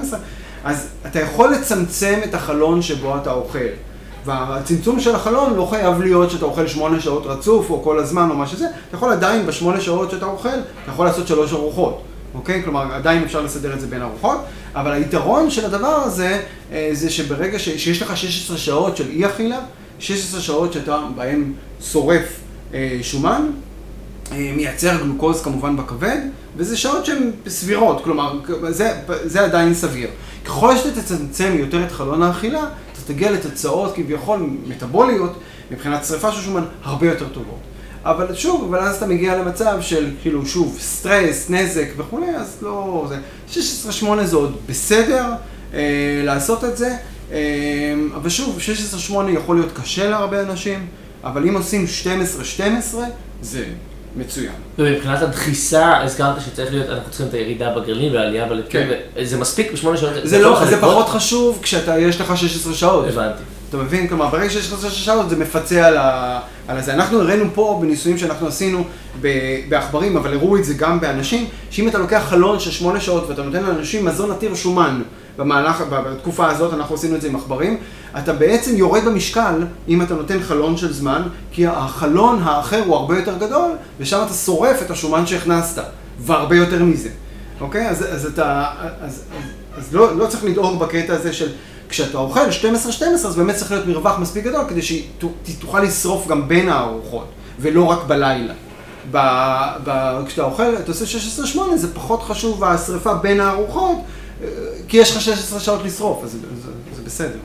אז 0.63 0.87
אתה 1.05 1.19
יכול 1.19 1.51
לצמצם 1.51 2.19
את 2.23 2.33
החלון 2.33 2.81
שבו 2.81 3.17
אתה 3.17 3.31
אוכל. 3.31 3.67
והצמצום 4.25 4.99
של 4.99 5.15
החלון 5.15 5.55
לא 5.55 5.67
חייב 5.69 6.01
להיות 6.01 6.31
שאתה 6.31 6.45
אוכל 6.45 6.67
שמונה 6.67 6.99
שעות 6.99 7.25
רצוף 7.25 7.69
או 7.69 7.83
כל 7.83 7.99
הזמן 7.99 8.29
או 8.29 8.35
מה 8.35 8.47
שזה, 8.47 8.65
אתה 8.87 8.97
יכול 8.97 9.11
עדיין 9.11 9.45
בשמונה 9.45 9.81
שעות 9.81 10.11
שאתה 10.11 10.25
אוכל, 10.25 10.49
אתה 10.49 10.91
יכול 10.91 11.05
לעשות 11.05 11.27
שלוש 11.27 11.53
ארוחות, 11.53 12.01
אוקיי? 12.33 12.63
כלומר, 12.63 12.93
עדיין 12.93 13.23
אפשר 13.23 13.41
לסדר 13.41 13.73
את 13.73 13.81
זה 13.81 13.87
בין 13.87 14.01
ארוחות, 14.01 14.37
אבל 14.75 14.91
היתרון 14.91 15.49
של 15.49 15.65
הדבר 15.65 15.87
הזה, 15.87 16.41
אה, 16.71 16.89
זה 16.93 17.09
שברגע 17.09 17.59
ש, 17.59 17.69
שיש 17.69 18.01
לך 18.01 18.17
16 18.17 18.57
שעות 18.57 18.97
של 18.97 19.09
אי 19.09 19.25
אכילה, 19.25 19.59
16 19.99 20.41
שעות 20.41 20.73
שאתה 20.73 21.01
בהן 21.15 21.53
שורף 21.81 22.39
אה, 22.73 22.99
שומן, 23.01 23.47
אה, 24.31 24.51
מייצר 24.55 24.97
גלוקוז 24.97 25.41
כמובן 25.41 25.77
בכבד, 25.77 26.17
וזה 26.57 26.77
שעות 26.77 27.05
שהן 27.05 27.31
סבירות, 27.47 28.03
כלומר, 28.03 28.39
זה, 28.69 28.91
זה 29.23 29.41
עדיין 29.41 29.73
סביר. 29.73 30.09
ככל 30.45 30.77
שאתה 30.77 31.01
תצמצם 31.01 31.55
יותר 31.59 31.83
את 31.83 31.91
חלון 31.91 32.23
האכילה, 32.23 32.59
אתה 32.93 33.13
תגיע 33.13 33.31
לתוצאות 33.31 33.95
כביכול 33.95 34.49
מטאבוליות, 34.67 35.33
מבחינת 35.71 36.05
שריפה 36.05 36.31
של 36.31 36.41
שומן, 36.41 36.63
הרבה 36.83 37.07
יותר 37.07 37.27
טובות. 37.27 37.59
אבל 38.07 38.35
שוב, 38.35 38.65
אבל 38.69 38.79
אז 38.79 38.95
אתה 38.95 39.05
מגיע 39.05 39.37
למצב 39.37 39.77
של 39.81 40.09
כאילו 40.21 40.45
שוב, 40.45 40.77
סטרס, 40.79 41.49
נזק 41.49 41.87
וכולי, 41.97 42.35
אז 42.35 42.57
לא... 42.61 43.07
זה 43.09 43.17
16-8 44.01 44.23
זה 44.23 44.35
עוד 44.35 44.55
בסדר 44.69 45.25
אה, 45.73 46.21
לעשות 46.23 46.63
את 46.63 46.77
זה, 46.77 46.95
אה, 47.31 47.37
אבל 48.15 48.29
שוב, 48.29 48.59
16-8 49.09 49.13
יכול 49.29 49.55
להיות 49.55 49.71
קשה 49.81 50.09
להרבה 50.09 50.41
אנשים, 50.41 50.87
אבל 51.23 51.47
אם 51.47 51.55
עושים 51.55 51.85
12-12, 52.95 52.97
זה 53.41 53.65
מצוין. 54.15 54.53
ומבחינת 54.79 55.21
הדחיסה, 55.21 56.03
הזכרת 56.03 56.41
שצריך 56.41 56.73
להיות, 56.73 56.89
אנחנו 56.89 57.09
צריכים 57.09 57.27
את 57.27 57.33
הירידה 57.33 57.69
בגרעין 57.75 58.15
והעלייה 58.15 58.45
בלפקים, 58.45 58.81
כן. 58.81 59.23
זה 59.25 59.37
מספיק 59.37 59.71
בשמונה 59.71 59.97
שעות? 59.97 60.13
זה, 60.23 60.39
לא, 60.39 60.65
זה? 60.65 60.81
פחות 60.81 61.09
חשוב 61.09 61.59
כשאתה, 61.61 61.99
יש 61.99 62.21
לך 62.21 62.37
16 62.37 62.73
שעות. 62.73 63.07
הבנתי. 63.07 63.43
אתה 63.69 63.77
מבין? 63.77 64.07
כלומר, 64.07 64.27
ברגע 64.27 64.49
שיש 64.49 64.73
לך 64.73 64.79
16 64.81 64.91
שעות 64.91 65.29
זה 65.29 65.35
מפצה 65.35 65.87
על, 65.87 65.97
ה... 65.97 66.39
על 66.67 66.77
הזה. 66.77 66.93
אנחנו 66.93 67.21
הראינו 67.21 67.45
פה 67.53 67.79
בניסויים 67.81 68.17
שאנחנו 68.17 68.47
עשינו 68.47 68.83
בעכברים, 69.69 70.17
אבל 70.17 70.33
הראו 70.33 70.57
את 70.57 70.65
זה 70.65 70.73
גם 70.73 70.99
באנשים, 70.99 71.47
שאם 71.69 71.87
אתה 71.87 71.97
לוקח 71.97 72.23
חלון 72.29 72.59
של 72.59 72.71
8 72.71 72.99
שעות 72.99 73.29
ואתה 73.29 73.43
נותן 73.43 73.63
לאנשים 73.63 74.05
מזון 74.05 74.31
עתיר 74.31 74.55
שומן 74.55 75.01
במהלך, 75.37 75.83
בתקופה 75.89 76.47
הזאת, 76.47 76.73
אנחנו 76.73 76.95
עשינו 76.95 77.15
את 77.15 77.21
זה 77.21 77.27
עם 77.27 77.35
עכברים, 77.35 77.77
אתה 78.17 78.33
בעצם 78.33 78.77
יורד 78.77 79.05
במשקל 79.05 79.53
אם 79.87 80.01
אתה 80.01 80.13
נותן 80.13 80.41
חלון 80.41 80.77
של 80.77 80.93
זמן, 80.93 81.21
כי 81.51 81.67
החלון 81.67 82.39
האחר 82.43 82.83
הוא 82.85 82.95
הרבה 82.95 83.17
יותר 83.17 83.37
גדול, 83.37 83.71
ושם 83.99 84.21
אתה 84.25 84.33
שורף 84.33 84.81
את 84.81 84.91
השומן 84.91 85.25
שהכנסת, 85.25 85.83
והרבה 86.19 86.55
יותר 86.55 86.83
מזה. 86.83 87.09
אוקיי? 87.61 87.89
אז, 87.89 88.05
אז 88.13 88.25
אתה, 88.25 88.65
אז, 88.81 88.91
אז, 89.01 89.21
אז 89.77 89.95
לא, 89.95 90.17
לא 90.17 90.27
צריך 90.27 90.43
לדאוג 90.43 90.79
בקטע 90.79 91.13
הזה 91.13 91.33
של 91.33 91.49
כשאתה 91.89 92.17
אוכל 92.17 92.49
12-12, 92.49 93.03
אז 93.03 93.35
באמת 93.35 93.55
צריך 93.55 93.71
להיות 93.71 93.87
מרווח 93.87 94.19
מספיק 94.19 94.43
גדול 94.43 94.65
כדי 94.69 94.81
שתוכל 94.81 95.79
לשרוף 95.79 96.27
גם 96.27 96.47
בין 96.47 96.69
הארוחות, 96.69 97.27
ולא 97.59 97.83
רק 97.83 98.03
בלילה. 98.07 98.53
ב, 99.11 99.17
ב, 99.83 100.17
כשאתה 100.27 100.43
אוכל, 100.43 100.75
אתה 100.75 100.91
עושה 100.91 101.17
16-8, 101.55 101.59
זה 101.75 101.93
פחות 101.93 102.23
חשוב 102.23 102.63
השריפה 102.63 103.13
בין 103.13 103.39
הארוחות, 103.39 103.97
אה, 104.43 104.47
כי 104.87 104.97
יש 104.97 105.15
לך 105.15 105.21
16 105.21 105.59
שעות 105.59 105.81
לשרוף, 105.85 106.23
אז 106.23 106.31
זה, 106.31 106.37
זה, 106.37 106.71
זה 106.95 107.01
בסדר. 107.05 107.37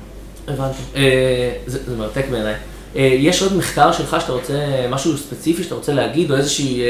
הבנתי. 0.49 0.79
אה, 0.97 1.53
זה 1.67 1.79
זה 1.87 1.97
מרתק 1.97 2.25
בעיניי. 2.31 2.55
אה, 2.97 3.01
יש 3.19 3.43
עוד 3.43 3.57
מחקר 3.57 3.93
שלך 3.93 4.17
שאתה 4.21 4.33
רוצה, 4.33 4.55
משהו 4.91 5.19
ספציפי 5.19 5.63
שאתה 5.63 5.75
רוצה 5.75 5.93
להגיד, 5.93 6.31
או 6.31 6.37
איזושהי 6.37 6.83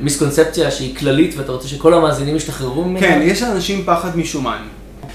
מיסקונספציה 0.00 0.70
שהיא 0.70 0.96
כללית 0.96 1.34
ואתה 1.38 1.52
רוצה 1.52 1.68
שכל 1.68 1.94
המאזינים 1.94 2.36
ישתחררו 2.36 2.84
ממנה? 2.84 3.00
כן, 3.00 3.20
יש 3.22 3.42
לאנשים 3.42 3.82
פחד 3.86 4.16
משומן. 4.16 4.62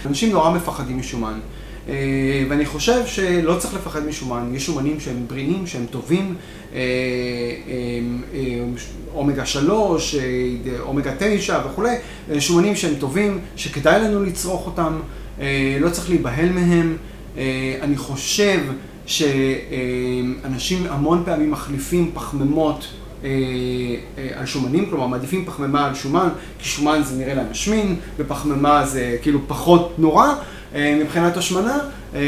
אנשים 0.05 0.31
נורא 0.31 0.51
מפחדים 0.51 0.99
משומן. 0.99 1.39
אה, 1.89 1.93
ואני 2.49 2.65
חושב 2.65 3.05
שלא 3.05 3.55
צריך 3.59 3.73
לפחד 3.73 4.05
משומן, 4.05 4.51
יש 4.55 4.65
שומנים 4.65 4.99
שהם 4.99 5.25
בריאים, 5.27 5.67
שהם 5.67 5.85
טובים, 5.89 6.35
אה, 6.73 6.79
אה, 8.33 8.39
אומגה 9.15 9.45
3, 9.45 10.15
אה, 10.15 10.21
אומגה 10.79 11.11
9 11.19 11.59
וכולי, 11.65 11.95
שומנים 12.39 12.75
שהם 12.75 12.93
טובים, 12.99 13.39
שכדאי 13.55 14.01
לנו 14.01 14.23
לצרוך 14.23 14.65
אותם, 14.65 14.99
לא 15.81 15.89
צריך 15.89 16.09
להיבהל 16.09 16.49
מהם. 16.49 16.97
אני 17.81 17.97
חושב 17.97 18.59
שאנשים 19.05 20.85
המון 20.89 21.23
פעמים 21.25 21.51
מחליפים 21.51 22.11
פחמימות 22.13 22.87
על 24.33 24.45
שומנים, 24.45 24.89
כלומר 24.89 25.07
מעדיפים 25.07 25.45
פחמימה 25.45 25.87
על 25.87 25.95
שומן, 25.95 26.29
כי 26.59 26.69
שומן 26.69 27.01
זה 27.03 27.17
נראה 27.17 27.33
להם 27.33 27.51
משמין, 27.51 27.95
ופחמימה 28.17 28.85
זה 28.85 29.17
כאילו 29.21 29.39
פחות 29.47 29.93
נורא 29.97 30.33
מבחינת 30.75 31.37
השמנה, 31.37 31.79
אה, 32.15 32.19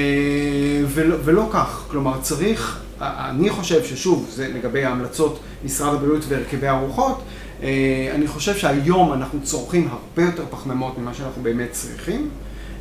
ולא, 0.88 1.16
ולא 1.24 1.50
כך. 1.52 1.84
כלומר 1.88 2.22
צריך, 2.22 2.80
אני 3.02 3.50
חושב 3.50 3.84
ששוב, 3.84 4.30
זה 4.30 4.48
לגבי 4.48 4.86
ההמלצות 4.86 5.39
משרד 5.66 5.94
הבריאות 5.94 6.24
והרכבי 6.28 6.70
ארוחות, 6.70 7.22
אה, 7.64 8.12
אני 8.16 8.28
חושב 8.28 8.58
שהיום 8.58 9.14
אנחנו 9.14 9.39
צורכים 9.44 9.88
הרבה 9.91 10.30
יותר 10.30 10.44
פחמימות 10.50 10.98
ממה 10.98 11.14
שאנחנו 11.14 11.44
באמת 11.44 11.72
צריכים. 11.72 12.30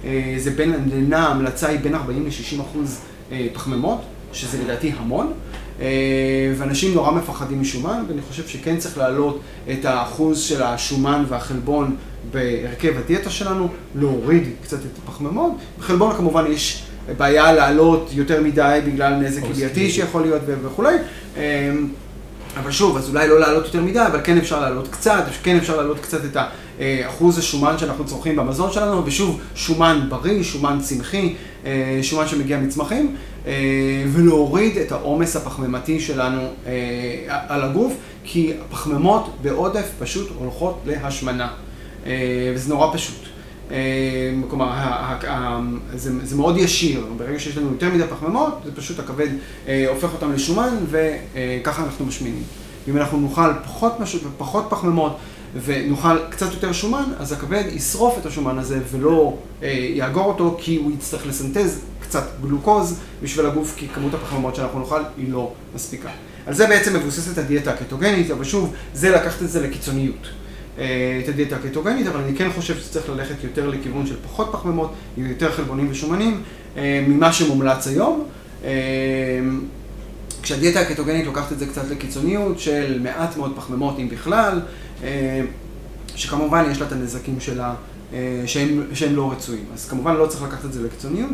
אה, 0.05 0.35
זה 0.37 0.51
בין, 0.51 0.75
לנה 0.93 1.19
ההמלצה 1.19 1.69
היא 1.69 1.81
בין 1.81 1.95
40 1.95 2.27
ל-60 2.27 2.61
אחוז 2.61 3.01
אה, 3.33 3.47
פחמימות, 3.53 4.01
שזה 4.33 4.63
לדעתי 4.65 4.93
המון. 4.99 5.33
אה, 5.81 6.53
ואנשים 6.59 6.95
נורא 6.95 7.13
מפחדים 7.13 7.61
משומן, 7.61 8.05
ואני 8.09 8.23
חושב 8.29 8.49
שכן 8.49 8.77
צריך 8.77 8.99
להעלות 8.99 9.41
את 9.71 9.85
האחוז 9.85 10.41
של 10.41 10.63
השומן 10.63 11.25
והחלבון 11.29 11.97
בהרכב 12.31 12.93
הדיאטה 12.99 13.31
שלנו, 13.31 13.69
להוריד 13.95 14.49
קצת 14.63 14.79
את 14.79 14.99
הפחמימות. 15.05 15.53
בחלבון 15.79 16.17
כמובן 16.17 16.45
יש 16.53 16.83
בעיה 17.17 17.53
לעלות 17.53 18.11
יותר 18.13 18.43
מדי 18.43 18.81
בגלל 18.87 19.15
נזק 19.15 19.43
כלייתי 19.43 19.91
שיכול 19.91 20.23
להיות 20.23 20.43
וכולי. 20.65 20.95
אה, 21.37 21.73
אבל 22.57 22.71
שוב, 22.71 22.97
אז 22.97 23.09
אולי 23.09 23.29
לא 23.29 23.41
לעלות 23.41 23.65
יותר 23.65 23.81
מדי, 23.81 24.07
אבל 24.07 24.21
כן 24.25 24.39
אפשר 24.39 24.61
לעלות 24.61 24.89
קצת, 24.89 25.25
כן 25.43 25.57
אפשר 25.57 25.77
לעלות 25.77 26.01
קצת 26.01 26.21
את 26.25 26.37
אחוז 27.07 27.39
השומן 27.39 27.79
שאנחנו 27.79 28.05
צורכים 28.05 28.37
במזון 28.37 28.73
שלנו, 28.73 29.07
ושוב, 29.07 29.41
שומן 29.55 30.01
בריא, 30.09 30.43
שומן 30.43 30.79
צמחי, 30.81 31.35
אה, 31.67 31.99
שומן 32.03 32.29
שמגיע 32.29 32.59
מצמחים, 32.59 33.17
אה, 33.47 33.53
ולהוריד 34.13 34.79
את 34.79 34.93
העומס 34.93 35.37
הפחמימתי 35.37 36.01
שלנו 36.01 36.41
אה, 36.67 36.73
על 37.49 37.63
הגוף, 37.63 37.93
כי 38.25 38.53
הפחמימות 38.61 39.37
בעודף 39.43 39.91
פשוט 39.99 40.31
הולכות 40.39 40.81
להשמנה, 40.87 41.45
אה, 41.45 41.51
וזה 42.55 42.69
נורא 42.69 42.95
פשוט. 42.95 43.19
אה, 43.71 43.77
כלומר, 44.49 44.71
זה, 45.95 46.37
מאוד 46.37 46.57
ישיר, 46.57 47.07
ברגע 47.17 47.39
שיש 47.39 47.57
לנו 47.57 47.73
יותר 47.73 47.91
מדי 47.91 48.05
פחמימות, 48.11 48.61
זה 48.65 48.71
פשוט 48.75 48.99
הכבד 48.99 49.29
אה, 49.69 49.87
הופך 49.89 50.13
אותם 50.13 50.33
לשומן 50.33 50.77
וככה 50.91 51.85
אנחנו 51.85 52.07
משמינים. 52.07 52.43
אם 52.89 52.97
אנחנו 52.97 53.21
נאכל 53.21 53.53
פחות. 53.65 53.93
פחות 54.39 54.67
פחמימות 54.69 55.17
ונאכל 55.65 56.19
קצת 56.31 56.53
יותר 56.53 56.73
שומן, 56.73 57.05
אז 57.19 57.33
הכבד 57.33 57.65
ישרוף 57.73 58.19
את 58.19 58.27
השומן 58.27 58.59
הזה 58.59 58.79
ולא 58.91 59.37
אה, 59.63 59.69
יאגור 59.95 60.25
אותו, 60.25 60.57
כי 60.61 60.77
הוא 60.77 60.93
יצטרך 60.93 61.27
לסנטז 61.27 61.81
קצת 62.01 62.25
גלוקוז 62.43 62.99
בשביל 63.23 63.47
הגוף, 63.47 63.75
כי 63.77 63.89
כמות 63.89 64.15
הפחמימות 64.15 64.57
שאנחנו 64.57 64.81
נאכל 64.81 65.03
היא 65.17 65.33
לא 65.33 65.53
מספיקה. 65.75 66.09
על 66.47 66.55
זה 66.55 66.67
בעצם 66.67 66.97
מבוססת 66.97 67.39
הדיאטה 67.39 67.71
הקטוגנית, 67.71 68.31
אבל 68.31 68.45
שוב, 68.45 68.73
זה 68.95 69.11
לקחת 69.11 69.43
את 69.43 69.51
זה 69.51 69.67
לקיצוניות. 69.67 70.42
את 70.77 71.29
הדיאטה 71.29 71.57
הקטוגנית, 71.57 72.07
אבל 72.07 72.21
אני 72.21 72.37
כן 72.37 72.51
חושב 72.55 72.79
שצריך 72.79 73.11
ללכת 73.11 73.45
יותר 73.45 73.69
לכיוון 73.69 74.07
של 74.07 74.17
פחות 74.25 74.49
פחמימות, 74.53 74.93
יותר 75.17 75.53
חלבונים 75.53 75.89
ושומנים, 75.91 76.43
ממה 76.77 77.33
שמומלץ 77.33 77.87
היום. 77.87 78.25
כשהדיאטה 80.43 80.81
הקטוגנית 80.81 81.27
לוקחת 81.27 81.53
את 81.53 81.59
זה 81.59 81.67
קצת 81.67 81.91
לקיצוניות 81.91 82.59
של 82.59 83.01
מעט 83.03 83.37
מאוד 83.37 83.53
פחמימות, 83.57 83.99
אם 83.99 84.09
בכלל, 84.09 84.61
שכמובן 86.15 86.65
יש 86.71 86.81
לה 86.81 86.87
את 86.87 86.93
הנזקים 86.93 87.41
שלה, 87.41 87.75
שהם, 88.47 88.83
שהם 88.95 89.17
לא 89.17 89.33
רצויים. 89.33 89.65
אז 89.75 89.89
כמובן 89.89 90.17
לא 90.17 90.27
צריך 90.27 90.43
לקחת 90.43 90.65
את 90.65 90.73
זה 90.73 90.83
לקיצוניות, 90.83 91.31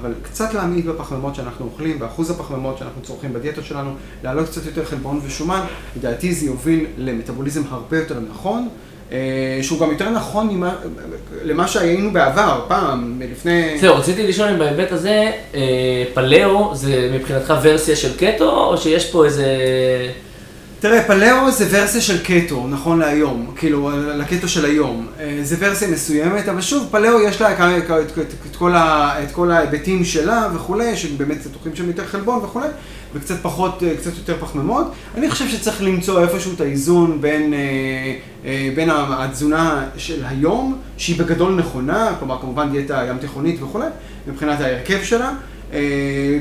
אבל 0.00 0.14
קצת 0.22 0.54
להעמיד 0.54 0.86
בפחמימות 0.86 1.34
שאנחנו 1.34 1.64
אוכלים, 1.64 1.98
באחוז 1.98 2.30
הפחמימות 2.30 2.78
שאנחנו 2.78 3.02
צורכים 3.02 3.32
בדיאטה 3.32 3.62
שלנו, 3.62 3.90
להעלות 4.24 4.48
קצת 4.48 4.66
יותר 4.66 4.84
חלבון 4.84 5.20
ושומן, 5.24 5.60
לדעתי 5.96 6.34
זה 6.34 6.46
יוביל 6.46 6.86
למטאבוליזם 6.98 7.62
הרבה 7.70 7.98
יותר 7.98 8.16
נכון. 8.30 8.68
שהוא 9.62 9.80
גם 9.80 9.90
יותר 9.90 10.10
נכון 10.10 10.48
ממה, 10.48 10.74
למה 11.42 11.68
שהיינו 11.68 12.12
בעבר, 12.12 12.64
פעם, 12.68 13.20
לפני... 13.32 13.78
זהו, 13.80 13.96
רציתי 13.96 14.26
לשאול 14.26 14.48
אם 14.48 14.58
בהיבט 14.58 14.92
הזה, 14.92 15.30
פלאו 16.14 16.74
זה 16.74 17.10
מבחינתך 17.14 17.54
ורסיה 17.62 17.96
של 17.96 18.16
קטו, 18.16 18.50
או 18.50 18.78
שיש 18.78 19.10
פה 19.10 19.24
איזה... 19.24 19.46
תראה, 20.80 21.02
פלאו 21.02 21.50
זה 21.50 21.66
ורסיה 21.70 22.00
של 22.00 22.22
קטו, 22.24 22.66
נכון 22.68 22.98
להיום, 22.98 23.52
כאילו, 23.56 23.90
לקטו 24.14 24.48
של 24.48 24.64
היום. 24.64 25.06
זה 25.42 25.56
ורסיה 25.58 25.88
מסוימת, 25.88 26.48
אבל 26.48 26.60
שוב, 26.60 26.88
פלאו 26.90 27.20
יש 27.20 27.40
לה 27.40 27.52
את 29.22 29.32
כל 29.32 29.50
ההיבטים 29.50 30.04
שלה 30.04 30.48
וכולי, 30.54 30.96
שבאמת 30.96 31.40
צטוחים 31.40 31.76
שם 31.76 31.86
יותר 31.86 32.06
חלבון 32.06 32.44
וכולי, 32.44 32.66
וקצת 33.14 33.34
פחות, 33.42 33.82
קצת 34.00 34.10
יותר 34.16 34.36
פחמימות. 34.40 34.92
אני 35.14 35.30
חושב 35.30 35.48
שצריך 35.48 35.82
למצוא 35.82 36.20
איפשהו 36.20 36.52
את 36.54 36.60
האיזון 36.60 37.20
בין, 37.20 37.54
בין 38.74 38.90
התזונה 38.92 39.84
של 39.96 40.24
היום, 40.28 40.78
שהיא 40.96 41.18
בגדול 41.18 41.54
נכונה, 41.54 42.12
כלומר, 42.18 42.40
כמובן 42.40 42.70
דיאטה 42.70 43.04
ים 43.08 43.18
תיכונית 43.18 43.62
וכולי, 43.62 43.86
מבחינת 44.28 44.60
ההרכב 44.60 45.02
שלה. 45.02 45.32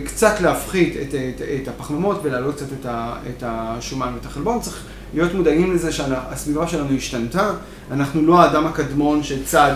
קצת 0.06 0.42
להפחית 0.42 0.96
את, 1.02 1.16
את, 1.16 1.42
את 1.62 1.68
הפחמימות 1.68 2.20
ולהעלות 2.24 2.56
קצת 2.56 2.66
את, 2.66 2.86
את 3.30 3.44
השומן 3.46 4.12
ואת 4.16 4.26
החלבון. 4.26 4.60
צריך 4.60 4.84
להיות 5.14 5.34
מודעים 5.34 5.74
לזה 5.74 5.92
שהסביבה 5.92 6.68
שלנו 6.68 6.96
השתנתה. 6.98 7.52
אנחנו 7.92 8.22
לא 8.22 8.42
האדם 8.42 8.66
הקדמון 8.66 9.24
שצד 9.24 9.76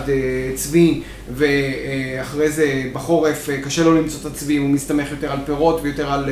צבי 0.54 1.02
ואחרי 1.34 2.50
זה 2.50 2.90
בחורף 2.92 3.48
קשה 3.64 3.84
לו 3.84 3.94
למצוא 3.94 4.20
את 4.20 4.26
הצבי, 4.26 4.56
הוא 4.56 4.68
מסתמך 4.68 5.10
יותר 5.10 5.32
על 5.32 5.38
פירות 5.46 5.80
ויותר 5.82 6.12
על, 6.12 6.24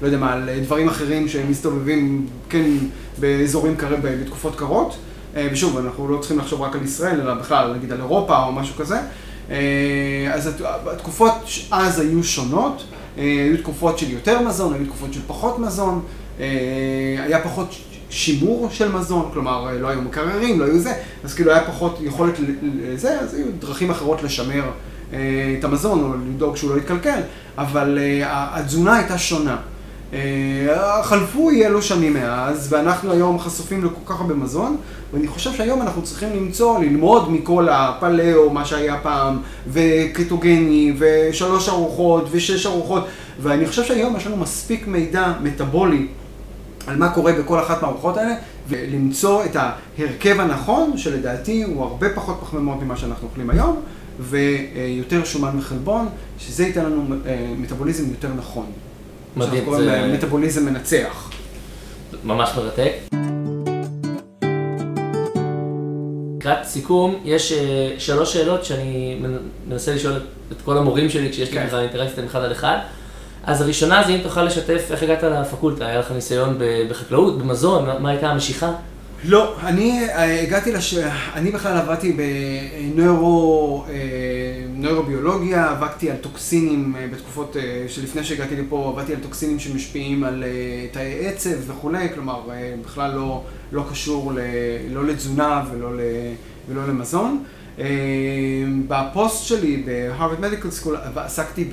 לא 0.00 0.06
יודע 0.06 0.18
מה, 0.18 0.32
על 0.32 0.48
דברים 0.62 0.88
אחרים 0.88 1.28
שמסתובבים, 1.28 2.26
כן, 2.48 2.64
באזורים 3.18 3.76
קרים, 3.76 4.00
בתקופות 4.02 4.56
קרות. 4.56 4.96
ושוב, 5.52 5.78
אנחנו 5.78 6.08
לא 6.08 6.18
צריכים 6.18 6.38
לחשוב 6.38 6.62
רק 6.62 6.76
על 6.76 6.82
ישראל, 6.84 7.20
אלא 7.20 7.34
בכלל, 7.34 7.74
נגיד 7.76 7.92
על 7.92 7.98
אירופה 7.98 8.44
או 8.44 8.52
משהו 8.52 8.76
כזה. 8.76 8.96
אז 10.32 10.50
התקופות 10.92 11.32
אז 11.70 12.00
היו 12.00 12.24
שונות, 12.24 12.84
היו 13.16 13.56
תקופות 13.58 13.98
של 13.98 14.10
יותר 14.10 14.40
מזון, 14.40 14.74
היו 14.74 14.84
תקופות 14.86 15.12
של 15.12 15.20
פחות 15.26 15.58
מזון, 15.58 16.02
היה 17.18 17.40
פחות 17.44 17.74
שימור 18.10 18.68
של 18.70 18.92
מזון, 18.92 19.30
כלומר 19.32 19.78
לא 19.80 19.88
היו 19.88 20.02
מקררים, 20.02 20.60
לא 20.60 20.64
היו 20.64 20.78
זה, 20.78 20.92
אז 21.24 21.34
כאילו 21.34 21.52
היה 21.52 21.64
פחות 21.64 21.98
יכולת 22.02 22.34
לזה, 22.62 23.20
אז 23.20 23.34
היו 23.34 23.46
דרכים 23.58 23.90
אחרות 23.90 24.22
לשמר 24.22 24.62
את 25.10 25.64
המזון 25.64 26.04
או 26.04 26.08
לדאוג 26.34 26.56
שהוא 26.56 26.70
לא 26.70 26.80
יתקלקל, 26.80 27.20
אבל 27.58 27.98
התזונה 28.24 28.96
הייתה 28.96 29.18
שונה. 29.18 29.56
חלפו 31.02 31.50
אי 31.50 31.66
אלו 31.66 31.82
שנים 31.82 32.14
מאז, 32.14 32.72
ואנחנו 32.72 33.12
היום 33.12 33.38
חשופים 33.38 33.84
לכל 33.84 34.00
כך 34.14 34.20
הרבה 34.20 34.34
מזון, 34.34 34.76
ואני 35.12 35.28
חושב 35.28 35.52
שהיום 35.52 35.82
אנחנו 35.82 36.02
צריכים 36.02 36.28
למצוא, 36.36 36.78
ללמוד 36.78 37.32
מכל 37.32 37.68
הפלאו, 37.68 38.50
מה 38.50 38.64
שהיה 38.64 38.96
פעם, 39.02 39.38
וקטוגני, 39.68 40.92
ושלוש 40.98 41.68
ארוחות, 41.68 42.28
ושש 42.30 42.66
ארוחות, 42.66 43.06
ואני 43.42 43.66
חושב 43.66 43.84
שהיום 43.84 44.16
יש 44.16 44.26
לנו 44.26 44.36
מספיק 44.36 44.86
מידע 44.86 45.32
מטאבולי 45.42 46.06
על 46.86 46.96
מה 46.96 47.08
קורה 47.08 47.32
בכל 47.32 47.58
אחת 47.60 47.82
מהארוחות 47.82 48.16
האלה, 48.16 48.34
ולמצוא 48.68 49.44
את 49.44 49.56
ההרכב 49.56 50.40
הנכון, 50.40 50.98
שלדעתי 50.98 51.62
הוא 51.62 51.82
הרבה 51.82 52.06
פחות 52.14 52.38
פחמימות 52.40 52.82
ממה 52.82 52.96
שאנחנו 52.96 53.28
אוכלים 53.28 53.50
היום, 53.50 53.80
ויותר 54.20 55.24
שומן 55.24 55.58
וחלבון, 55.58 56.08
שזה 56.38 56.64
ייתן 56.64 56.84
לנו 56.84 57.04
מטאבוליזם 57.58 58.10
יותר 58.10 58.28
נכון. 58.36 58.66
מדהים, 59.36 59.52
שאנחנו 59.52 59.70
קוראים 59.70 59.86
להם 59.86 60.12
מטאבוליזם 60.12 60.64
מנצח. 60.64 61.30
ממש 62.24 62.50
מרתק. 62.56 62.92
לקראת 66.38 66.64
סיכום, 66.64 67.16
יש 67.24 67.52
שלוש 67.98 68.32
שאלות 68.32 68.64
שאני 68.64 69.20
מנסה 69.68 69.94
לשאול 69.94 70.20
את 70.52 70.56
כל 70.64 70.78
המורים 70.78 71.10
שלי 71.10 71.30
כשיש 71.30 71.52
לי 71.52 71.68
ככה 71.68 71.80
אינטראקציה 71.80 72.24
אחד 72.24 72.42
על 72.42 72.52
אחד. 72.52 72.78
אז 73.44 73.60
הראשונה 73.60 74.02
זה 74.06 74.12
אם 74.12 74.20
תוכל 74.22 74.44
לשתף 74.44 74.88
איך 74.90 75.02
הגעת 75.02 75.22
לפקולטה, 75.22 75.86
היה 75.86 75.98
לך 75.98 76.12
ניסיון 76.12 76.58
בחקלאות, 76.90 77.38
במזון, 77.38 77.88
מה 78.00 78.10
הייתה 78.10 78.30
המשיכה? 78.30 78.72
לא, 79.24 79.56
אני 79.60 80.06
הגעתי 80.14 80.72
לש... 80.72 80.94
אני 81.34 81.50
בכלל 81.50 81.76
עבדתי 81.76 82.16
בנוירוביולוגיה, 84.76 85.70
עבדתי 85.70 86.10
על 86.10 86.16
טוקסינים 86.16 86.94
בתקופות 87.12 87.56
שלפני 87.88 88.24
שהגעתי 88.24 88.56
לפה, 88.56 88.92
עבדתי 88.96 89.14
על 89.14 89.20
טוקסינים 89.20 89.58
שמשפיעים 89.58 90.24
על 90.24 90.44
תאי 90.92 91.26
עצב 91.26 91.70
וכולי, 91.70 92.08
כלומר 92.14 92.40
בכלל 92.84 93.14
לא, 93.14 93.42
לא 93.72 93.84
קשור 93.90 94.32
ל... 94.32 94.38
לא 94.90 95.06
לתזונה 95.06 95.64
ולא, 95.72 95.96
ל... 95.96 96.00
ולא 96.68 96.88
למזון. 96.88 97.44
בפוסט 98.88 99.44
שלי 99.44 99.82
ב 99.86 99.93
Harvard 99.93 100.40
Medical 100.40 100.70
School 100.70 100.96
עסקתי 101.16 101.68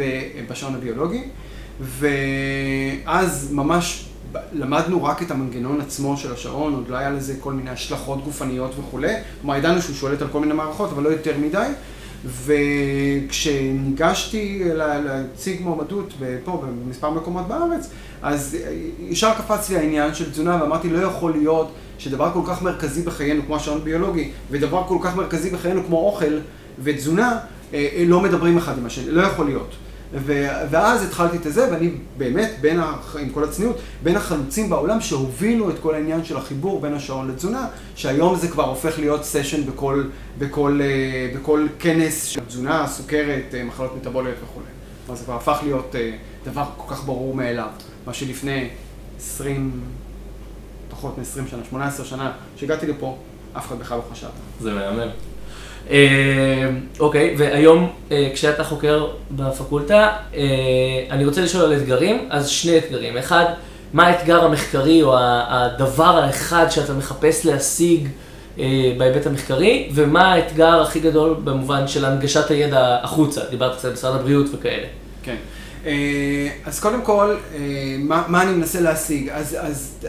בשעון 0.50 0.76
הביולוגי, 0.76 1.24
ואז 1.82 3.52
ממש 3.52 4.09
למדנו 4.54 5.04
רק 5.04 5.22
את 5.22 5.32
המנגנון 5.32 5.82
עצמו 5.82 6.18
של 6.18 6.34
השעון, 6.34 6.74
עוד 6.74 6.90
לא 6.90 6.98
היה 6.98 7.10
לזה 7.10 7.34
כל 7.40 7.54
מיני 7.54 7.70
השלכות 7.70 8.24
גופניות 8.24 8.72
וכולי. 8.80 9.14
כלומר, 9.42 9.58
ידענו 9.58 9.82
שהוא 9.82 9.96
שולט 9.96 10.22
על 10.22 10.28
כל 10.28 10.40
מיני 10.40 10.54
מערכות, 10.54 10.90
אבל 10.92 11.04
לא 11.04 11.10
יותר 11.10 11.34
מדי. 11.38 11.68
וכשניגשתי 13.30 14.62
להציג 14.76 15.62
מועמדות 15.62 16.14
פה, 16.44 16.64
במספר 16.86 17.10
מקומות 17.10 17.48
בארץ, 17.48 17.90
אז 18.22 18.58
ישר 19.00 19.34
קפץ 19.34 19.70
לי 19.70 19.78
העניין 19.78 20.14
של 20.14 20.32
תזונה, 20.32 20.58
ואמרתי, 20.62 20.90
לא 20.90 21.00
יכול 21.00 21.32
להיות 21.32 21.72
שדבר 21.98 22.32
כל 22.34 22.42
כך 22.48 22.62
מרכזי 22.62 23.02
בחיינו, 23.02 23.44
כמו 23.46 23.56
השעון 23.56 23.84
ביולוגי, 23.84 24.32
ודבר 24.52 24.84
כל 24.88 24.98
כך 25.02 25.16
מרכזי 25.16 25.50
בחיינו 25.50 25.84
כמו 25.88 25.98
אוכל 25.98 26.40
ותזונה, 26.84 27.38
לא 28.06 28.22
מדברים 28.22 28.58
אחד 28.58 28.78
עם 28.78 28.86
השני, 28.86 29.12
לא 29.12 29.22
יכול 29.22 29.46
להיות. 29.46 29.76
ואז 30.70 31.04
התחלתי 31.04 31.38
את 31.38 31.54
זה, 31.54 31.72
ואני 31.72 31.92
באמת, 32.18 32.52
בין, 32.62 32.80
עם 33.20 33.30
כל 33.30 33.44
הצניעות, 33.44 33.78
בין 34.04 34.16
החלוצים 34.16 34.70
בעולם 34.70 35.02
שהובילו 35.02 35.70
את 35.70 35.76
כל 35.82 35.96
העניין 35.96 36.26
של 36.26 36.38
החיבור 36.38 36.82
בין 36.82 36.94
השעון 36.94 37.32
לתזונה, 37.32 37.68
שהיום 37.96 38.36
זה 38.36 38.48
כבר 38.48 38.66
הופך 38.66 39.00
להיות 39.00 39.24
סשן 39.24 39.66
בכל, 39.66 40.04
בכל, 40.38 40.82
בכל 41.36 41.68
כנס 41.80 42.24
של 42.24 42.42
תזונה, 42.48 42.88
סוכרת, 42.88 43.56
מחלות 43.66 43.96
מטבוליות 43.98 44.38
וכו'. 44.44 44.62
אז 45.14 45.20
זה 45.20 45.26
כבר 45.26 45.36
הפך 45.36 45.60
להיות 45.64 45.96
דבר 46.46 46.66
כל 46.78 46.96
כך 46.96 47.04
ברור 47.04 47.36
מאליו, 47.36 47.70
מה 48.06 48.14
שלפני 48.14 48.70
20, 49.20 49.82
פחות 50.90 51.18
מ-20 51.18 51.50
שנה, 51.50 51.64
18 51.70 52.06
שנה, 52.06 52.32
שהגעתי 52.56 52.88
לפה, 52.88 53.18
אף 53.58 53.68
אחד 53.68 53.80
בכלל 53.80 53.98
לא 53.98 54.04
חשב. 54.12 54.28
זה 54.60 54.74
מהמם. 54.74 55.10
אוקיי, 57.00 57.36
והיום 57.38 57.90
כשאתה 58.34 58.64
חוקר 58.64 59.08
בפקולטה, 59.32 60.10
אני 61.12 61.26
רוצה 61.26 61.42
לשאול 61.42 61.64
על 61.64 61.74
אתגרים, 61.74 62.28
אז 62.30 62.48
שני 62.48 62.78
אתגרים. 62.78 63.18
אחד, 63.18 63.46
מה 63.94 64.08
האתגר 64.08 64.46
המחקרי 64.46 65.04
או 65.04 65.16
הדבר 65.20 66.18
האחד 66.18 66.66
שאתה 66.70 66.94
מחפש 66.94 67.46
להשיג 67.46 68.08
בהיבט 68.98 69.26
המחקרי, 69.26 69.90
ומה 69.94 70.34
האתגר 70.34 70.82
הכי 70.82 71.00
גדול 71.00 71.36
במובן 71.44 71.88
של 71.88 72.06
הנגשת 72.06 72.50
הידע 72.50 72.98
החוצה, 73.04 73.42
דיברת 73.50 73.76
קצת 73.76 73.86
על 73.86 73.94
משרד 73.94 74.16
הבריאות 74.16 74.46
וכאלה. 74.54 74.88
כן. 75.24 75.36
אז 76.66 76.80
קודם 76.80 77.02
כל, 77.02 77.36
מה 78.08 78.42
אני 78.42 78.52
מנסה 78.52 78.82
להשיג? 78.82 79.30
אז 79.30 80.00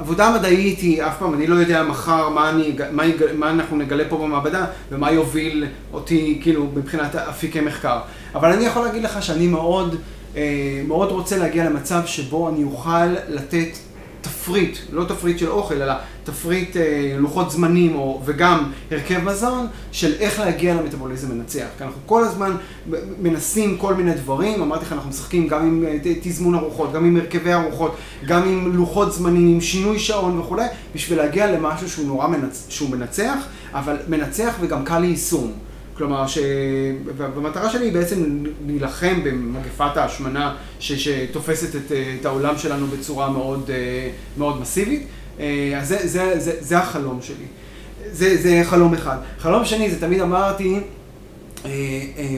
עבודה 0.00 0.34
מדעית 0.38 0.80
היא, 0.80 1.02
אף 1.02 1.18
פעם, 1.18 1.34
אני 1.34 1.46
לא 1.46 1.54
יודע 1.54 1.82
מחר 1.82 2.28
מה, 2.28 2.50
אני, 2.50 2.72
מה, 2.92 3.02
מה 3.34 3.50
אנחנו 3.50 3.76
נגלה 3.76 4.04
פה 4.08 4.16
במעבדה 4.18 4.64
ומה 4.90 5.10
יוביל 5.10 5.66
אותי, 5.92 6.38
כאילו, 6.42 6.66
מבחינת 6.74 7.14
אפיקי 7.14 7.60
מחקר. 7.60 7.98
אבל 8.34 8.52
אני 8.52 8.64
יכול 8.64 8.82
להגיד 8.82 9.02
לך 9.02 9.22
שאני 9.22 9.46
מאוד, 9.46 9.96
מאוד 10.88 11.10
רוצה 11.10 11.38
להגיע 11.38 11.64
למצב 11.64 12.00
שבו 12.06 12.48
אני 12.48 12.64
אוכל 12.64 13.06
לתת 13.28 13.78
תפריט, 14.20 14.78
לא 14.92 15.04
תפריט 15.04 15.38
של 15.38 15.48
אוכל, 15.48 15.82
אלא 15.82 15.94
תפריט 16.24 16.76
אה, 16.76 17.16
לוחות 17.18 17.50
זמנים 17.50 17.94
או, 17.94 18.20
וגם 18.24 18.70
הרכב 18.90 19.24
מזון 19.24 19.66
של 19.92 20.14
איך 20.20 20.40
להגיע 20.40 20.74
למטאבוליזם 20.74 21.34
מנצח. 21.34 21.66
כי 21.78 21.84
אנחנו 21.84 22.00
כל 22.06 22.24
הזמן 22.24 22.56
מנסים 23.22 23.76
כל 23.78 23.94
מיני 23.94 24.14
דברים, 24.14 24.62
אמרתי 24.62 24.84
לך, 24.84 24.92
אנחנו 24.92 25.10
משחקים 25.10 25.48
גם 25.48 25.66
עם 25.66 25.84
אה, 25.84 25.98
תזמון 26.22 26.54
ארוחות, 26.54 26.92
גם 26.92 27.04
עם 27.04 27.16
הרכבי 27.16 27.52
ארוחות, 27.52 27.96
גם 28.26 28.48
עם 28.48 28.76
לוחות 28.76 29.12
זמנים, 29.12 29.48
עם 29.54 29.60
שינוי 29.60 29.98
שעון 29.98 30.38
וכולי, 30.38 30.66
בשביל 30.94 31.18
להגיע 31.18 31.52
למשהו 31.52 31.90
שהוא 31.90 32.06
נורא 32.06 32.26
מנצ... 32.26 32.66
שהוא 32.68 32.90
מנצח, 32.90 33.38
אבל 33.72 33.96
מנצח 34.08 34.54
וגם 34.60 34.84
קל 34.84 34.98
ליישום. 34.98 35.52
כלומר, 36.00 36.26
ש... 36.26 36.38
והמטרה 37.16 37.70
שלי 37.70 37.84
היא 37.84 37.92
בעצם 37.92 38.44
להילחם 38.66 39.20
במגפת 39.24 39.96
ההשמנה 39.96 40.54
ש... 40.78 40.92
שתופסת 40.92 41.76
את, 41.76 41.92
את 42.20 42.26
העולם 42.26 42.58
שלנו 42.58 42.86
בצורה 42.86 43.30
מאוד, 43.30 43.70
אה, 43.70 44.10
מאוד 44.38 44.60
מסיבית. 44.60 45.06
אה, 45.40 45.78
אז 45.80 45.88
זה, 45.88 45.98
זה, 46.08 46.40
זה, 46.40 46.56
זה 46.60 46.78
החלום 46.78 47.22
שלי. 47.22 47.44
זה, 48.12 48.36
זה 48.36 48.60
חלום 48.64 48.94
אחד. 48.94 49.16
חלום 49.38 49.64
שני, 49.64 49.90
זה 49.90 50.00
תמיד 50.00 50.20
אמרתי, 50.20 50.80
אה, 51.64 51.70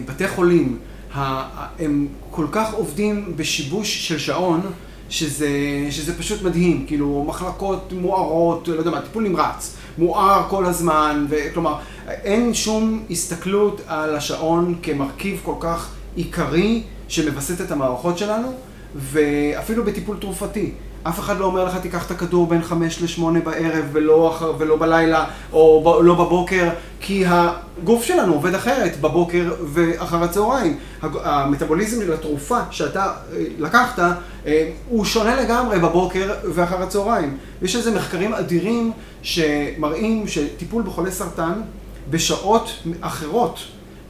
בתי 0.06 0.28
חולים, 0.28 0.78
הם 1.14 2.06
כל 2.30 2.46
כך 2.52 2.74
עובדים 2.74 3.32
בשיבוש 3.36 4.08
של 4.08 4.18
שעון, 4.18 4.60
שזה, 5.08 5.48
שזה 5.90 6.18
פשוט 6.18 6.42
מדהים, 6.42 6.84
כאילו 6.86 7.24
מחלקות 7.28 7.92
מוארות, 7.92 8.68
לא 8.68 8.74
יודע 8.78 8.90
מה, 8.90 9.00
טיפול 9.00 9.28
נמרץ, 9.28 9.76
מואר 9.98 10.46
כל 10.48 10.66
הזמן, 10.66 11.26
וכלומר, 11.28 11.74
אין 12.08 12.54
שום 12.54 13.02
הסתכלות 13.10 13.80
על 13.86 14.16
השעון 14.16 14.74
כמרכיב 14.82 15.40
כל 15.44 15.54
כך 15.60 15.90
עיקרי 16.16 16.82
שמווסת 17.08 17.60
את 17.60 17.70
המערכות 17.70 18.18
שלנו, 18.18 18.52
ואפילו 18.94 19.84
בטיפול 19.84 20.16
תרופתי. 20.16 20.72
אף 21.02 21.20
אחד 21.20 21.38
לא 21.38 21.44
אומר 21.44 21.64
לך 21.64 21.76
תיקח 21.76 22.06
את 22.06 22.10
הכדור 22.10 22.46
בין 22.46 22.62
חמש 22.62 23.02
לשמונה 23.02 23.40
בערב 23.40 23.84
ולא, 23.92 24.30
אחר, 24.30 24.52
ולא 24.58 24.76
בלילה 24.76 25.24
או 25.52 25.82
ב, 25.84 26.04
לא 26.04 26.14
בבוקר, 26.14 26.68
כי 27.00 27.24
הגוף 27.26 28.04
שלנו 28.04 28.34
עובד 28.34 28.54
אחרת 28.54 29.00
בבוקר 29.00 29.54
ואחר 29.64 30.22
הצהריים. 30.24 30.78
המטאבוליזם 31.02 32.12
לתרופה 32.12 32.58
שאתה 32.70 33.12
אה, 33.32 33.44
לקחת 33.58 33.98
אה, 34.46 34.70
הוא 34.88 35.04
שונה 35.04 35.42
לגמרי 35.42 35.78
בבוקר 35.78 36.34
ואחר 36.54 36.82
הצהריים. 36.82 37.36
יש 37.62 37.76
איזה 37.76 37.90
מחקרים 37.90 38.34
אדירים 38.34 38.92
שמראים 39.22 40.28
שטיפול 40.28 40.82
בחולי 40.82 41.12
סרטן 41.12 41.52
בשעות 42.12 42.70
אחרות 43.00 43.58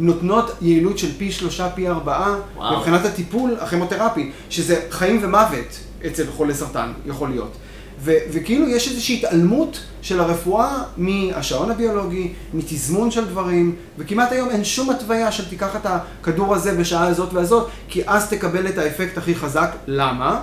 נותנות 0.01 0.51
יעילות 0.61 0.99
של 0.99 1.09
פי 1.19 1.33
שלושה, 1.33 1.71
פי 1.71 1.89
ארבעה, 1.89 2.35
מבחינת 2.77 3.05
הטיפול 3.05 3.57
הכימותרפי, 3.61 4.33
שזה 4.51 4.81
חיים 4.91 5.21
ומוות 5.23 5.79
אצל 6.07 6.27
חולי 6.37 6.55
סרטן, 6.55 6.93
יכול 7.07 7.29
להיות. 7.29 7.53
ו- 8.01 8.19
וכאילו 8.33 8.69
יש 8.69 8.89
איזושהי 8.89 9.17
התעלמות 9.17 9.81
של 10.03 10.21
הרפואה 10.21 10.83
מהשעון 10.97 11.71
הביולוגי, 11.71 12.33
מתזמון 12.55 13.11
של 13.11 13.25
דברים, 13.25 13.77
וכמעט 13.99 14.33
היום 14.33 14.51
אין 14.51 14.65
שום 14.65 14.91
התוויה 14.91 15.33
של 15.33 15.49
תיקח 15.49 15.77
את 15.77 15.87
הכדור 15.87 16.55
הזה 16.55 16.75
בשעה 16.75 17.07
הזאת 17.07 17.33
והזאת, 17.33 17.69
כי 17.89 18.03
אז 18.07 18.29
תקבל 18.29 18.67
את 18.69 18.79
האפקט 18.79 19.19
הכי 19.19 19.35
חזק. 19.35 19.71
למה? 19.87 20.41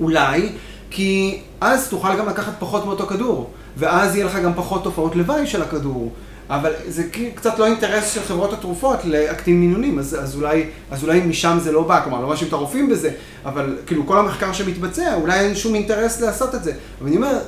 אולי 0.00 0.52
כי 0.90 1.40
אז 1.60 1.88
תוכל 1.88 2.16
גם 2.18 2.28
לקחת 2.28 2.52
פחות 2.58 2.84
מאותו 2.84 3.06
כדור, 3.06 3.50
ואז 3.76 4.14
יהיה 4.14 4.26
לך 4.26 4.36
גם 4.36 4.52
פחות 4.54 4.84
תופעות 4.84 5.16
לוואי 5.16 5.46
של 5.46 5.62
הכדור. 5.62 6.12
אבל 6.50 6.72
זה 6.88 7.02
קצת 7.34 7.58
לא 7.58 7.66
אינטרס 7.66 8.12
של 8.14 8.20
חברות 8.22 8.52
התרופות 8.52 8.98
להקטין 9.04 9.60
מינונים, 9.60 9.98
אז, 9.98 10.16
אז, 10.20 10.36
אולי, 10.36 10.64
אז 10.90 11.02
אולי 11.04 11.20
משם 11.20 11.58
זה 11.62 11.72
לא 11.72 11.82
בא, 11.82 12.04
כלומר, 12.04 12.20
לא 12.20 12.28
מאשים 12.28 12.48
את 12.48 12.52
הרופאים 12.52 12.88
בזה, 12.88 13.10
אבל 13.44 13.78
כאילו 13.86 14.06
כל 14.06 14.18
המחקר 14.18 14.52
שמתבצע, 14.52 15.14
אולי 15.14 15.40
אין 15.40 15.54
שום 15.54 15.74
אינטרס 15.74 16.20
לעשות 16.20 16.54
את 16.54 16.64
זה. 16.64 16.72
אבל 17.00 17.08
אני 17.08 17.16
אומר, 17.16 17.38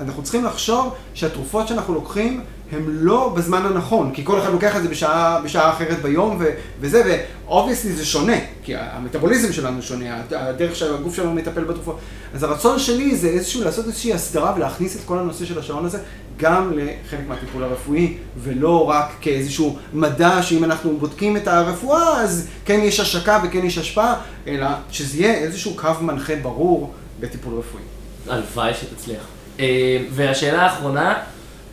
אנחנו 0.00 0.22
צריכים 0.22 0.44
לחשוב 0.44 0.94
שהתרופות 1.14 1.68
שאנחנו 1.68 1.94
לוקחים 1.94 2.40
הם 2.72 2.84
לא 2.88 3.32
בזמן 3.36 3.66
הנכון, 3.66 4.10
כי 4.14 4.24
כל 4.24 4.38
אחד 4.38 4.52
לוקח 4.52 4.76
את 4.76 4.82
זה 4.82 4.88
בשעה, 4.88 5.40
בשעה 5.44 5.70
אחרת 5.70 6.02
ביום 6.02 6.36
ו, 6.40 6.50
וזה, 6.80 7.20
ו 7.46 7.51
obviously 7.51 7.92
זה 7.92 8.04
שונה, 8.04 8.36
כי 8.62 8.72
המטאבוליזם 8.76 9.52
שלנו 9.52 9.82
שונה, 9.82 10.20
הדרך 10.30 10.76
שהגוף 10.76 11.14
שלנו 11.14 11.34
מטפל 11.34 11.64
בתרופות. 11.64 11.98
אז 12.34 12.42
הרצון 12.42 12.78
שלי 12.78 13.16
זה 13.16 13.28
איזשהו, 13.28 13.64
לעשות 13.64 13.86
איזושהי 13.86 14.14
הסדרה 14.14 14.52
ולהכניס 14.56 14.96
את 14.96 15.00
כל 15.04 15.18
הנושא 15.18 15.44
של 15.44 15.58
השעון 15.58 15.84
הזה 15.84 15.98
גם 16.36 16.72
לחלק 16.72 17.20
מהטיפול 17.28 17.64
הרפואי, 17.64 18.16
ולא 18.38 18.90
רק 18.90 19.12
כאיזשהו 19.20 19.78
מדע 19.92 20.42
שאם 20.42 20.64
אנחנו 20.64 20.96
בודקים 20.96 21.36
את 21.36 21.48
הרפואה, 21.48 22.20
אז 22.20 22.48
כן 22.64 22.80
יש 22.82 23.00
השקה 23.00 23.40
וכן 23.44 23.66
יש 23.66 23.78
השפעה, 23.78 24.20
אלא 24.46 24.66
שזה 24.90 25.18
יהיה 25.18 25.34
איזשהו 25.34 25.74
קו 25.76 25.90
מנחה 26.00 26.36
ברור 26.42 26.92
בטיפול 27.20 27.58
רפואי. 27.58 27.82
הלוואי 28.28 28.74
שתצליח. 28.74 29.22
אה, 29.60 29.98
והשאלה 30.10 30.62
האחרונה, 30.62 31.14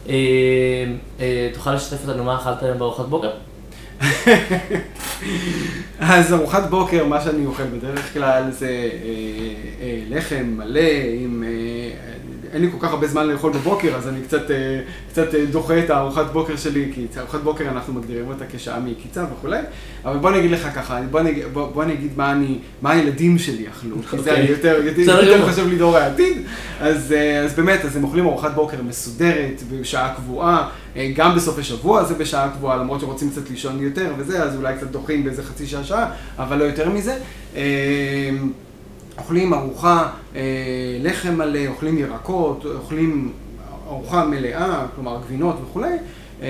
אה, 0.10 0.14
אה, 1.20 1.50
תוכל 1.54 1.74
לשתף 1.74 2.08
אותנו 2.08 2.24
מה 2.24 2.36
אכלת 2.36 2.64
היום 2.64 2.80
בארוחת 2.80 3.06
בוקר? 3.06 3.32
אז 6.00 6.34
ארוחת 6.34 6.70
בוקר, 6.70 7.06
מה 7.06 7.22
שאני 7.22 7.46
אוכל 7.46 7.64
בדרך 7.64 8.14
כלל 8.14 8.52
זה 8.52 8.90
לחם 10.10 10.46
מלא 10.58 10.90
עם 11.20 11.44
אין 12.54 12.62
לי 12.62 12.72
כל 12.72 12.78
כך 12.80 12.92
הרבה 12.92 13.08
זמן 13.08 13.28
לאכול 13.28 13.52
בבוקר, 13.52 13.96
אז 13.96 14.08
אני 14.08 14.22
קצת, 14.22 14.52
אה, 14.52 14.80
קצת 15.10 15.36
אה, 15.36 15.46
דוחה 15.46 15.80
את 15.80 15.90
הארוחת 15.90 16.32
בוקר 16.32 16.56
שלי, 16.56 16.92
כי 16.94 17.08
ארוחת 17.18 17.40
בוקר 17.40 17.70
אנחנו 17.70 17.94
מגדירים 17.94 18.28
אותה 18.28 18.46
כשעה 18.52 18.80
מקיצה 18.80 19.26
וכולי, 19.34 19.60
אבל 20.06 20.18
בוא 20.18 20.30
אני 20.30 20.40
אגיד 20.40 20.52
לך 20.52 20.68
ככה, 20.76 21.00
בוא 21.12 21.20
אני, 21.20 21.42
בוא, 21.54 21.72
בוא 21.72 21.84
אני 21.84 21.94
אגיד 21.94 22.12
מה, 22.16 22.32
אני, 22.32 22.60
מה 22.82 22.92
הילדים 22.92 23.38
שלי 23.38 23.68
אכלו, 23.70 23.96
כי 24.10 24.18
זה 24.20 24.32
אוקיי. 24.32 24.46
יותר, 24.50 24.82
יותר, 24.84 25.02
יותר 25.02 25.48
חשוב 25.48 25.68
לי 25.68 25.78
דור 25.78 25.98
העתיד, 25.98 26.38
אז, 26.80 27.14
אה, 27.14 27.40
אז 27.40 27.54
באמת, 27.54 27.86
אז 27.86 27.96
הם 27.96 28.04
אוכלים 28.04 28.26
ארוחת 28.26 28.54
בוקר 28.56 28.78
מסודרת, 28.82 29.64
בשעה 29.72 30.14
קבועה, 30.16 30.70
גם 31.16 31.36
בסוף 31.36 31.60
השבוע 31.60 32.04
זה 32.04 32.14
בשעה 32.14 32.50
קבועה, 32.50 32.78
למרות 32.78 33.00
שרוצים 33.02 33.30
קצת 33.30 33.50
לישון 33.50 33.84
יותר 33.84 34.14
וזה, 34.18 34.44
אז 34.44 34.56
אולי 34.56 34.76
קצת 34.78 34.88
דוחים 34.88 35.24
באיזה 35.24 35.44
חצי 35.44 35.68
שעה, 35.68 35.84
שעה, 35.84 36.12
אבל 36.38 36.58
לא 36.58 36.64
יותר 36.64 36.90
מזה. 36.90 37.18
אוכלים 39.22 39.54
ארוחה, 39.54 40.10
אה, 40.36 40.42
לחם 41.00 41.34
מלא, 41.34 41.60
אוכלים 41.68 41.98
ירקות, 41.98 42.66
אוכלים 42.66 43.32
ארוחה 43.88 44.26
מלאה, 44.26 44.86
כלומר 44.96 45.20
גבינות 45.26 45.56
וכולי, 45.64 45.94
אה, 46.42 46.48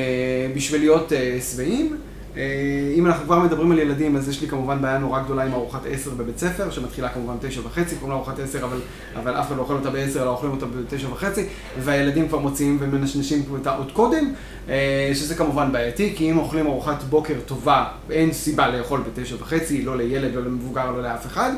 בשביל 0.55 0.81
להיות 0.81 1.13
אה, 1.13 1.37
שבעים. 1.51 1.97
אה, 2.37 2.93
אם 2.95 3.05
אנחנו 3.05 3.25
כבר 3.25 3.39
מדברים 3.39 3.71
על 3.71 3.79
ילדים, 3.79 4.15
אז 4.15 4.29
יש 4.29 4.41
לי 4.41 4.47
כמובן 4.47 4.81
בעיה 4.81 4.97
נורא 4.97 5.23
גדולה 5.23 5.43
עם 5.43 5.53
ארוחת 5.53 5.81
עשר 5.85 6.09
בבית 6.09 6.37
ספר, 6.37 6.71
שמתחילה 6.71 7.09
כמובן 7.09 7.35
תשע 7.41 7.61
וחצי, 7.65 7.95
קוראים 7.95 8.09
לה 8.09 8.15
ארוחת 8.15 8.39
עשר, 8.39 8.63
אבל, 8.63 8.77
אבל 9.15 9.35
אף 9.39 9.47
אחד 9.47 9.57
לא 9.57 9.61
אוכל 9.61 9.73
אותה 9.73 9.89
בעשר, 9.89 10.21
אלא 10.21 10.29
אוכלים 10.29 10.51
אותה 10.51 10.65
בתשע 10.65 11.09
וחצי, 11.09 11.45
והילדים 11.79 12.27
כבר 12.27 12.39
מוציאים 12.39 12.77
ומנשנשים 12.81 13.43
אותה 13.51 13.75
עוד 13.75 13.91
קודם, 13.91 14.33
אה, 14.69 15.11
שזה 15.13 15.35
כמובן 15.35 15.71
בעייתי, 15.71 16.13
כי 16.15 16.31
אם 16.31 16.37
אוכלים 16.37 16.67
ארוחת 16.67 17.03
בוקר 17.03 17.35
טובה, 17.45 17.85
אין 18.11 18.33
סיבה 18.33 18.67
לאכול 18.67 19.03
בתשע 19.07 19.35
וחצי, 19.39 19.81
לא 19.81 19.97
לילד, 19.97 20.35
לא 20.35 20.41
למבוגר, 20.41 20.91
לא 20.91 21.03
לאף 21.03 21.25
אחד. 21.25 21.51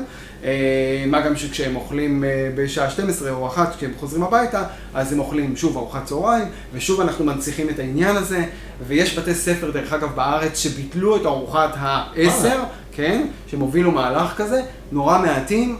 אה, 0.44 1.04
מה 1.06 1.20
גם 1.20 1.36
שכשהם 1.36 1.76
אוכלים 1.76 2.24
בשעה 2.54 2.90
12 2.90 3.30
או 3.30 3.46
אחת, 3.46 3.76
כשהם 3.76 3.92
חוזרים 4.00 4.22
הביתה, 4.22 4.64
אז 4.94 5.12
הם 5.12 5.18
אוכלים 5.18 5.56
שוב 5.56 5.76
ארוחת 5.76 6.04
צהריים, 6.04 6.44
ושוב 6.72 7.00
אנחנו 7.00 7.24
מנציחים 7.24 7.68
את 7.68 7.78
העניין 7.78 8.16
הזה, 8.16 8.44
ויש 8.86 9.18
בתי 9.18 9.34
ספר, 9.34 9.70
דרך 9.70 9.92
אגב, 9.92 10.14
בארץ, 10.14 10.58
שביטלו 10.58 11.16
את 11.16 11.26
ארוחת 11.26 11.70
העשר, 11.76 12.60
כן, 12.92 13.26
שהם 13.46 13.60
הובילו 13.60 13.90
מהלך 13.90 14.34
כזה, 14.36 14.62
נורא 14.92 15.18
מעטים. 15.18 15.76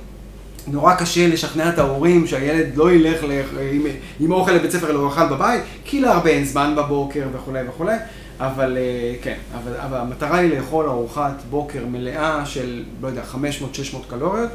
נורא 0.67 0.95
קשה 0.95 1.29
לשכנע 1.29 1.69
את 1.69 1.79
ההורים 1.79 2.27
שהילד 2.27 2.77
לא 2.77 2.93
ילך 2.93 3.25
לח... 3.25 3.47
עם, 3.73 3.87
עם 4.21 4.33
אוכל 4.33 4.53
לבית 4.53 4.71
ספר 4.71 4.91
אלא 4.91 4.99
הוא 4.99 5.09
יאכל 5.09 5.27
בבית, 5.27 5.63
כי 5.85 6.01
להרבה 6.01 6.31
אין 6.31 6.45
זמן 6.45 6.75
בבוקר 6.77 7.27
וכולי 7.33 7.69
וכולי, 7.69 7.97
אבל 8.41 8.77
אה, 8.77 9.15
כן, 9.23 9.37
אבל, 9.55 9.77
אבל 9.77 9.97
המטרה 9.97 10.39
היא 10.39 10.57
לאכול 10.57 10.89
ארוחת 10.89 11.43
בוקר 11.51 11.87
מלאה 11.87 12.47
של, 12.47 12.83
לא 13.03 13.09
יודע, 13.09 13.23
500-600 13.33 13.37
קלוריות, 14.09 14.51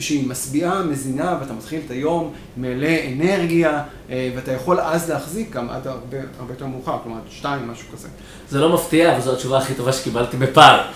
שהיא 0.00 0.28
משביעה, 0.28 0.82
מזינה, 0.82 1.38
ואתה 1.40 1.52
מתחיל 1.52 1.80
את 1.86 1.90
היום 1.90 2.32
מלא 2.56 2.88
אנרגיה, 3.12 3.82
אה, 4.10 4.30
ואתה 4.36 4.52
יכול 4.52 4.80
אז 4.80 5.10
להחזיק 5.10 5.50
גם 5.50 5.70
עד 5.70 5.86
הרבה, 5.86 6.16
הרבה 6.38 6.52
יותר 6.52 6.66
מאוחר, 6.66 6.98
כלומר, 7.02 7.18
שתיים, 7.30 7.68
משהו 7.68 7.88
כזה. 7.92 8.08
זה 8.48 8.60
לא 8.60 8.74
מפתיע, 8.74 9.12
אבל 9.12 9.20
זו 9.20 9.32
התשובה 9.32 9.58
הכי 9.58 9.74
טובה 9.74 9.92
שקיבלתי 9.92 10.36
בפער. 10.36 10.90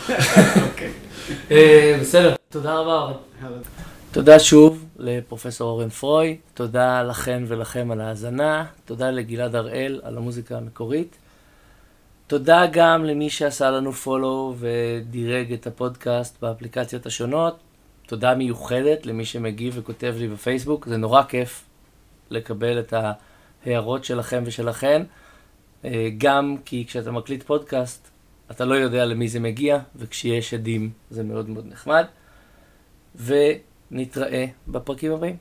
אוקיי. 0.69 0.91
בסדר, 2.01 2.35
תודה 2.49 2.75
רבה, 2.75 2.93
אורן. 2.93 3.13
תודה 4.13 4.39
שוב 4.39 4.85
לפרופסור 4.99 5.71
אורן 5.71 5.89
פרוי, 5.89 6.37
תודה 6.55 7.03
לכן 7.03 7.43
ולכם 7.49 7.91
על 7.91 8.01
ההאזנה, 8.01 8.65
תודה 8.85 9.11
לגלעד 9.11 9.55
הראל 9.55 10.01
על 10.03 10.17
המוזיקה 10.17 10.57
המקורית. 10.57 11.17
תודה 12.27 12.67
גם 12.73 13.05
למי 13.05 13.31
שעשה 13.31 13.71
לנו 13.71 13.93
פולו 13.93 14.55
ודירג 14.59 15.53
את 15.53 15.67
הפודקאסט 15.67 16.43
באפליקציות 16.43 17.07
השונות. 17.07 17.59
תודה 18.07 18.35
מיוחדת 18.35 19.07
למי 19.07 19.25
שמגיב 19.25 19.75
וכותב 19.77 20.15
לי 20.19 20.29
בפייסבוק, 20.29 20.87
זה 20.87 20.97
נורא 20.97 21.23
כיף 21.23 21.65
לקבל 22.31 22.81
את 22.81 22.95
ההערות 23.67 24.05
שלכם 24.05 24.43
ושלכן. 24.47 25.03
אה, 25.85 26.09
גם 26.19 26.57
כי 26.65 26.85
כשאתה 26.87 27.11
מקליט 27.11 27.43
פודקאסט, 27.43 28.11
אתה 28.51 28.65
לא 28.65 28.75
יודע 28.75 29.05
למי 29.05 29.29
זה 29.29 29.41
מגיע, 29.41 29.79
וכשיש 29.97 30.55
עדים 30.55 30.91
זה 31.11 31.23
מאוד 31.23 31.49
מאוד 31.49 31.67
נחמד. 31.67 32.05
ונתראה 33.15 34.47
בפרקים 34.69 35.13
הבאים. 35.13 35.37